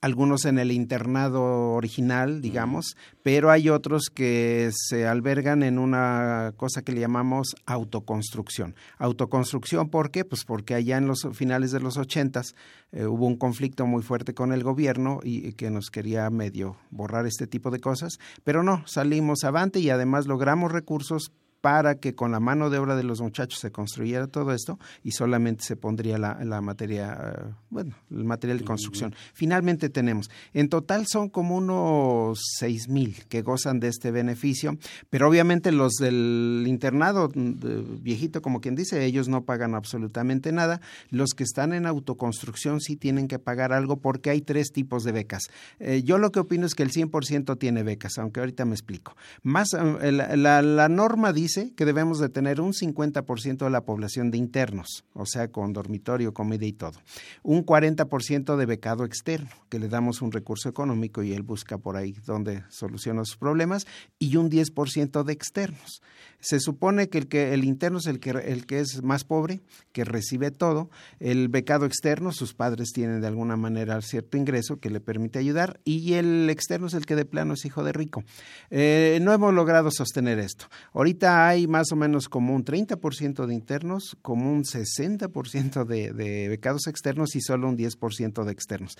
algunos 0.00 0.44
en 0.44 0.58
el 0.58 0.70
internado 0.70 1.72
original, 1.72 2.42
digamos, 2.42 2.94
pero 3.22 3.50
hay 3.50 3.70
otros 3.70 4.10
que 4.12 4.70
se 4.70 5.06
albergan 5.06 5.62
en 5.62 5.78
una 5.78 6.52
cosa 6.58 6.82
que 6.82 6.92
le 6.92 7.00
llamamos 7.00 7.56
autoconstrucción. 7.64 8.74
Autoconstrucción, 8.98 9.88
¿por 9.88 10.10
qué? 10.10 10.26
Pues 10.26 10.44
porque 10.44 10.74
allá 10.74 10.98
en 10.98 11.06
los 11.06 11.26
finales 11.32 11.72
de 11.72 11.80
los 11.80 11.96
ochentas 11.96 12.54
eh, 12.92 13.06
hubo 13.06 13.26
un 13.26 13.36
conflicto 13.36 13.86
muy 13.86 14.02
fuerte 14.02 14.34
con 14.34 14.52
el 14.52 14.62
gobierno 14.62 15.20
y, 15.22 15.46
y 15.46 15.52
que 15.54 15.70
nos 15.70 15.90
quería 15.90 16.28
medio 16.28 16.76
borrar 16.90 17.26
este 17.26 17.46
tipo 17.46 17.70
de 17.70 17.80
cosas, 17.80 18.18
pero 18.44 18.62
no, 18.62 18.82
salimos 18.86 19.42
avante 19.44 19.80
y 19.80 19.88
además 19.88 20.26
logramos 20.26 20.70
recursos 20.70 21.32
para 21.64 21.94
que 21.94 22.14
con 22.14 22.30
la 22.30 22.40
mano 22.40 22.68
de 22.68 22.76
obra 22.76 22.94
de 22.94 23.04
los 23.04 23.22
muchachos 23.22 23.58
se 23.58 23.72
construyera 23.72 24.26
todo 24.26 24.52
esto 24.52 24.78
y 25.02 25.12
solamente 25.12 25.64
se 25.64 25.76
pondría 25.76 26.18
la, 26.18 26.44
la 26.44 26.60
materia, 26.60 27.34
eh, 27.38 27.54
bueno, 27.70 27.94
el 28.10 28.24
material 28.24 28.58
de 28.58 28.66
construcción. 28.66 29.14
Finalmente 29.32 29.88
tenemos, 29.88 30.30
en 30.52 30.68
total 30.68 31.06
son 31.06 31.30
como 31.30 31.56
unos 31.56 32.38
seis 32.58 32.90
mil 32.90 33.24
que 33.30 33.40
gozan 33.40 33.80
de 33.80 33.88
este 33.88 34.10
beneficio, 34.10 34.76
pero 35.08 35.26
obviamente 35.26 35.72
los 35.72 35.94
del 35.94 36.66
internado 36.66 37.30
viejito, 37.32 38.42
como 38.42 38.60
quien 38.60 38.74
dice, 38.74 39.02
ellos 39.02 39.28
no 39.28 39.44
pagan 39.44 39.74
absolutamente 39.74 40.52
nada. 40.52 40.82
Los 41.08 41.30
que 41.30 41.44
están 41.44 41.72
en 41.72 41.86
autoconstrucción 41.86 42.82
sí 42.82 42.96
tienen 42.96 43.26
que 43.26 43.38
pagar 43.38 43.72
algo 43.72 43.96
porque 43.96 44.28
hay 44.28 44.42
tres 44.42 44.70
tipos 44.70 45.02
de 45.02 45.12
becas. 45.12 45.44
Eh, 45.78 46.02
yo 46.04 46.18
lo 46.18 46.30
que 46.30 46.40
opino 46.40 46.66
es 46.66 46.74
que 46.74 46.82
el 46.82 46.92
100% 46.92 47.58
tiene 47.58 47.82
becas, 47.84 48.18
aunque 48.18 48.40
ahorita 48.40 48.66
me 48.66 48.74
explico. 48.74 49.16
Más, 49.42 49.68
eh, 49.72 50.12
la, 50.12 50.60
la 50.60 50.88
norma 50.90 51.32
dice 51.32 51.53
que 51.76 51.84
debemos 51.84 52.18
de 52.18 52.28
tener 52.28 52.60
un 52.60 52.72
50% 52.72 53.64
de 53.64 53.70
la 53.70 53.84
población 53.84 54.30
de 54.30 54.38
internos, 54.38 55.04
o 55.12 55.26
sea, 55.26 55.48
con 55.48 55.72
dormitorio, 55.72 56.34
comida 56.34 56.66
y 56.66 56.72
todo. 56.72 57.00
Un 57.42 57.64
40% 57.64 58.56
de 58.56 58.66
becado 58.66 59.04
externo, 59.04 59.50
que 59.68 59.78
le 59.78 59.88
damos 59.88 60.22
un 60.22 60.32
recurso 60.32 60.68
económico 60.68 61.22
y 61.22 61.32
él 61.32 61.42
busca 61.42 61.78
por 61.78 61.96
ahí 61.96 62.12
donde 62.26 62.64
soluciona 62.68 63.24
sus 63.24 63.36
problemas, 63.36 63.86
y 64.18 64.36
un 64.36 64.50
10% 64.50 65.22
de 65.22 65.32
externos. 65.32 66.02
Se 66.40 66.60
supone 66.60 67.08
que 67.08 67.18
el, 67.18 67.28
que 67.28 67.54
el 67.54 67.64
interno 67.64 67.98
es 67.98 68.06
el 68.06 68.20
que, 68.20 68.30
el 68.30 68.66
que 68.66 68.80
es 68.80 69.02
más 69.02 69.24
pobre, 69.24 69.62
que 69.92 70.04
recibe 70.04 70.50
todo. 70.50 70.90
El 71.18 71.48
becado 71.48 71.86
externo, 71.86 72.32
sus 72.32 72.52
padres 72.52 72.92
tienen 72.92 73.22
de 73.22 73.26
alguna 73.28 73.56
manera 73.56 74.00
cierto 74.02 74.36
ingreso 74.36 74.78
que 74.78 74.90
le 74.90 75.00
permite 75.00 75.38
ayudar, 75.38 75.80
y 75.84 76.14
el 76.14 76.50
externo 76.50 76.88
es 76.88 76.94
el 76.94 77.06
que 77.06 77.16
de 77.16 77.24
plano 77.24 77.54
es 77.54 77.64
hijo 77.64 77.82
de 77.82 77.92
rico. 77.92 78.24
Eh, 78.70 79.18
no 79.22 79.32
hemos 79.32 79.54
logrado 79.54 79.90
sostener 79.90 80.38
esto. 80.38 80.66
Ahorita 80.92 81.43
hay 81.48 81.66
más 81.66 81.92
o 81.92 81.96
menos 81.96 82.28
como 82.28 82.54
un 82.54 82.64
30% 82.64 83.46
de 83.46 83.54
internos, 83.54 84.16
como 84.22 84.52
un 84.52 84.64
60% 84.64 85.84
de, 85.84 86.12
de 86.12 86.48
becados 86.48 86.86
externos 86.86 87.36
y 87.36 87.40
solo 87.40 87.68
un 87.68 87.76
10% 87.76 88.44
de 88.44 88.52
externos. 88.52 88.96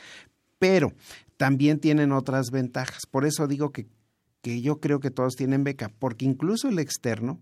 Pero 0.58 0.92
también 1.36 1.78
tienen 1.80 2.12
otras 2.12 2.50
ventajas. 2.50 3.06
Por 3.06 3.26
eso 3.26 3.46
digo 3.46 3.70
que 3.70 3.86
que 4.44 4.60
yo 4.60 4.78
creo 4.78 5.00
que 5.00 5.10
todos 5.10 5.36
tienen 5.36 5.64
beca, 5.64 5.90
porque 5.98 6.26
incluso 6.26 6.68
el 6.68 6.78
externo, 6.78 7.40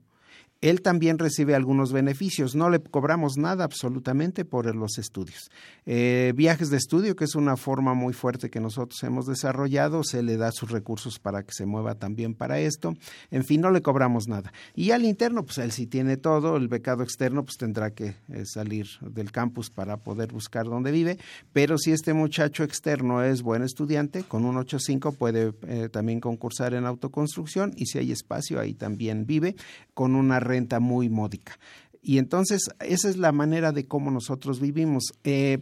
él 0.62 0.80
también 0.80 1.18
recibe 1.18 1.54
algunos 1.54 1.92
beneficios. 1.92 2.54
No 2.54 2.70
le 2.70 2.80
cobramos 2.80 3.36
nada 3.36 3.64
absolutamente 3.64 4.44
por 4.44 4.74
los 4.74 4.96
estudios. 4.96 5.50
Eh, 5.86 6.32
viajes 6.36 6.70
de 6.70 6.76
estudio, 6.76 7.16
que 7.16 7.24
es 7.24 7.34
una 7.34 7.56
forma 7.56 7.94
muy 7.94 8.12
fuerte 8.12 8.48
que 8.48 8.60
nosotros 8.60 9.02
hemos 9.02 9.26
desarrollado, 9.26 10.04
se 10.04 10.22
le 10.22 10.36
da 10.36 10.52
sus 10.52 10.70
recursos 10.70 11.18
para 11.18 11.42
que 11.42 11.52
se 11.52 11.66
mueva 11.66 11.96
también 11.96 12.34
para 12.34 12.60
esto. 12.60 12.94
En 13.32 13.44
fin, 13.44 13.60
no 13.60 13.72
le 13.72 13.82
cobramos 13.82 14.28
nada. 14.28 14.52
Y 14.76 14.92
al 14.92 15.04
interno, 15.04 15.44
pues 15.44 15.58
él 15.58 15.72
sí 15.72 15.88
tiene 15.88 16.16
todo. 16.16 16.56
El 16.56 16.68
becado 16.68 17.02
externo, 17.02 17.44
pues 17.44 17.56
tendrá 17.56 17.90
que 17.90 18.14
eh, 18.32 18.46
salir 18.46 18.86
del 19.00 19.32
campus 19.32 19.68
para 19.68 19.96
poder 19.96 20.32
buscar 20.32 20.66
dónde 20.66 20.92
vive. 20.92 21.18
Pero 21.52 21.76
si 21.76 21.90
este 21.90 22.14
muchacho 22.14 22.62
externo 22.62 23.24
es 23.24 23.42
buen 23.42 23.62
estudiante, 23.62 24.22
con 24.22 24.44
un 24.44 24.54
8.5 24.54 25.16
puede 25.16 25.54
eh, 25.66 25.88
también 25.90 26.20
concursar 26.20 26.74
en 26.74 26.86
autoconstrucción 26.86 27.72
y 27.76 27.86
si 27.86 27.98
hay 27.98 28.12
espacio, 28.12 28.60
ahí 28.60 28.74
también 28.74 29.26
vive 29.26 29.56
con 29.94 30.14
una 30.14 30.38
renta 30.52 30.80
muy 30.80 31.08
módica. 31.08 31.58
Y 32.02 32.18
entonces 32.18 32.68
esa 32.80 33.08
es 33.08 33.16
la 33.16 33.32
manera 33.32 33.72
de 33.72 33.86
cómo 33.86 34.10
nosotros 34.10 34.60
vivimos. 34.60 35.12
Eh, 35.24 35.60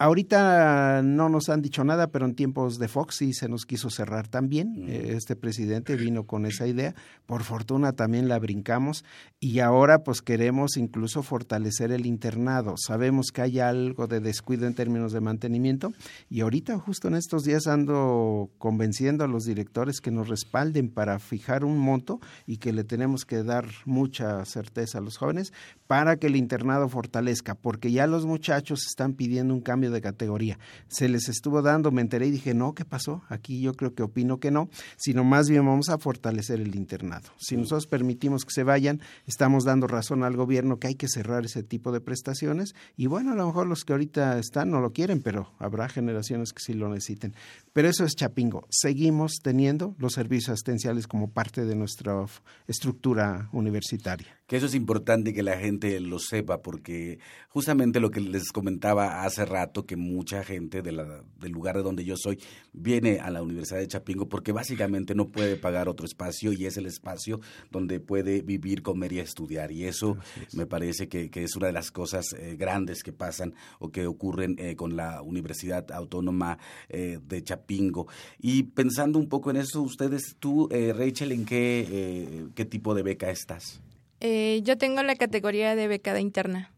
Ahorita 0.00 1.02
no 1.02 1.28
nos 1.28 1.48
han 1.48 1.60
dicho 1.60 1.82
nada, 1.82 2.12
pero 2.12 2.24
en 2.24 2.36
tiempos 2.36 2.78
de 2.78 2.86
Fox 2.86 3.16
sí 3.16 3.32
se 3.32 3.48
nos 3.48 3.66
quiso 3.66 3.90
cerrar 3.90 4.28
también. 4.28 4.84
Eh, 4.88 5.14
este 5.16 5.34
presidente 5.34 5.96
vino 5.96 6.22
con 6.24 6.46
esa 6.46 6.68
idea. 6.68 6.94
Por 7.26 7.42
fortuna 7.42 7.92
también 7.92 8.28
la 8.28 8.38
brincamos 8.38 9.04
y 9.40 9.58
ahora 9.58 10.04
pues 10.04 10.22
queremos 10.22 10.76
incluso 10.76 11.24
fortalecer 11.24 11.90
el 11.90 12.06
internado. 12.06 12.74
Sabemos 12.76 13.32
que 13.32 13.42
hay 13.42 13.58
algo 13.58 14.06
de 14.06 14.20
descuido 14.20 14.68
en 14.68 14.74
términos 14.74 15.12
de 15.12 15.20
mantenimiento 15.20 15.92
y 16.30 16.42
ahorita 16.42 16.78
justo 16.78 17.08
en 17.08 17.14
estos 17.14 17.42
días 17.42 17.66
ando 17.66 18.50
convenciendo 18.58 19.24
a 19.24 19.28
los 19.28 19.46
directores 19.46 20.00
que 20.00 20.12
nos 20.12 20.28
respalden 20.28 20.90
para 20.90 21.18
fijar 21.18 21.64
un 21.64 21.76
monto 21.76 22.20
y 22.46 22.58
que 22.58 22.72
le 22.72 22.84
tenemos 22.84 23.24
que 23.24 23.42
dar 23.42 23.66
mucha 23.84 24.44
certeza 24.44 24.98
a 24.98 25.00
los 25.00 25.16
jóvenes 25.16 25.52
para 25.88 26.18
que 26.18 26.28
el 26.28 26.36
internado 26.36 26.88
fortalezca, 26.88 27.56
porque 27.56 27.90
ya 27.90 28.06
los 28.06 28.26
muchachos 28.26 28.86
están 28.86 29.14
pidiendo 29.14 29.54
un 29.54 29.60
cambio 29.60 29.87
de 29.90 30.00
categoría. 30.00 30.58
Se 30.88 31.08
les 31.08 31.28
estuvo 31.28 31.62
dando, 31.62 31.90
me 31.90 32.02
enteré 32.02 32.26
y 32.26 32.30
dije, 32.30 32.54
no, 32.54 32.74
¿qué 32.74 32.84
pasó? 32.84 33.22
Aquí 33.28 33.60
yo 33.60 33.74
creo 33.74 33.94
que 33.94 34.02
opino 34.02 34.38
que 34.38 34.50
no, 34.50 34.68
sino 34.96 35.24
más 35.24 35.48
bien 35.48 35.66
vamos 35.66 35.88
a 35.88 35.98
fortalecer 35.98 36.60
el 36.60 36.74
internado. 36.74 37.28
Si 37.38 37.56
nosotros 37.56 37.86
permitimos 37.86 38.44
que 38.44 38.52
se 38.52 38.64
vayan, 38.64 39.00
estamos 39.26 39.64
dando 39.64 39.86
razón 39.86 40.22
al 40.24 40.36
gobierno 40.36 40.78
que 40.78 40.88
hay 40.88 40.94
que 40.94 41.08
cerrar 41.08 41.44
ese 41.44 41.62
tipo 41.62 41.92
de 41.92 42.00
prestaciones 42.00 42.74
y 42.96 43.06
bueno, 43.06 43.32
a 43.32 43.34
lo 43.34 43.46
mejor 43.46 43.66
los 43.66 43.84
que 43.84 43.92
ahorita 43.92 44.38
están 44.38 44.70
no 44.70 44.80
lo 44.80 44.92
quieren, 44.92 45.22
pero 45.22 45.52
habrá 45.58 45.88
generaciones 45.88 46.52
que 46.52 46.62
sí 46.62 46.74
lo 46.74 46.88
necesiten. 46.88 47.34
Pero 47.72 47.88
eso 47.88 48.04
es 48.04 48.14
Chapingo. 48.14 48.66
Seguimos 48.70 49.40
teniendo 49.42 49.94
los 49.98 50.14
servicios 50.14 50.50
asistenciales 50.50 51.06
como 51.06 51.30
parte 51.30 51.64
de 51.64 51.74
nuestra 51.74 52.24
estructura 52.66 53.48
universitaria. 53.52 54.26
Que 54.46 54.56
eso 54.56 54.66
es 54.66 54.74
importante 54.74 55.34
que 55.34 55.42
la 55.42 55.58
gente 55.58 56.00
lo 56.00 56.18
sepa, 56.18 56.62
porque 56.62 57.18
justamente 57.50 58.00
lo 58.00 58.10
que 58.10 58.20
les 58.20 58.50
comentaba 58.50 59.22
hace 59.24 59.44
rato, 59.44 59.77
que 59.86 59.96
mucha 59.96 60.44
gente 60.44 60.82
de 60.82 60.92
la, 60.92 61.22
del 61.40 61.52
lugar 61.52 61.76
de 61.76 61.82
donde 61.82 62.04
yo 62.04 62.16
soy 62.16 62.38
viene 62.72 63.20
a 63.20 63.30
la 63.30 63.42
Universidad 63.42 63.78
de 63.78 63.88
Chapingo 63.88 64.28
porque 64.28 64.52
básicamente 64.52 65.14
no 65.14 65.28
puede 65.28 65.56
pagar 65.56 65.88
otro 65.88 66.06
espacio 66.06 66.52
y 66.52 66.66
es 66.66 66.76
el 66.76 66.86
espacio 66.86 67.40
donde 67.70 68.00
puede 68.00 68.42
vivir, 68.42 68.82
comer 68.82 69.12
y 69.12 69.18
estudiar. 69.20 69.72
Y 69.72 69.84
eso 69.84 70.16
me 70.52 70.66
parece 70.66 71.08
que, 71.08 71.30
que, 71.30 71.44
es 71.44 71.56
una 71.56 71.68
de 71.68 71.72
las 71.72 71.90
cosas 71.90 72.26
eh, 72.38 72.56
grandes 72.56 73.02
que 73.02 73.12
pasan 73.12 73.54
o 73.78 73.90
que 73.90 74.06
ocurren 74.06 74.56
eh, 74.58 74.76
con 74.76 74.96
la 74.96 75.22
Universidad 75.22 75.90
Autónoma 75.92 76.58
eh, 76.88 77.18
de 77.22 77.42
Chapingo. 77.42 78.06
Y 78.38 78.64
pensando 78.64 79.18
un 79.18 79.28
poco 79.28 79.50
en 79.50 79.56
eso, 79.56 79.82
ustedes, 79.82 80.36
tú, 80.38 80.68
Rachel, 80.68 81.32
¿en 81.32 81.44
qué, 81.44 82.48
qué 82.54 82.64
tipo 82.64 82.94
de 82.94 83.02
beca 83.02 83.30
estás? 83.30 83.80
Eh, 84.20 84.60
yo 84.64 84.76
tengo 84.76 85.02
la 85.02 85.16
categoría 85.16 85.76
de 85.76 85.88
becada 85.88 86.20
interna. 86.20 86.72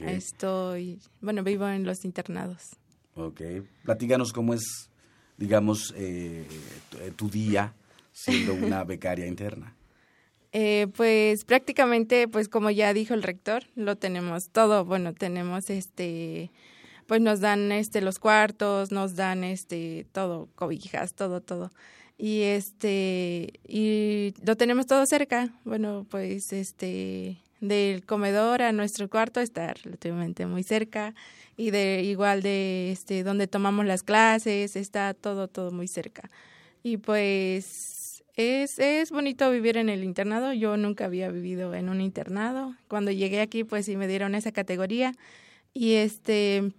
Estoy, 0.00 0.98
bueno, 1.20 1.42
vivo 1.42 1.68
en 1.68 1.84
los 1.84 2.04
internados. 2.04 2.76
Ok. 3.14 3.40
Platíganos 3.84 4.32
cómo 4.32 4.54
es, 4.54 4.90
digamos, 5.36 5.94
eh, 5.96 6.46
tu 7.16 7.30
día 7.30 7.74
siendo 8.12 8.54
una 8.54 8.84
becaria 8.84 9.26
interna. 9.26 9.74
Eh, 10.52 10.88
pues 10.96 11.44
prácticamente, 11.44 12.26
pues 12.28 12.48
como 12.48 12.70
ya 12.70 12.92
dijo 12.92 13.14
el 13.14 13.22
rector, 13.22 13.64
lo 13.74 13.96
tenemos 13.96 14.50
todo. 14.50 14.84
Bueno, 14.84 15.14
tenemos 15.14 15.70
este, 15.70 16.50
pues 17.06 17.20
nos 17.20 17.40
dan 17.40 17.70
este 17.72 18.00
los 18.00 18.18
cuartos, 18.18 18.90
nos 18.90 19.14
dan 19.14 19.44
este 19.44 20.06
todo, 20.12 20.48
cobijas, 20.56 21.14
todo, 21.14 21.40
todo 21.40 21.70
y 22.20 22.42
este 22.42 23.60
y 23.66 24.34
lo 24.44 24.54
tenemos 24.56 24.86
todo 24.86 25.06
cerca 25.06 25.48
bueno 25.64 26.06
pues 26.10 26.52
este 26.52 27.38
del 27.60 28.04
comedor 28.04 28.62
a 28.62 28.72
nuestro 28.72 29.08
cuarto 29.08 29.40
está 29.40 29.74
relativamente 29.74 30.46
muy 30.46 30.62
cerca 30.62 31.14
y 31.56 31.70
de 31.70 32.02
igual 32.02 32.42
de 32.42 32.90
este 32.90 33.22
donde 33.22 33.46
tomamos 33.46 33.84
las 33.84 34.02
clases 34.02 34.76
está 34.76 35.14
todo 35.14 35.48
todo 35.48 35.70
muy 35.70 35.86
cerca. 35.86 36.30
Y 36.82 36.96
pues 36.96 38.22
es 38.36 38.78
es 38.78 39.10
bonito 39.10 39.50
vivir 39.50 39.76
en 39.76 39.90
el 39.90 40.04
internado. 40.04 40.52
Yo 40.54 40.76
nunca 40.76 41.04
había 41.04 41.30
vivido 41.30 41.74
en 41.74 41.90
un 41.90 42.00
internado. 42.00 42.74
Cuando 42.88 43.10
llegué 43.10 43.40
aquí 43.40 43.64
pues 43.64 43.86
sí 43.86 43.96
me 43.96 44.08
dieron 44.08 44.34
esa 44.34 44.52
categoría 44.52 45.14
y 45.74 45.94
este 45.94 46.72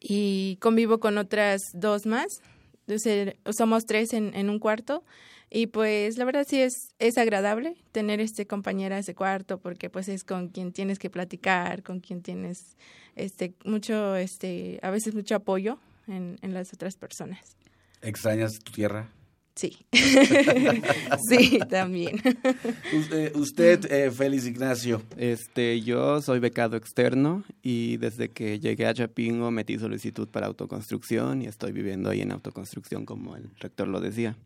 y 0.00 0.58
convivo 0.60 1.00
con 1.00 1.16
otras 1.16 1.70
dos 1.72 2.04
más. 2.04 2.42
Somos 3.50 3.86
tres 3.86 4.12
en 4.12 4.50
un 4.50 4.58
cuarto 4.58 5.02
y 5.50 5.66
pues 5.68 6.18
la 6.18 6.24
verdad 6.24 6.46
sí 6.48 6.60
es, 6.60 6.94
es 6.98 7.18
agradable 7.18 7.76
tener 7.92 8.20
este 8.20 8.46
compañera 8.46 8.98
ese 8.98 9.14
cuarto 9.14 9.58
porque 9.58 9.90
pues 9.90 10.08
es 10.08 10.24
con 10.24 10.48
quien 10.48 10.72
tienes 10.72 10.98
que 10.98 11.10
platicar, 11.10 11.82
con 11.82 12.00
quien 12.00 12.22
tienes 12.22 12.76
este 13.16 13.54
mucho, 13.64 14.16
este, 14.16 14.80
a 14.82 14.90
veces 14.90 15.14
mucho 15.14 15.34
apoyo 15.34 15.78
en, 16.08 16.38
en 16.42 16.54
las 16.54 16.72
otras 16.72 16.96
personas. 16.96 17.56
¿Extrañas 18.02 18.52
tu 18.62 18.72
tierra? 18.72 19.10
Sí, 19.54 19.86
sí, 21.28 21.60
también. 21.70 22.20
Usted, 22.92 23.36
usted 23.36 23.92
eh, 23.92 24.10
Félix 24.10 24.46
Ignacio. 24.46 25.00
Este, 25.16 25.80
yo 25.80 26.20
soy 26.20 26.40
becado 26.40 26.76
externo 26.76 27.44
y 27.62 27.96
desde 27.98 28.30
que 28.30 28.58
llegué 28.58 28.86
a 28.86 28.94
Chapingo 28.94 29.52
metí 29.52 29.78
solicitud 29.78 30.28
para 30.28 30.48
autoconstrucción 30.48 31.42
y 31.42 31.46
estoy 31.46 31.70
viviendo 31.70 32.10
ahí 32.10 32.22
en 32.22 32.32
autoconstrucción 32.32 33.06
como 33.06 33.36
el 33.36 33.48
rector 33.60 33.86
lo 33.86 34.00
decía. 34.00 34.36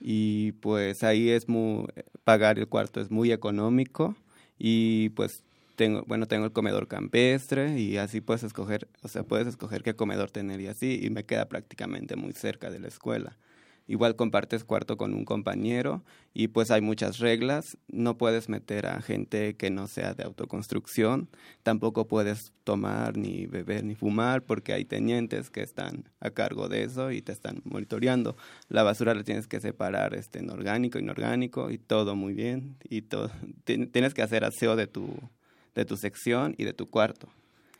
Y 0.00 0.52
pues 0.52 1.02
ahí 1.04 1.30
es 1.30 1.48
muy, 1.48 1.86
pagar 2.24 2.58
el 2.58 2.68
cuarto 2.68 3.00
es 3.00 3.10
muy 3.10 3.32
económico 3.32 4.16
y 4.58 5.10
pues 5.10 5.44
tengo, 5.76 6.04
bueno, 6.06 6.26
tengo 6.28 6.44
el 6.46 6.52
comedor 6.52 6.88
campestre 6.88 7.78
y 7.80 7.96
así 7.96 8.20
puedes 8.20 8.44
escoger, 8.44 8.88
o 9.02 9.08
sea, 9.08 9.24
puedes 9.24 9.46
escoger 9.48 9.82
qué 9.82 9.94
comedor 9.96 10.30
tener 10.30 10.60
y 10.60 10.68
así 10.68 11.00
y 11.02 11.10
me 11.10 11.24
queda 11.24 11.48
prácticamente 11.48 12.16
muy 12.16 12.32
cerca 12.32 12.70
de 12.70 12.80
la 12.80 12.88
escuela. 12.88 13.36
Igual 13.86 14.16
compartes 14.16 14.64
cuarto 14.64 14.96
con 14.96 15.12
un 15.12 15.26
compañero 15.26 16.02
y 16.32 16.48
pues 16.48 16.70
hay 16.70 16.80
muchas 16.80 17.18
reglas. 17.18 17.76
No 17.88 18.16
puedes 18.16 18.48
meter 18.48 18.86
a 18.86 19.02
gente 19.02 19.56
que 19.56 19.70
no 19.70 19.88
sea 19.88 20.14
de 20.14 20.24
autoconstrucción. 20.24 21.28
Tampoco 21.62 22.06
puedes 22.06 22.54
tomar, 22.64 23.18
ni 23.18 23.46
beber, 23.46 23.84
ni 23.84 23.94
fumar 23.94 24.42
porque 24.42 24.72
hay 24.72 24.86
tenientes 24.86 25.50
que 25.50 25.62
están 25.62 26.08
a 26.20 26.30
cargo 26.30 26.68
de 26.70 26.84
eso 26.84 27.10
y 27.10 27.20
te 27.20 27.32
están 27.32 27.60
monitoreando. 27.64 28.36
La 28.68 28.82
basura 28.84 29.14
la 29.14 29.22
tienes 29.22 29.46
que 29.46 29.60
separar 29.60 30.14
este, 30.14 30.38
en 30.38 30.48
orgánico, 30.48 30.98
inorgánico 30.98 31.70
y 31.70 31.76
todo 31.76 32.16
muy 32.16 32.32
bien. 32.32 32.76
Y 32.88 33.02
todo, 33.02 33.30
tienes 33.64 34.14
que 34.14 34.22
hacer 34.22 34.44
aseo 34.44 34.76
de 34.76 34.86
tu, 34.86 35.14
de 35.74 35.84
tu 35.84 35.98
sección 35.98 36.54
y 36.56 36.64
de 36.64 36.72
tu 36.72 36.88
cuarto. 36.88 37.28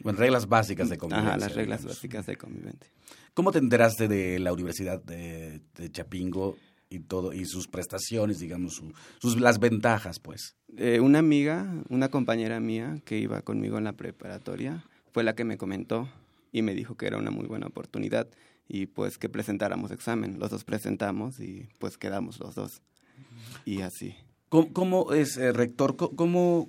Bueno, 0.03 0.19
reglas 0.19 0.49
básicas 0.49 0.91
de 0.91 0.99
convivencia. 0.99 1.31
Ajá, 1.31 1.39
las 1.39 1.55
reglas 1.55 1.85
básicas 1.85 2.27
de 2.27 2.37
convivencia. 2.37 2.91
¿Cómo 3.35 3.51
te 3.51 3.59
enteraste 3.59 4.07
de 4.07 4.39
la 4.39 4.53
Universidad 4.53 5.03
de, 5.03 5.61
Chapingo? 5.91 6.57
y 6.91 7.01
todo 7.01 7.32
y 7.32 7.45
sus 7.47 7.66
prestaciones, 7.66 8.39
digamos, 8.39 8.80
sus 9.18 9.41
las 9.41 9.59
ventajas, 9.59 10.20
pues. 10.20 10.55
Eh, 10.76 11.01
una 11.01 11.18
amiga, 11.18 11.82
una 11.89 12.09
compañera 12.09 12.61
mía 12.61 13.01
que 13.05 13.18
iba 13.18 13.43
conmigo 13.43 13.78
en 13.78 13.85
la 13.85 13.95
preparatoria, 13.95 14.85
fue 15.12 15.24
la 15.24 15.35
que 15.35 15.43
me 15.43 15.57
comentó 15.57 16.09
y 16.53 16.62
me 16.62 16.72
dijo 16.72 16.97
que 16.97 17.09
era 17.09 17.18
una 17.18 17.32
muy 17.32 17.47
buena 17.47 17.66
oportunidad 17.66 18.28
y 18.68 18.87
pues 18.87 19.18
que 19.18 19.28
presentáramos 19.28 19.91
examen. 19.91 20.39
Los 20.39 20.51
dos 20.51 20.62
presentamos 20.62 21.41
y 21.41 21.68
pues 21.80 21.99
quedamos 21.99 22.39
los 22.39 22.55
dos. 22.55 22.80
Y 23.64 23.80
así. 23.80 24.14
¿Cómo, 24.49 25.12
es, 25.12 25.37
eh, 25.37 25.53
rector? 25.53 25.97
¿Cómo, 25.97 26.68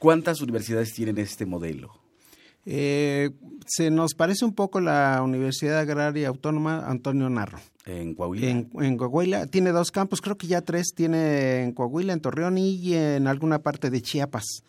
¿Cuántas 0.00 0.40
universidades 0.40 0.92
tienen 0.92 1.18
este 1.18 1.46
modelo? 1.46 2.01
Eh, 2.64 3.30
se 3.66 3.90
nos 3.90 4.14
parece 4.14 4.44
un 4.44 4.54
poco 4.54 4.80
la 4.80 5.20
Universidad 5.22 5.78
Agraria 5.78 6.28
Autónoma 6.28 6.86
Antonio 6.86 7.28
Narro. 7.28 7.58
¿En 7.84 8.14
Coahuila? 8.14 8.48
En, 8.48 8.96
Coahuila. 8.96 9.46
Tiene 9.46 9.72
dos 9.72 9.90
campos, 9.90 10.20
creo 10.20 10.38
que 10.38 10.46
ya 10.46 10.60
tres 10.60 10.92
tiene 10.94 11.62
en 11.62 11.72
Coahuila, 11.72 12.12
en 12.12 12.20
Torreón 12.20 12.58
y 12.58 12.94
en 12.94 13.26
alguna 13.26 13.60
parte 13.60 13.90
de 13.90 14.00
Chiapas. 14.00 14.62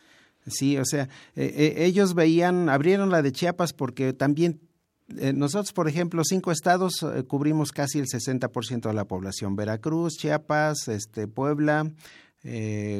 Sí, 0.48 0.78
o 0.78 0.86
sea, 0.86 1.04
eh, 1.36 1.54
eh, 1.56 1.86
ellos 1.86 2.16
veían, 2.16 2.70
abrieron 2.70 3.10
la 3.10 3.22
de 3.22 3.32
Chiapas 3.32 3.74
porque 3.74 4.14
también 4.14 4.60
nosotros, 5.08 5.74
por 5.74 5.88
ejemplo, 5.88 6.24
cinco 6.24 6.52
estados 6.52 7.06
cubrimos 7.28 7.72
casi 7.72 8.00
el 8.00 8.08
60% 8.08 8.88
de 8.88 8.94
la 8.94 9.06
población. 9.06 9.56
Veracruz, 9.56 10.14
Chiapas, 10.18 10.88
este, 10.88 11.28
Puebla, 11.28 11.92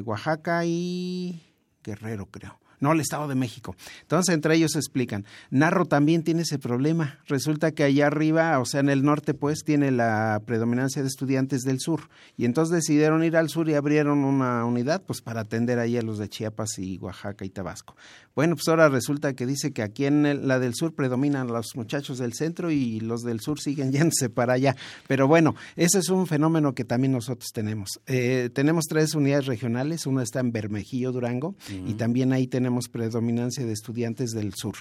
Oaxaca 0.04 0.64
y 0.66 1.42
Guerrero, 1.82 2.28
creo 2.28 2.63
no 2.84 2.92
el 2.92 3.00
Estado 3.00 3.28
de 3.28 3.36
México. 3.36 3.76
Entonces, 4.02 4.36
entre 4.36 4.56
ellos 4.56 4.76
explican. 4.76 5.26
Narro 5.50 5.86
también 5.86 6.24
tiene 6.24 6.42
ese 6.42 6.60
problema. 6.60 7.20
Resulta 7.28 7.72
que 7.72 7.84
allá 7.84 8.08
arriba, 8.08 8.60
o 8.60 8.66
sea, 8.66 8.82
en 8.82 8.90
el 8.90 9.04
norte, 9.04 9.34
pues, 9.34 9.64
tiene 9.64 9.90
la 9.90 10.42
predominancia 10.46 11.02
de 11.02 11.08
estudiantes 11.08 11.62
del 11.62 11.80
sur. 11.80 12.10
Y 12.38 12.46
entonces 12.46 12.76
decidieron 12.76 13.24
ir 13.24 13.38
al 13.38 13.50
sur 13.50 13.70
y 13.70 13.74
abrieron 13.74 14.26
una 14.26 14.66
unidad, 14.66 15.02
pues, 15.02 15.22
para 15.22 15.42
atender 15.42 15.80
ahí 15.80 15.98
a 15.98 16.02
los 16.02 16.18
de 16.18 16.28
Chiapas 16.28 16.78
y 16.78 16.98
Oaxaca 16.98 17.46
y 17.46 17.50
Tabasco. 17.50 17.96
Bueno, 18.36 18.56
pues 18.56 18.68
ahora 18.68 18.90
resulta 18.90 19.34
que 19.34 19.46
dice 19.46 19.72
que 19.72 19.84
aquí 19.84 20.06
en 20.06 20.48
la 20.48 20.60
del 20.60 20.74
sur 20.74 20.96
predominan 20.96 21.48
los 21.48 21.76
muchachos 21.76 22.18
del 22.18 22.34
centro 22.34 22.72
y 22.72 23.00
los 23.00 23.22
del 23.22 23.40
sur 23.40 23.60
siguen 23.60 23.92
yéndose 23.94 24.30
para 24.30 24.54
allá. 24.54 24.76
Pero 25.08 25.28
bueno, 25.28 25.56
ese 25.76 26.00
es 26.00 26.10
un 26.10 26.28
fenómeno 26.28 26.74
que 26.74 26.84
también 26.84 27.14
nosotros 27.14 27.52
tenemos. 27.54 28.02
Eh, 28.08 28.50
tenemos 28.54 28.86
tres 28.90 29.14
unidades 29.14 29.46
regionales, 29.46 30.06
una 30.06 30.24
está 30.24 30.40
en 30.40 30.52
Bermejillo, 30.52 31.12
Durango, 31.12 31.56
y 31.88 31.94
también 31.94 32.34
ahí 32.34 32.48
tenemos 32.48 32.73
predominancia 32.90 33.66
de 33.66 33.74
estudiantes 33.74 34.32
del 34.32 34.54
sur. 34.54 34.76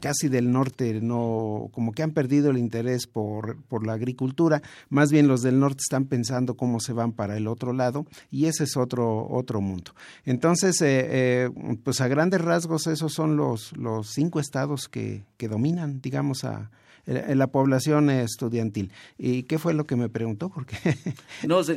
Casi 0.00 0.28
del 0.28 0.50
norte 0.52 1.00
no, 1.00 1.68
como 1.72 1.92
que 1.92 2.02
han 2.02 2.10
perdido 2.10 2.50
el 2.50 2.58
interés 2.58 3.06
por, 3.06 3.62
por 3.64 3.86
la 3.86 3.94
agricultura, 3.94 4.62
más 4.88 5.10
bien 5.10 5.28
los 5.28 5.42
del 5.42 5.60
norte 5.60 5.82
están 5.82 6.06
pensando 6.06 6.56
cómo 6.56 6.80
se 6.80 6.92
van 6.92 7.12
para 7.12 7.36
el 7.36 7.46
otro 7.46 7.72
lado 7.72 8.06
y 8.30 8.46
ese 8.46 8.64
es 8.64 8.76
otro, 8.76 9.28
otro 9.28 9.60
mundo. 9.60 9.92
Entonces, 10.24 10.80
eh, 10.82 11.06
eh, 11.08 11.50
pues 11.84 12.00
a 12.00 12.08
grandes 12.08 12.40
rasgos 12.40 12.86
esos 12.86 13.12
son 13.12 13.36
los, 13.36 13.76
los 13.76 14.08
cinco 14.08 14.40
estados 14.40 14.88
que, 14.88 15.24
que 15.36 15.48
dominan, 15.48 16.00
digamos, 16.00 16.44
a, 16.44 16.70
en 17.06 17.38
la 17.38 17.46
población 17.46 18.10
estudiantil. 18.10 18.92
¿Y 19.16 19.44
qué 19.44 19.58
fue 19.58 19.74
lo 19.74 19.84
que 19.84 19.96
me 19.96 20.08
preguntó? 20.08 20.48
Porque 20.48 20.76
no 21.46 21.62
sé 21.62 21.76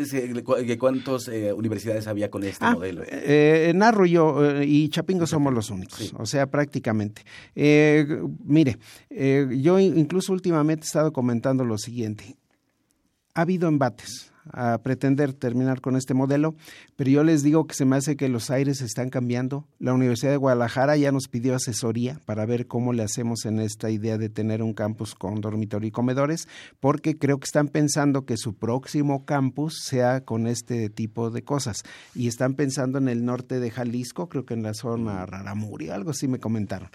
cuántas 0.78 1.28
eh, 1.28 1.54
universidades 1.54 2.08
había 2.08 2.30
con 2.30 2.44
este 2.44 2.66
ah, 2.66 2.74
modelo. 2.74 3.04
Eh, 3.06 3.74
y 3.74 4.10
yo 4.10 4.46
eh, 4.46 4.66
y 4.66 4.90
Chapingo 4.90 5.28
somos 5.28 5.54
los 5.54 5.70
únicos, 5.70 6.14
o 6.18 6.26
sea, 6.26 6.48
prácticamente. 6.48 7.24
Eh, 7.56 8.06
mire, 8.44 8.78
yo 9.10 9.80
incluso 9.80 10.34
últimamente 10.34 10.84
he 10.84 10.88
estado 10.88 11.14
comentando 11.14 11.64
lo 11.64 11.78
siguiente. 11.78 12.36
Ha 13.36 13.42
habido 13.42 13.68
embates 13.68 14.32
a 14.52 14.78
pretender 14.80 15.34
terminar 15.34 15.82
con 15.82 15.96
este 15.96 16.14
modelo, 16.14 16.56
pero 16.96 17.10
yo 17.10 17.24
les 17.24 17.44
digo 17.44 17.68
que 17.68 17.76
se 17.76 17.86
me 17.86 17.96
hace 17.96 18.16
que 18.16 18.30
los 18.30 18.50
aires 18.50 18.82
están 18.82 19.10
cambiando. 19.10 19.68
La 19.80 19.94
Universidad 19.94 20.32
de 20.32 20.38
Guadalajara 20.38 20.98
ya 20.98 21.12
nos 21.12 21.28
pidió 21.28 21.56
asesoría 21.56 22.20
para 22.26 22.46
ver 22.46 22.68
cómo 22.68 22.94
le 22.94 23.04
hacemos 23.04 23.46
en 23.46 23.60
esta 23.60 23.90
idea 23.90 24.18
de 24.18 24.30
tener 24.30 24.62
un 24.64 24.74
campus 24.74 25.16
con 25.16 25.42
dormitorio 25.42 25.88
y 25.88 25.92
comedores, 25.92 26.48
porque 26.80 27.18
creo 27.18 27.40
que 27.40 27.46
están 27.46 27.68
pensando 27.68 28.26
que 28.26 28.38
su 28.38 28.56
próximo 28.56 29.26
campus 29.26 29.80
sea 29.84 30.22
con 30.22 30.48
este 30.48 30.90
tipo 30.90 31.30
de 31.30 31.44
cosas. 31.44 31.84
Y 32.16 32.28
están 32.28 32.56
pensando 32.56 32.98
en 32.98 33.08
el 33.08 33.26
norte 33.26 33.60
de 33.60 33.72
Jalisco, 33.72 34.30
creo 34.30 34.46
que 34.46 34.54
en 34.54 34.64
la 34.64 34.74
zona 34.74 35.26
Raramuri, 35.26 35.90
algo 35.90 36.12
así 36.12 36.28
me 36.28 36.40
comentaron. 36.40 36.90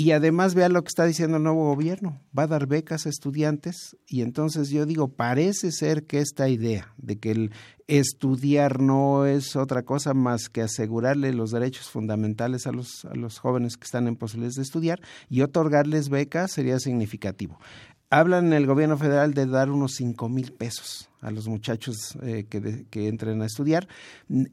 Y 0.00 0.12
además 0.12 0.54
vea 0.54 0.70
lo 0.70 0.82
que 0.82 0.88
está 0.88 1.04
diciendo 1.04 1.36
el 1.36 1.42
nuevo 1.42 1.66
gobierno, 1.66 2.22
va 2.36 2.44
a 2.44 2.46
dar 2.46 2.66
becas 2.66 3.04
a 3.04 3.10
estudiantes 3.10 3.98
y 4.06 4.22
entonces 4.22 4.70
yo 4.70 4.86
digo, 4.86 5.08
parece 5.08 5.72
ser 5.72 6.04
que 6.06 6.20
esta 6.20 6.48
idea 6.48 6.94
de 6.96 7.18
que 7.18 7.32
el 7.32 7.52
estudiar 7.86 8.80
no 8.80 9.26
es 9.26 9.56
otra 9.56 9.82
cosa 9.82 10.14
más 10.14 10.48
que 10.48 10.62
asegurarle 10.62 11.34
los 11.34 11.50
derechos 11.50 11.90
fundamentales 11.90 12.66
a 12.66 12.72
los, 12.72 13.04
a 13.04 13.14
los 13.14 13.38
jóvenes 13.40 13.76
que 13.76 13.84
están 13.84 14.08
en 14.08 14.16
posibilidades 14.16 14.54
de 14.54 14.62
estudiar 14.62 15.02
y 15.28 15.42
otorgarles 15.42 16.08
becas 16.08 16.52
sería 16.52 16.78
significativo. 16.78 17.60
Hablan 18.08 18.46
en 18.46 18.52
el 18.54 18.66
gobierno 18.66 18.96
federal 18.96 19.34
de 19.34 19.44
dar 19.44 19.70
unos 19.70 19.96
cinco 19.96 20.30
mil 20.30 20.54
pesos 20.54 21.10
a 21.20 21.30
los 21.30 21.46
muchachos 21.46 22.16
eh, 22.22 22.46
que, 22.48 22.86
que 22.88 23.06
entren 23.06 23.42
a 23.42 23.44
estudiar. 23.44 23.86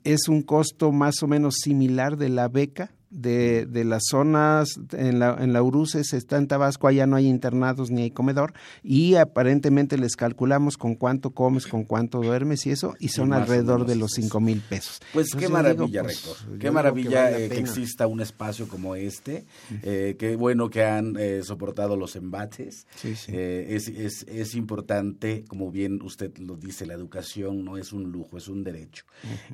Es 0.04 0.28
un 0.28 0.42
costo 0.42 0.92
más 0.92 1.24
o 1.24 1.28
menos 1.28 1.56
similar 1.64 2.18
de 2.18 2.28
la 2.28 2.50
beca 2.50 2.92
de, 3.10 3.66
de 3.66 3.84
las 3.84 4.04
zonas, 4.10 4.80
en 4.92 5.20
la, 5.20 5.38
en 5.40 5.54
la 5.54 5.64
Uruces 5.64 6.14
está 6.14 6.38
en 6.38 6.48
Tabasco, 6.48 6.88
allá 6.88 7.08
no 7.08 7.16
hay 7.16 7.28
internados 7.28 7.90
ni 7.92 8.04
hay 8.04 8.12
comedor, 8.12 8.54
y 8.84 9.16
aparentemente 9.16 9.98
les 9.98 10.16
calculamos 10.16 10.78
con 10.78 10.96
cuánto 10.96 11.32
comes, 11.32 11.68
con 11.68 11.84
cuánto 11.84 12.22
duermes 12.22 12.66
y 12.66 12.72
eso, 12.72 12.96
y 13.00 13.10
son 13.10 13.34
alrededor 13.34 13.86
de 13.86 13.96
los 13.96 14.12
cinco 14.12 14.40
mil 14.40 14.62
pesos. 14.62 15.00
Pues 15.14 15.34
qué 15.34 15.48
maravilla, 15.50 16.04
pues, 16.04 16.26
rector, 16.26 16.60
qué 16.60 16.72
maravilla 16.72 17.30
que, 17.30 17.46
eh, 17.46 17.60
exista 17.60 18.08
un 18.08 18.22
espacio 18.22 18.68
como 18.68 18.96
este, 18.96 19.46
eh, 19.84 20.16
qué 20.20 20.36
bueno 20.36 20.70
que 20.70 20.84
han 20.84 21.16
eh, 21.18 21.42
soportado 21.44 21.96
los 21.96 22.16
embates, 22.16 22.88
es, 23.04 23.88
es, 23.88 24.26
es 24.28 24.56
importante, 24.56 25.46
como 25.48 25.72
bien 25.72 26.02
usted 26.02 26.38
lo 26.38 26.56
dice, 26.56 26.86
la 26.86 26.94
educación 26.94 27.64
no 27.64 27.78
es 27.78 27.94
un 27.94 28.12
lujo, 28.12 28.38
es 28.38 28.48
un 28.48 28.64
derecho, 28.64 29.06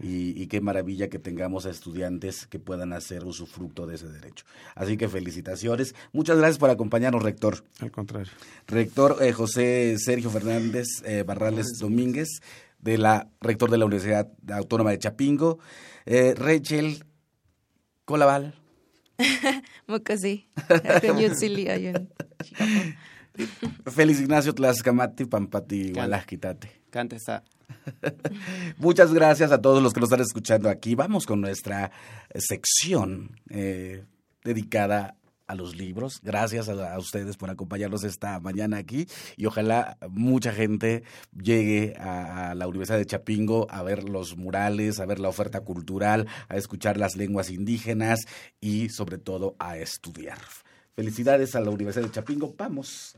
y, 0.01 0.41
y 0.41 0.47
qué 0.47 0.61
maravilla 0.61 1.09
que 1.09 1.19
tengamos 1.19 1.65
a 1.65 1.69
estudiantes 1.69 2.47
que 2.47 2.59
puedan 2.59 2.93
hacer 2.93 3.23
uso 3.25 3.42
fruto 3.45 3.85
de 3.85 3.95
ese 3.95 4.07
derecho. 4.07 4.45
Así 4.75 4.97
que 4.97 5.07
felicitaciones. 5.07 5.95
Muchas 6.11 6.37
gracias 6.37 6.57
por 6.57 6.69
acompañarnos, 6.69 7.23
rector. 7.23 7.63
Al 7.79 7.91
contrario. 7.91 8.31
Rector 8.67 9.17
eh, 9.21 9.33
José 9.33 9.95
Sergio 9.97 10.29
Fernández 10.29 10.87
eh, 11.05 11.23
Barrales 11.23 11.77
Domínguez, 11.79 12.41
de 12.79 12.97
la 12.97 13.29
rector 13.41 13.71
de 13.71 13.77
la 13.77 13.85
Universidad 13.85 14.29
Autónoma 14.51 14.91
de 14.91 14.99
Chapingo. 14.99 15.59
Eh, 16.05 16.33
Rachel 16.35 17.03
Colaval. 18.05 18.55
Mocasí. 19.87 20.49
Feliz 23.85 24.21
Ignacio 24.21 24.53
Tlaxcamati, 24.53 25.25
Pampati, 25.25 25.93
Gualajquitate. 25.93 26.83
Cantesa. 26.89 27.43
Muchas 28.77 29.13
gracias 29.13 29.51
a 29.51 29.61
todos 29.61 29.81
los 29.81 29.93
que 29.93 29.99
nos 29.99 30.09
están 30.09 30.25
escuchando 30.25 30.69
aquí. 30.69 30.95
Vamos 30.95 31.25
con 31.25 31.41
nuestra 31.41 31.91
sección 32.35 33.39
eh, 33.49 34.05
dedicada 34.43 35.15
a 35.47 35.55
los 35.55 35.75
libros. 35.75 36.19
Gracias 36.23 36.69
a, 36.69 36.97
ustedes 36.97 37.37
por 37.37 37.49
acompañarnos 37.49 38.03
esta 38.03 38.39
mañana 38.39 38.77
aquí 38.77 39.07
y 39.37 39.45
ojalá 39.45 39.97
mucha 40.09 40.51
gente 40.53 41.03
llegue 41.31 41.95
a, 41.97 42.55
la 42.55 42.67
Universidad 42.67 42.97
de 42.97 43.05
Chapingo 43.05 43.67
a 43.69 43.83
ver 43.83 44.07
los 44.09 44.37
murales, 44.37 44.99
a 44.99 45.05
ver 45.05 45.19
la 45.19 45.29
oferta 45.29 45.61
cultural, 45.61 46.27
a 46.49 46.57
escuchar 46.57 46.97
las 46.97 47.15
lenguas 47.15 47.49
indígenas 47.49 48.21
y 48.61 48.89
sobre 48.89 49.17
todo 49.17 49.55
a 49.59 49.77
estudiar. 49.77 50.39
Felicidades 50.95 51.55
a 51.55 51.61
la 51.61 51.71
Universidad 51.71 52.05
de 52.05 52.11
Chapingo. 52.11 52.53
Vamos, 52.57 53.17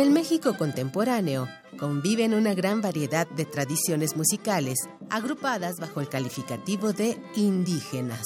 El 0.00 0.10
México 0.12 0.56
contemporáneo 0.56 1.46
conviven 1.78 2.32
una 2.32 2.54
gran 2.54 2.80
variedad 2.80 3.28
de 3.28 3.44
tradiciones 3.44 4.16
musicales 4.16 4.78
agrupadas 5.10 5.76
bajo 5.78 6.00
el 6.00 6.08
calificativo 6.08 6.94
de 6.94 7.18
indígenas. 7.36 8.22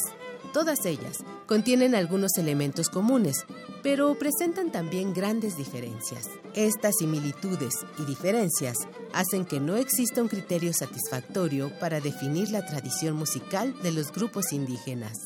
Todas 0.52 0.86
ellas 0.86 1.24
contienen 1.46 1.96
algunos 1.96 2.38
elementos 2.38 2.88
comunes, 2.88 3.44
pero 3.82 4.16
presentan 4.16 4.70
también 4.70 5.12
grandes 5.12 5.56
diferencias. 5.56 6.30
Estas 6.54 6.94
similitudes 7.00 7.74
y 7.98 8.04
diferencias 8.04 8.76
hacen 9.12 9.44
que 9.44 9.58
no 9.58 9.74
exista 9.76 10.22
un 10.22 10.28
criterio 10.28 10.72
satisfactorio 10.72 11.72
para 11.80 12.00
definir 12.00 12.50
la 12.50 12.64
tradición 12.64 13.16
musical 13.16 13.74
de 13.82 13.90
los 13.90 14.12
grupos 14.12 14.52
indígenas. 14.52 15.18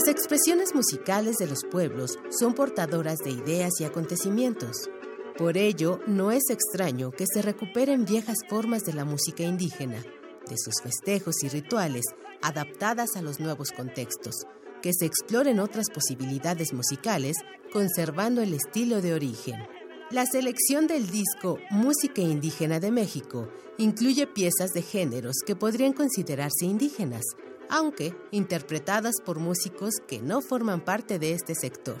Las 0.00 0.08
expresiones 0.08 0.74
musicales 0.74 1.36
de 1.36 1.46
los 1.46 1.62
pueblos 1.70 2.18
son 2.30 2.54
portadoras 2.54 3.18
de 3.18 3.32
ideas 3.32 3.72
y 3.80 3.84
acontecimientos. 3.84 4.88
Por 5.36 5.58
ello, 5.58 6.00
no 6.06 6.32
es 6.32 6.48
extraño 6.48 7.10
que 7.10 7.26
se 7.26 7.42
recuperen 7.42 8.06
viejas 8.06 8.38
formas 8.48 8.84
de 8.84 8.94
la 8.94 9.04
música 9.04 9.42
indígena, 9.42 10.02
de 10.48 10.56
sus 10.56 10.80
festejos 10.82 11.44
y 11.44 11.50
rituales, 11.50 12.06
adaptadas 12.40 13.14
a 13.14 13.20
los 13.20 13.40
nuevos 13.40 13.72
contextos, 13.72 14.46
que 14.80 14.94
se 14.94 15.04
exploren 15.04 15.60
otras 15.60 15.90
posibilidades 15.90 16.72
musicales, 16.72 17.36
conservando 17.70 18.40
el 18.40 18.54
estilo 18.54 19.02
de 19.02 19.12
origen. 19.12 19.56
La 20.10 20.24
selección 20.24 20.86
del 20.86 21.10
disco 21.10 21.58
Música 21.68 22.22
Indígena 22.22 22.80
de 22.80 22.90
México 22.90 23.50
incluye 23.76 24.26
piezas 24.26 24.70
de 24.70 24.80
géneros 24.80 25.36
que 25.44 25.56
podrían 25.56 25.92
considerarse 25.92 26.64
indígenas, 26.64 27.26
aunque 27.70 28.14
interpretadas 28.30 29.14
por 29.24 29.38
músicos 29.38 29.94
que 30.06 30.20
no 30.20 30.40
forman 30.40 30.84
parte 30.84 31.18
de 31.18 31.32
este 31.32 31.54
sector. 31.54 31.98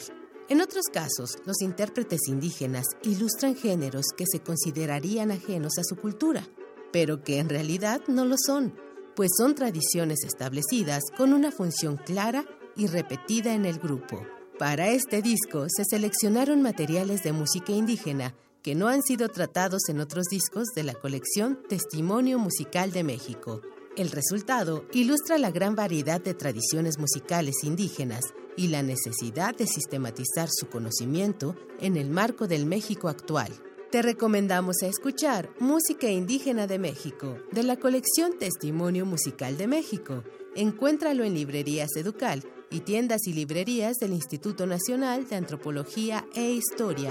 En 0.48 0.60
otros 0.60 0.86
casos, 0.92 1.38
los 1.46 1.62
intérpretes 1.62 2.20
indígenas 2.26 2.84
ilustran 3.02 3.54
géneros 3.54 4.06
que 4.16 4.24
se 4.30 4.40
considerarían 4.40 5.30
ajenos 5.30 5.78
a 5.78 5.84
su 5.84 5.96
cultura, 5.96 6.46
pero 6.92 7.22
que 7.22 7.38
en 7.38 7.48
realidad 7.48 8.00
no 8.08 8.24
lo 8.24 8.36
son, 8.36 8.74
pues 9.14 9.30
son 9.38 9.54
tradiciones 9.54 10.24
establecidas 10.24 11.02
con 11.16 11.32
una 11.32 11.52
función 11.52 11.96
clara 11.96 12.44
y 12.76 12.88
repetida 12.88 13.54
en 13.54 13.64
el 13.64 13.78
grupo. 13.78 14.26
Para 14.58 14.88
este 14.88 15.22
disco 15.22 15.66
se 15.68 15.84
seleccionaron 15.84 16.62
materiales 16.62 17.22
de 17.22 17.32
música 17.32 17.72
indígena 17.72 18.34
que 18.62 18.74
no 18.74 18.88
han 18.88 19.02
sido 19.02 19.28
tratados 19.28 19.88
en 19.88 20.00
otros 20.00 20.26
discos 20.30 20.68
de 20.74 20.82
la 20.82 20.94
colección 20.94 21.60
Testimonio 21.68 22.38
Musical 22.38 22.92
de 22.92 23.04
México. 23.04 23.62
El 23.96 24.10
resultado 24.10 24.84
ilustra 24.92 25.36
la 25.36 25.50
gran 25.50 25.74
variedad 25.74 26.20
de 26.20 26.32
tradiciones 26.34 26.98
musicales 26.98 27.64
indígenas 27.64 28.22
y 28.56 28.68
la 28.68 28.82
necesidad 28.82 29.56
de 29.56 29.66
sistematizar 29.66 30.48
su 30.48 30.68
conocimiento 30.68 31.56
en 31.80 31.96
el 31.96 32.08
marco 32.08 32.46
del 32.46 32.66
México 32.66 33.08
actual. 33.08 33.52
Te 33.90 34.02
recomendamos 34.02 34.82
escuchar 34.82 35.50
Música 35.58 36.08
Indígena 36.08 36.68
de 36.68 36.78
México, 36.78 37.38
de 37.50 37.64
la 37.64 37.76
colección 37.76 38.38
Testimonio 38.38 39.06
Musical 39.06 39.56
de 39.56 39.66
México. 39.66 40.22
Encuéntralo 40.54 41.24
en 41.24 41.34
librerías 41.34 41.90
Educal 41.96 42.44
y 42.70 42.80
tiendas 42.80 43.26
y 43.26 43.32
librerías 43.32 43.96
del 43.96 44.12
Instituto 44.12 44.66
Nacional 44.66 45.28
de 45.28 45.34
Antropología 45.34 46.24
e 46.32 46.52
Historia. 46.52 47.10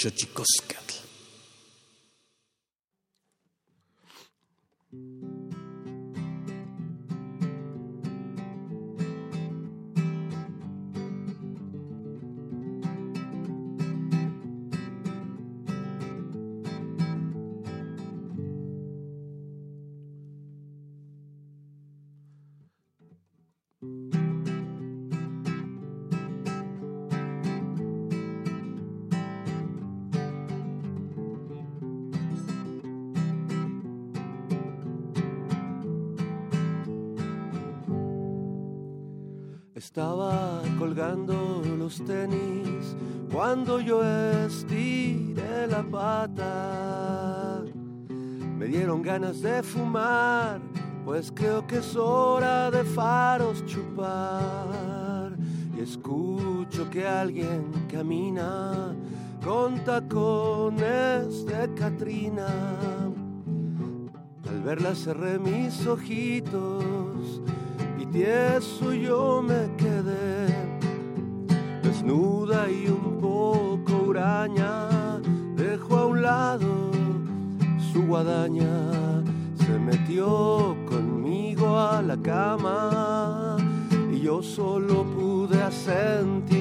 Xochicoscatl. 0.00 0.87
Estaba 39.78 40.60
colgando 40.76 41.62
los 41.78 42.04
tenis 42.04 42.96
cuando 43.32 43.78
yo 43.78 44.02
estiré 44.02 45.68
la 45.68 45.84
pata. 45.84 47.62
Me 48.58 48.66
dieron 48.66 49.02
ganas 49.02 49.40
de 49.40 49.62
fumar, 49.62 50.60
pues 51.04 51.30
creo 51.32 51.64
que 51.64 51.76
es 51.76 51.94
hora 51.94 52.72
de 52.72 52.82
faros 52.82 53.64
chupar. 53.66 55.36
Y 55.76 55.80
escucho 55.80 56.90
que 56.90 57.06
alguien 57.06 57.70
camina 57.88 58.96
con 59.44 59.78
tacones 59.84 61.46
de 61.46 61.72
Catrina. 61.74 62.48
Al 64.50 64.60
verla 64.60 64.92
cerré 64.96 65.38
mis 65.38 65.86
ojitos 65.86 67.07
tieso 68.12 68.92
yo 68.92 69.42
me 69.42 69.68
quedé, 69.76 70.46
desnuda 71.82 72.70
y 72.70 72.88
un 72.88 73.18
poco 73.20 74.08
huraña, 74.08 75.20
dejó 75.56 75.98
a 75.98 76.06
un 76.06 76.22
lado 76.22 76.90
su 77.92 78.06
guadaña, 78.06 79.22
se 79.56 79.78
metió 79.78 80.76
conmigo 80.88 81.78
a 81.78 82.00
la 82.02 82.16
cama 82.16 83.56
y 84.12 84.20
yo 84.20 84.42
solo 84.42 85.04
pude 85.04 85.62
asentir. 85.62 86.58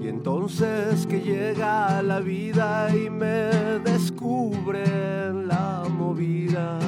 Y 0.00 0.08
entonces 0.08 1.06
que 1.06 1.20
llega 1.20 2.00
la 2.02 2.20
vida 2.20 2.88
y 2.94 3.10
me 3.10 3.50
descubre 3.84 4.84
la 5.32 5.84
movida 5.90 6.78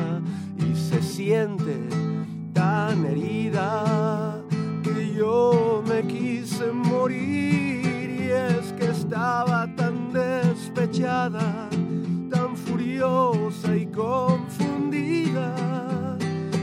y 0.59 0.75
se 0.75 1.03
siente 1.03 2.08
herida 2.87 4.41
que 4.83 5.13
yo 5.15 5.83
me 5.87 6.03
quise 6.07 6.73
morir 6.73 8.11
y 8.21 8.31
es 8.31 8.73
que 8.79 8.87
estaba 8.87 9.67
tan 9.75 10.13
despechada, 10.13 11.69
tan 12.31 12.57
furiosa 12.57 13.77
y 13.77 13.87
confundida. 13.87 15.55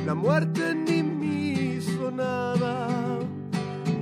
La 0.05 0.15
muerte 0.15 0.73
ni 0.73 1.03
me 1.03 1.25
hizo 1.25 2.11
nada, 2.11 2.87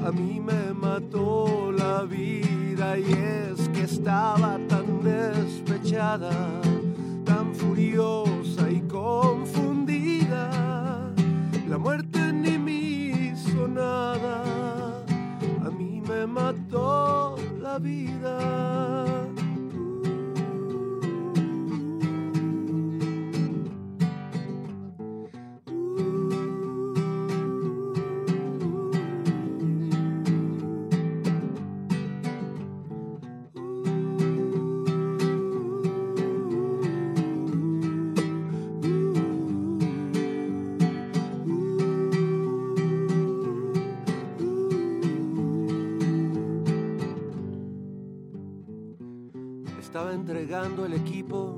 a 0.05 0.11
mí 0.11 0.39
me 0.39 0.74
mató 0.74 1.72
la 1.72 2.03
vida 2.03 2.97
y 2.97 3.11
es 3.11 3.70
que 3.70 3.84
estaba 3.84 4.59
tan 4.68 5.03
despechada, 5.03 6.32
tan 7.26 7.53
furiosa 7.55 8.70
y 8.70 8.82
confundida 8.82 9.72
la 11.74 11.80
muerte 11.80 12.32
ni 12.32 12.59
me 12.59 12.71
hizo 12.71 13.67
nada, 13.67 14.43
a 15.65 15.71
mí 15.71 16.03
me 16.07 16.28
mató 16.28 17.36
la 17.59 17.80
vida. 17.80 19.22
Entregando 50.54 50.86
el 50.86 50.93
equipo 50.93 51.58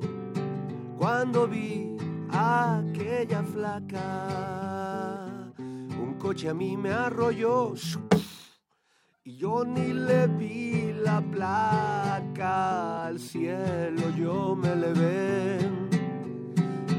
cuando 0.97 1.49
vi 1.49 1.97
aquella 2.29 3.43
flaca. 3.43 5.27
Un 5.57 6.15
coche 6.17 6.47
a 6.47 6.53
mí 6.53 6.77
me 6.77 6.93
arrolló 6.93 7.73
y 9.25 9.35
yo 9.35 9.65
ni 9.65 9.91
le 9.91 10.27
vi 10.27 10.93
la 10.93 11.19
placa. 11.19 13.07
Al 13.07 13.19
cielo 13.19 14.11
yo 14.17 14.55
me 14.55 14.73
levé. 14.73 15.57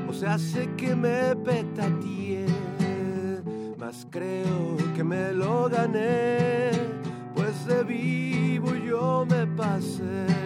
O 0.07 0.13
sea, 0.13 0.39
sé 0.39 0.69
que 0.77 0.95
me 0.95 1.35
petateé, 1.35 2.45
mas 3.79 4.07
creo 4.11 4.77
que 4.95 5.03
me 5.03 5.33
lo 5.33 5.71
gané, 5.71 6.73
pues 7.35 7.65
de 7.65 7.83
vivo 7.85 8.75
yo 8.75 9.25
me 9.27 9.47
pasé. 9.47 10.46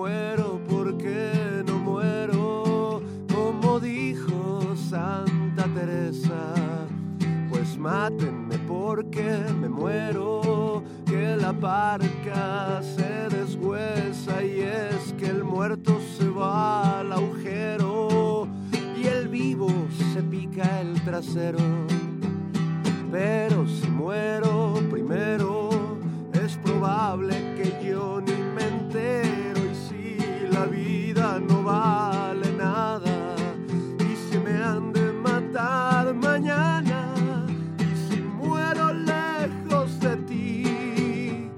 Muero, 0.00 0.58
¿por 0.66 0.96
qué 0.96 1.62
no 1.66 1.78
muero? 1.78 3.02
Como 3.34 3.78
dijo 3.78 4.74
Santa 4.88 5.64
Teresa, 5.74 6.54
pues 7.50 7.76
mátenme 7.76 8.56
porque 8.60 9.44
me 9.60 9.68
muero, 9.68 10.82
que 11.04 11.36
la 11.36 11.52
parca 11.52 12.80
se 12.80 13.28
deshuesa 13.28 14.42
y 14.42 14.60
es 14.60 15.12
que 15.18 15.26
el 15.26 15.44
muerto 15.44 16.00
se 16.16 16.30
va 16.30 17.00
al 17.00 17.12
agujero 17.12 18.48
y 18.96 19.06
el 19.06 19.28
vivo 19.28 19.68
se 20.14 20.22
pica 20.22 20.80
el 20.80 20.98
trasero. 21.02 21.58
Pero 23.12 23.68
si 23.68 23.86
muero 23.88 24.80
primero, 24.90 25.68
es 26.32 26.56
probable 26.56 27.34
que 27.54 27.86
yo 27.86 28.22
ni 28.22 28.32
me 28.32 28.70
la 30.60 30.66
vida 30.66 31.40
no 31.48 31.62
vale 31.62 32.52
nada 32.52 33.34
y 33.98 34.14
si 34.26 34.36
me 34.38 34.54
han 34.62 34.92
de 34.92 35.10
matar 35.10 36.12
mañana 36.12 37.00
y 37.78 37.96
si 38.06 38.20
muero 38.20 38.92
lejos 38.92 39.98
de 40.00 40.16
ti, 40.28 41.50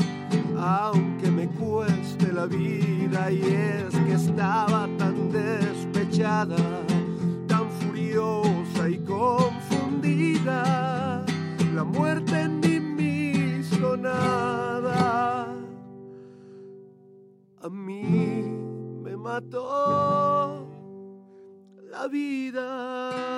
aunque 0.57 1.33
me 1.33 1.49
cueste 1.49 2.33
la 2.33 2.47
vida 2.47 3.33
y 3.33 3.41
es 3.41 3.93
que 4.07 4.13
estaba 4.13 4.89
tan 4.99 5.33
despechada, 5.33 6.63
tan 7.49 7.69
furiosa 7.81 8.89
y 8.89 8.99
confundida, 8.99 10.59
la 11.75 11.83
muerte 11.83 12.49
ni 12.49 12.79
me. 12.79 13.03
La 21.91 22.09
vida. 22.09 23.33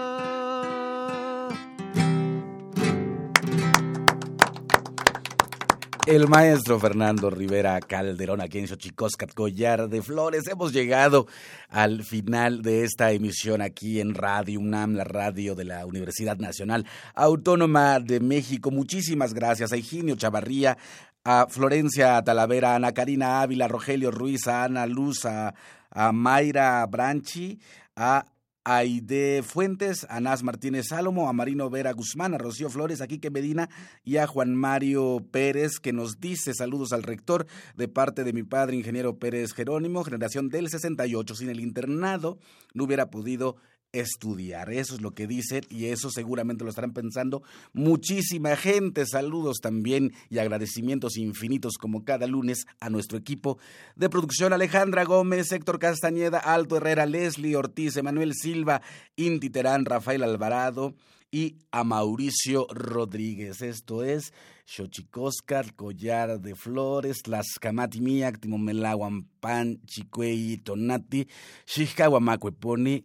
El 6.07 6.29
maestro 6.29 6.79
Fernando 6.79 7.31
Rivera 7.31 7.81
Calderón, 7.81 8.43
aquí 8.43 8.59
en 8.59 8.69
Xochicoscat, 8.69 9.33
Collar 9.33 9.89
de 9.89 10.03
Flores. 10.03 10.47
Hemos 10.49 10.75
llegado 10.75 11.27
al 11.71 12.05
final 12.05 12.61
de 12.61 12.85
esta 12.85 13.11
emisión 13.13 13.63
aquí 13.63 14.01
en 14.01 14.15
Radio 14.15 14.61
UNAM, 14.61 14.97
la 14.97 15.05
radio 15.05 15.55
de 15.55 15.65
la 15.65 15.87
Universidad 15.87 16.37
Nacional 16.37 16.85
Autónoma 17.15 18.01
de 18.01 18.21
México. 18.21 18.71
Muchísimas 18.71 19.33
gracias 19.33 19.73
a 19.73 19.79
Higinio 19.79 20.15
Chavarría, 20.15 20.77
a 21.25 21.47
Florencia 21.49 22.21
Talavera, 22.23 22.73
a 22.73 22.77
Ana 22.77 22.93
Karina 22.93 23.41
Ávila, 23.41 23.65
a 23.65 23.69
Rogelio 23.69 24.11
Ruiz, 24.11 24.47
a 24.47 24.65
Ana 24.65 24.87
Luz, 24.87 25.25
a, 25.25 25.55
a 25.95 26.13
Mayra 26.13 26.85
Branchi, 26.87 27.59
a 27.97 28.27
Aide 28.67 29.43
Fuentes, 29.43 30.07
a 30.09 30.21
Naz 30.21 30.43
Martínez 30.43 30.87
Sálomo, 30.89 31.29
a 31.29 31.35
Marino 31.35 31.69
Vera 31.69 31.93
Guzmán, 31.93 32.33
a 32.33 32.39
Rocío 32.39 32.71
Flores, 32.71 33.03
a 33.03 33.07
Quique 33.07 33.31
Medina 33.31 33.69
y 34.05 34.17
a 34.17 34.27
Juan 34.27 34.55
Mario 34.55 35.19
Pérez, 35.31 35.81
que 35.81 35.93
nos 35.93 36.19
dice 36.19 36.55
saludos 36.55 36.95
al 36.95 37.03
rector 37.03 37.47
de 37.77 37.89
parte 37.89 38.25
de 38.25 38.33
mi 38.33 38.43
padre, 38.43 38.77
ingeniero 38.77 39.19
Pérez 39.19 39.53
Jerónimo, 39.53 40.03
generación 40.03 40.49
del 40.49 40.71
68. 40.71 41.35
Sin 41.35 41.51
el 41.51 41.61
internado 41.61 42.39
no 42.73 42.85
hubiera 42.85 43.11
podido 43.11 43.57
estudiar. 43.95 44.71
Eso 44.71 44.95
es 44.97 45.01
lo 45.01 45.13
que 45.13 45.27
dicen 45.27 45.65
y 45.71 45.87
eso 45.87 46.11
seguramente 46.11 46.65
lo 46.65 46.71
estarán 46.71 46.93
pensando 46.93 47.43
muchísima 47.73 48.57
gente. 48.57 49.07
Saludos 49.07 49.59
también 49.63 50.13
y 50.29 50.39
agradecimientos 50.39 51.17
infinitos 51.17 51.79
como 51.79 52.05
cada 52.05 52.27
lunes 52.27 52.67
a 52.81 52.91
nuestro 52.91 53.17
equipo 53.17 53.59
de 53.97 54.11
producción 54.11 54.53
Alejandra 54.53 55.05
Gómez, 55.05 55.51
Héctor 55.53 55.79
Castañeda, 55.79 56.39
Alto 56.39 56.77
Herrera, 56.77 57.07
Leslie 57.07 57.57
Ortiz, 57.57 57.97
Emanuel 57.97 58.35
Silva, 58.35 58.83
Inti 59.17 59.49
Terán, 59.49 59.85
Rafael 59.85 60.23
Alvarado 60.23 60.95
y 61.31 61.57
a 61.73 61.83
Mauricio 61.83 62.67
Rodríguez. 62.71 63.61
Esto 63.61 64.05
es 64.05 64.33
Xochicóscar, 64.67 65.75
Collar 65.75 66.41
de 66.41 66.55
Flores, 66.55 67.27
Las 67.27 67.59
Camatimiac, 67.61 68.39
Timomelahuampan, 68.39 69.81
Chicuey, 69.85 70.59
Tonati, 70.59 71.27
Xixcahuamacueponi, 71.67 73.05